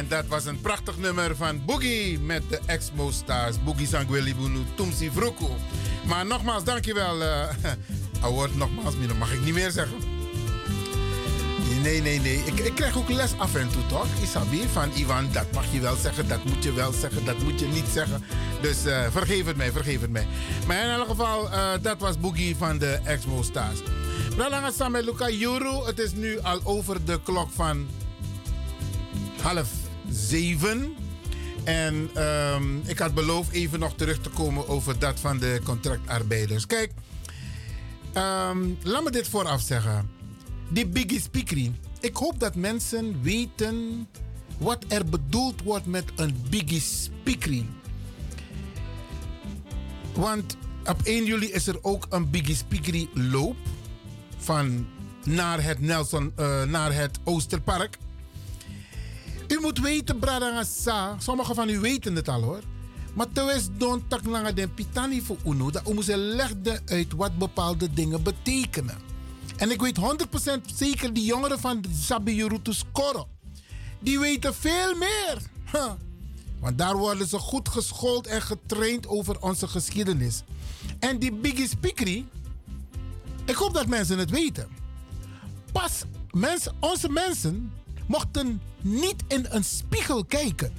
[0.07, 3.63] Dat was een prachtig nummer van Boogie met de Exmo Stars.
[3.63, 5.47] Boogie Sangweli Bunu Tumsi Vroeku.
[6.05, 7.21] Maar nogmaals, dankjewel.
[7.21, 7.43] Uh,
[8.21, 9.97] award nogmaals, dat mag ik niet meer zeggen.
[11.81, 12.43] Nee, nee, nee.
[12.45, 14.07] Ik, ik krijg ook les af en toe, toch?
[14.21, 17.59] Isabi van Ivan, dat mag je wel zeggen, dat moet je wel zeggen, dat moet
[17.59, 18.23] je niet zeggen.
[18.61, 20.27] Dus uh, vergeef het mij, vergeef het mij.
[20.67, 23.79] Maar in elk geval, uh, dat was Boogie van de Exmo Stars.
[24.35, 25.85] Bralanga samen Luca Juru.
[25.85, 27.87] Het is nu al over de klok van
[29.41, 29.69] half
[30.27, 30.95] zeven.
[31.63, 36.65] En um, ik had beloofd even nog terug te komen over dat van de contractarbeiders.
[36.65, 36.91] Kijk,
[38.13, 40.09] um, laat me dit vooraf zeggen.
[40.69, 41.71] Die Biggie Speakery.
[41.99, 44.07] Ik hoop dat mensen weten
[44.57, 47.65] wat er bedoeld wordt met een Biggie Speakery.
[50.13, 53.57] Want op 1 juli is er ook een Biggie Speakery loop
[54.37, 54.87] van
[55.23, 57.97] naar het Nelson, uh, naar het Oosterpark.
[59.47, 62.61] U moet weten, Bradangasa, sommigen van u weten het al hoor.
[63.13, 67.93] Maar terwijl don tak langa den pitani voor UNO, dat we legde uit wat bepaalde
[67.93, 68.97] dingen betekenen.
[69.57, 73.27] En ik weet 100% zeker die jongeren van Sabi Yurutus Koro,
[73.99, 75.41] die weten veel meer.
[76.59, 80.43] Want daar worden ze goed geschoold en getraind over onze geschiedenis.
[80.99, 82.25] En die Biggie Speakery,
[83.45, 84.67] ik hoop dat mensen het weten.
[85.71, 87.71] Pas, mensen, onze mensen
[88.07, 90.73] mochten niet in een spiegel kijken.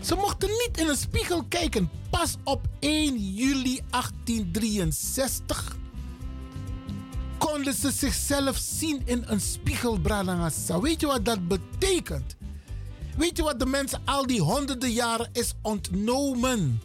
[0.00, 1.90] Ze mochten niet in een spiegel kijken.
[2.10, 5.76] Pas op 1 juli 1863
[7.38, 10.80] konden ze zichzelf zien in een spiegel, Bradangasa.
[10.80, 12.36] Weet je wat dat betekent?
[13.16, 16.80] Weet je wat de mensen al die honderden jaren is ontnomen?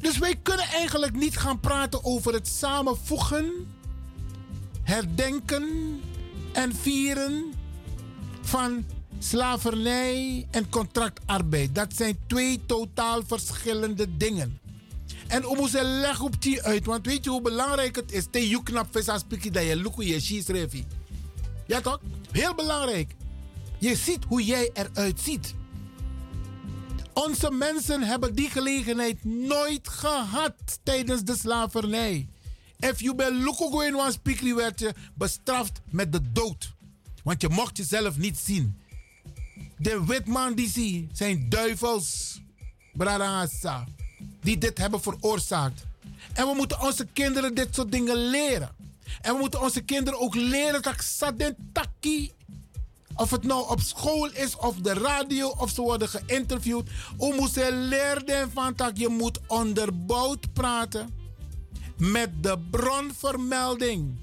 [0.00, 3.74] Dus wij kunnen eigenlijk niet gaan praten over het samenvoegen,
[4.82, 6.00] herdenken
[6.52, 7.52] en vieren
[8.40, 8.84] van
[9.18, 11.74] slavernij en contractarbeid.
[11.74, 14.58] Dat zijn twee totaal verschillende dingen.
[15.26, 18.26] En we moeten leggen op die uit, want weet je hoe belangrijk het is?
[18.30, 20.84] Te je knap versaspiki dat je luku je schießrevi.
[21.66, 22.00] Ja toch?
[22.30, 23.14] Heel belangrijk.
[23.78, 25.54] Je ziet hoe jij eruit ziet.
[27.12, 32.28] Onze mensen hebben die gelegenheid nooit gehad tijdens de slavernij.
[32.80, 36.72] If you ben lukugo in one speaker werd bestraft met de dood.
[37.22, 38.80] Want je mocht jezelf niet zien.
[39.78, 42.40] De witman die zie zijn duivels.
[44.40, 45.84] Die dit hebben veroorzaakt.
[46.32, 48.70] En we moeten onze kinderen dit soort dingen leren.
[49.20, 52.32] En we moeten onze kinderen ook leren dat saden taki
[53.14, 56.88] of het nou op school is of de radio of ze worden geïnterviewd.
[57.18, 61.19] We moeten leren van dat je moet onderbouwd praten
[62.00, 64.18] met de bronvermelding.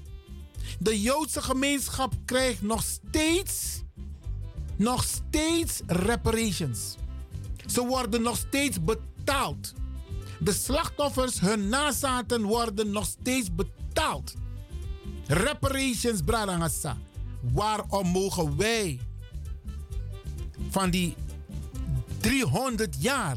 [0.78, 3.82] De Joodse gemeenschap krijgt nog steeds,
[4.76, 6.96] nog steeds reparations.
[7.66, 9.72] Ze worden nog steeds betaald.
[10.40, 14.34] De slachtoffers, hun nazaten worden nog steeds betaald.
[15.26, 16.96] Reparations, Bradangasa.
[17.52, 19.00] Waarom mogen wij
[20.70, 21.14] van die
[22.20, 23.36] 300 jaar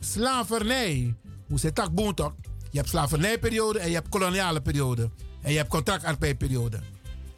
[0.00, 1.14] slavernij,
[1.48, 2.32] hoe zit dat toch?
[2.74, 5.10] Je hebt slavernijperiode en je hebt koloniale periode.
[5.40, 6.80] En je hebt contractarbeidperiode.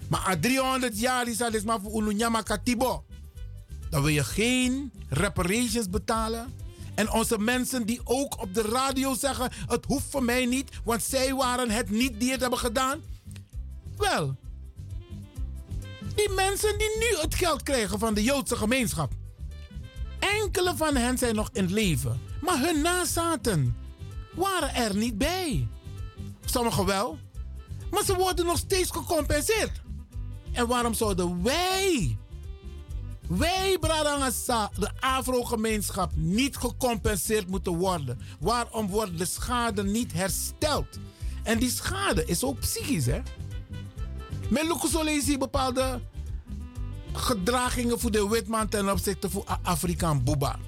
[0.08, 3.04] Maar a 300 jaar is dat maar voor Ununyama Katibo.
[3.90, 6.54] Dan wil je geen reparations betalen.
[6.94, 11.02] En onze mensen die ook op de radio zeggen: het hoeft voor mij niet, want
[11.02, 13.00] zij waren het niet die het hebben gedaan.
[13.96, 14.36] Wel,
[16.14, 19.12] die mensen die nu het geld krijgen van de Joodse gemeenschap.
[20.18, 23.84] Enkele van hen zijn nog in leven, maar hun nazaten
[24.36, 25.68] waren er niet bij.
[26.44, 27.18] Sommigen wel,
[27.90, 29.80] maar ze worden nog steeds gecompenseerd.
[30.52, 32.16] En waarom zouden wij,
[33.28, 38.20] wij Bradangasa, de Afro-gemeenschap, niet gecompenseerd moeten worden?
[38.40, 40.98] Waarom wordt de schade niet hersteld?
[41.42, 43.20] En die schade is ook psychisch, hè?
[44.48, 46.00] Men lukt bepaalde
[47.12, 50.58] gedragingen voor de witman ten opzichte van Afrikaan Boeba.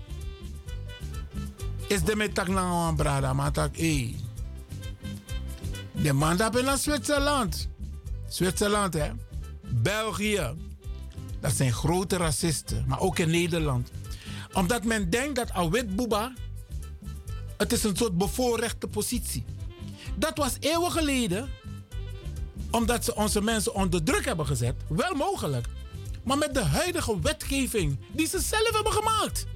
[1.89, 4.15] Is de met tak na brada, maar tak eh.
[5.93, 7.69] De man dat in naar Zwitserland.
[8.29, 9.11] Zwitserland, hè?
[9.69, 10.55] België.
[11.41, 13.91] Dat zijn grote racisten, maar ook in Nederland.
[14.53, 16.33] Omdat men denkt dat een wit boeba,
[17.57, 19.45] het is een soort bevoorrechte positie.
[20.15, 21.49] Dat was eeuwen geleden,
[22.71, 24.75] omdat ze onze mensen onder druk hebben gezet.
[24.89, 25.67] Wel mogelijk.
[26.25, 29.47] Maar met de huidige wetgeving die ze zelf hebben gemaakt,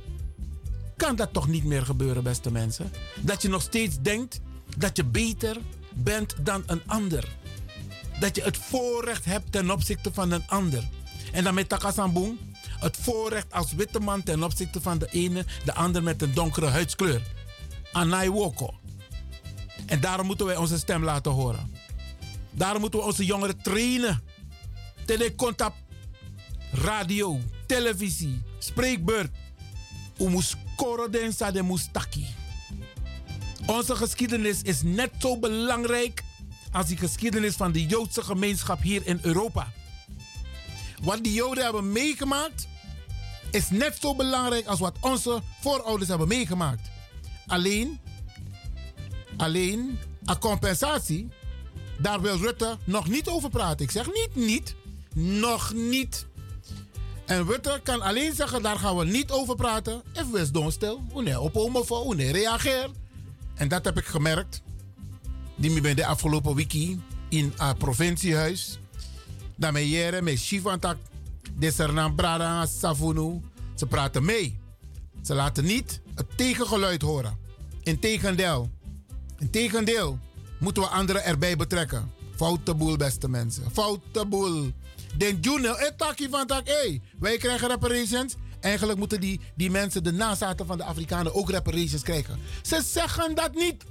[1.02, 2.92] kan dat toch niet meer gebeuren, beste mensen?
[3.20, 4.40] Dat je nog steeds denkt
[4.76, 5.56] dat je beter
[5.94, 7.36] bent dan een ander.
[8.20, 10.88] Dat je het voorrecht hebt ten opzichte van een ander.
[11.32, 12.38] En dan met Takasamboen,
[12.78, 16.66] het voorrecht als witte man ten opzichte van de ene, de ander met een donkere
[16.66, 17.22] huidskleur.
[17.92, 18.74] Anai Woko.
[19.86, 21.70] En daarom moeten wij onze stem laten horen.
[22.50, 24.22] Daarom moeten we onze jongeren trainen.
[25.04, 25.76] Telecontact,
[26.72, 29.30] radio, televisie, spreekbeurt.
[30.18, 32.26] Umus korodensa de mustaki.
[33.66, 36.22] Onze geschiedenis is net zo belangrijk
[36.72, 39.72] als die geschiedenis van de Joodse gemeenschap hier in Europa.
[41.02, 42.68] Wat die Joden hebben meegemaakt
[43.50, 46.90] is net zo belangrijk als wat onze voorouders hebben meegemaakt.
[47.46, 48.00] Alleen,
[49.36, 51.28] alleen, een compensatie,
[51.98, 53.84] daar wil Rutte nog niet over praten.
[53.84, 54.74] Ik zeg niet niet,
[55.14, 56.26] nog niet.
[57.26, 60.02] En Rutte kan alleen zeggen, daar gaan we niet over praten.
[60.12, 62.90] Even wees donstil, hoe nee op hoe nee reageer.
[63.54, 64.62] En dat heb ik gemerkt.
[65.56, 68.78] Die ben de afgelopen wiki in het provinciehuis.
[69.56, 70.96] Dat met jere met Shivantak,
[71.52, 73.40] Desernam Brada, Savunu.
[73.74, 74.58] Ze praten mee.
[75.22, 77.38] Ze laten niet het tegengeluid horen.
[77.82, 78.70] Integendeel.
[79.38, 80.18] Integendeel
[80.58, 82.10] moeten we anderen erbij betrekken.
[82.36, 83.70] Foute boel, beste mensen.
[83.72, 84.72] Foute boel.
[85.16, 86.66] Den Junel, het takkie van tak,
[87.18, 88.34] wij krijgen reparations.
[88.60, 92.38] Eigenlijk moeten die, die mensen, de nazaten van de Afrikanen, ook reparations krijgen.
[92.62, 93.84] Ze zeggen dat niet.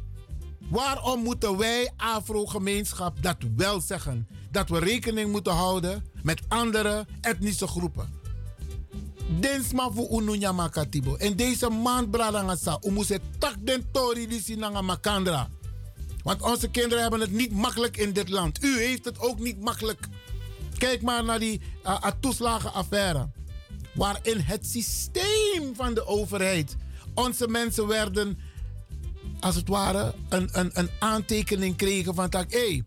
[0.69, 4.27] Waarom moeten wij, Afro-gemeenschap, dat wel zeggen?
[4.51, 8.19] Dat we rekening moeten houden met andere etnische groepen.
[9.40, 11.16] Densma voor ununya makatibo.
[11.16, 15.50] En deze maand bradangasa, umuse tak den tori disi nga makandra.
[16.24, 18.64] Want onze kinderen hebben het niet makkelijk in dit land.
[18.64, 20.08] U heeft het ook niet makkelijk.
[20.82, 23.30] Kijk maar naar die eh, eh, toeslagenaffaire.
[23.93, 26.76] Waarin het systeem van de overheid.
[27.14, 28.40] Onze mensen werden,
[29.40, 32.51] als het ware, een, een, een aantekening kregen van tak.
[32.51, 32.82] Hé,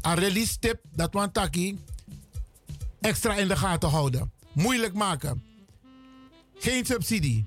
[0.00, 1.78] een release tip, dat want takkie.
[3.00, 4.32] Extra in de gaten houden.
[4.52, 5.42] Moeilijk maken.
[6.54, 7.46] Geen subsidie.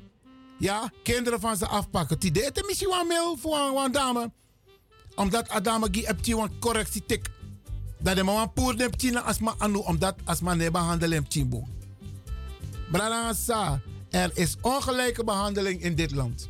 [0.60, 2.20] Ja, kinderen van ze afpakken.
[2.20, 4.32] Die deed missie want mail voor een dame.
[5.16, 6.26] Omdat Adama die hebt
[6.60, 7.30] correctie tik
[8.04, 11.68] dat de mama poer dem tina asma anu omdat asma ne behandelen hem chimbo.
[12.92, 16.50] Brada er is ongelijke behandeling in dit land.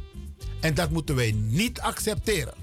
[0.59, 2.62] En dat moeten wij niet accepteren.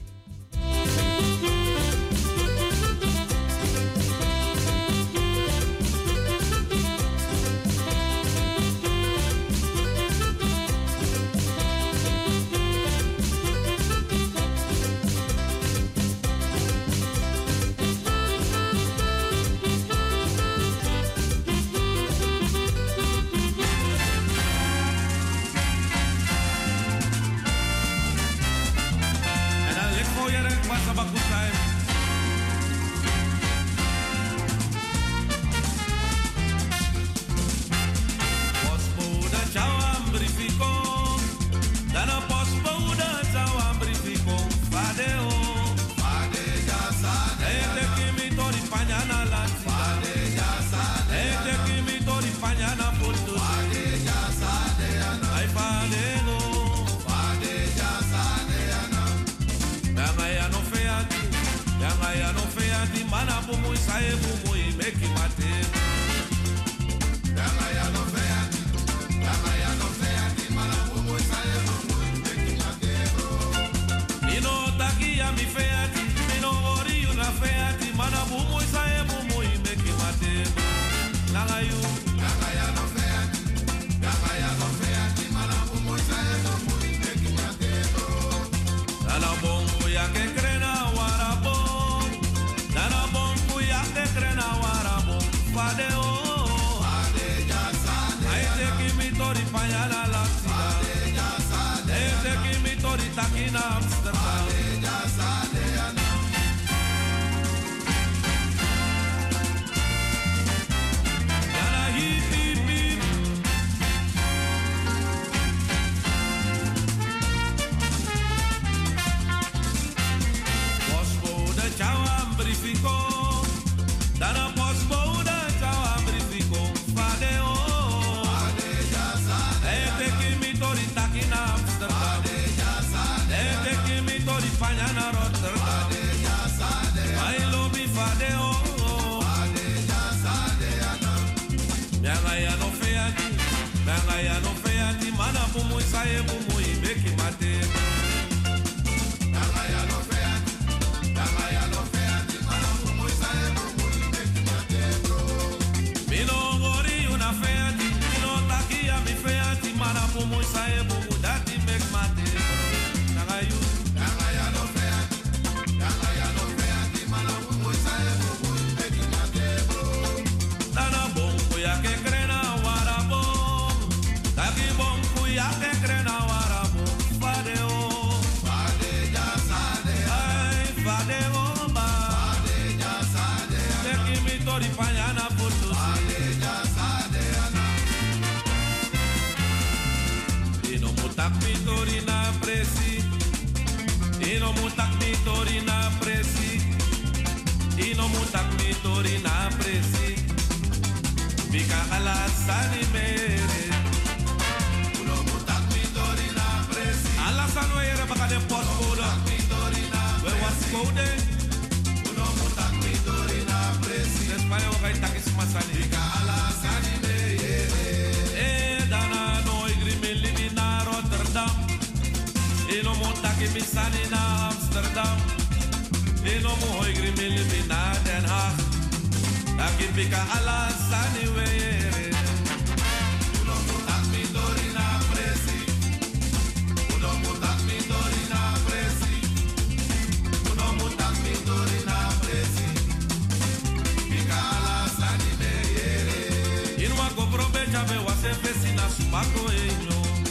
[247.72, 249.40] Chabe wase fesi na sumako.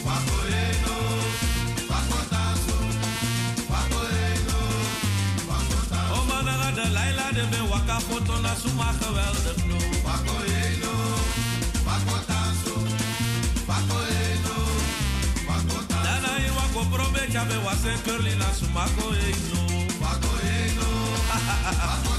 [0.05, 0.35] Wako
[1.91, 2.15] wako
[3.69, 3.97] wako
[5.49, 6.09] wako tanso.
[6.13, 9.77] Oh managa de laila de be waka foto na suma geweldig no.
[10.07, 10.93] Wako eno,
[11.87, 12.15] wako
[15.47, 16.03] wako tanso.
[16.03, 19.61] Dana i wako probe chabe wase curly na sumako eno.
[20.01, 20.87] Wako eno,
[21.29, 22.18] wako tanso,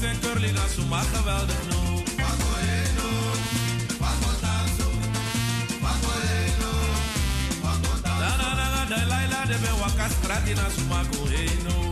[0.00, 1.80] wase curly na suma geweldig no.
[2.24, 3.08] Wako eno,
[4.00, 4.88] wako tanso,
[5.84, 6.72] wako eno,
[7.64, 8.20] wako tanso.
[8.20, 11.90] Na na na na de laila de be waka strati na suma ko eno.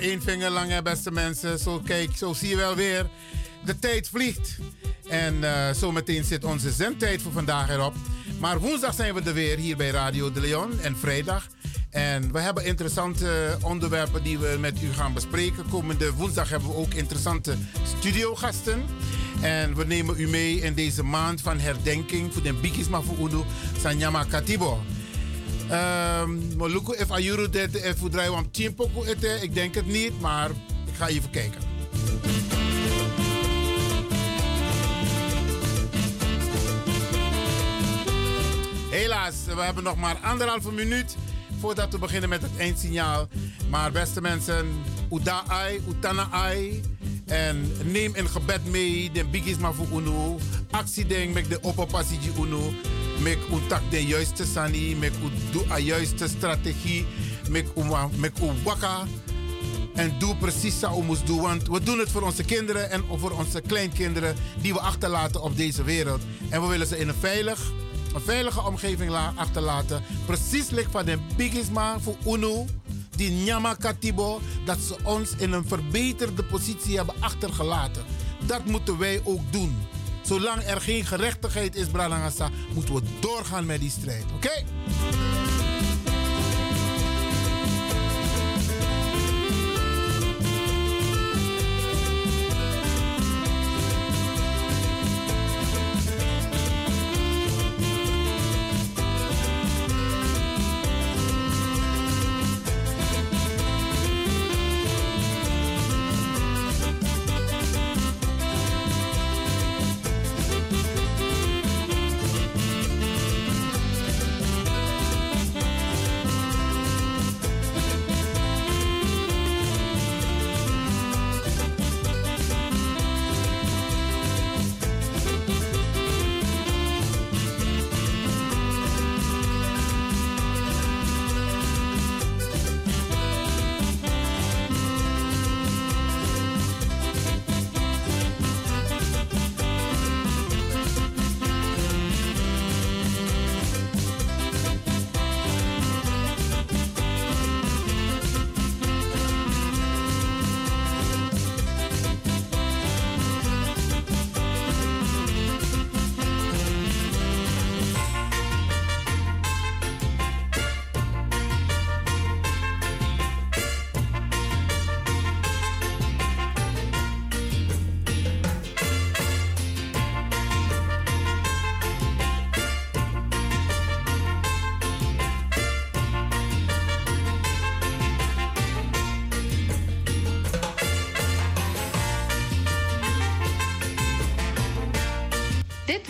[0.00, 1.58] Één vinger lang, beste mensen.
[1.58, 3.06] Zo, kijk, zo zie je wel weer.
[3.64, 4.58] De tijd vliegt.
[5.08, 7.94] En eh zometeen zit onze zendtijd voor vandaag erop.
[8.38, 10.80] Maar woensdag zijn we er weer hier bij Radio de Leon.
[10.80, 11.46] En vrijdag.
[11.90, 15.68] En we hebben interessante onderwerpen die we met u gaan bespreken.
[15.68, 17.54] Komende woensdag hebben we ook interessante
[17.96, 18.84] studiogasten.
[19.40, 23.44] En we nemen u mee in deze maand van herdenking voor de Bikisma voor Uno
[23.80, 24.82] Sanyama Katibo.
[25.70, 30.20] Um, Moluku, if Ayuru dit, if we draaien om Chimpoko eten, ik denk het niet,
[30.20, 30.50] maar
[30.86, 31.60] ik ga even kijken.
[38.90, 41.16] Helaas, we hebben nog maar anderhalve minuut
[41.60, 43.28] voordat we beginnen met het eindsignaal.
[43.68, 44.82] Maar beste mensen,
[45.12, 46.82] Uda ai, Utana ai.
[47.26, 50.38] En neem in gebed mee de bigisma voor UNO.
[50.70, 52.72] Actie denk met de opopassie UNO.
[53.22, 55.12] Met untak de juiste sani, met
[55.52, 57.06] de juiste strategie,
[57.48, 57.66] met
[58.16, 58.32] met
[58.62, 59.06] waka.
[59.94, 61.40] En doe precies wat we moeten doen.
[61.40, 65.56] Want we doen het voor onze kinderen en voor onze kleinkinderen die we achterlaten op
[65.56, 66.20] deze wereld.
[66.48, 67.72] En we willen ze in een veilig
[68.14, 70.02] een veilige omgeving la- achterlaten.
[70.26, 72.66] Precies ligt van de bigisma voor UNO,
[73.16, 78.04] die Nyama Katibo, dat ze ons in een verbeterde positie hebben achtergelaten.
[78.46, 79.76] Dat moeten wij ook doen.
[80.22, 84.24] Zolang er geen gerechtigheid is, Bralangasa, moeten we doorgaan met die strijd.
[84.34, 84.64] Oké?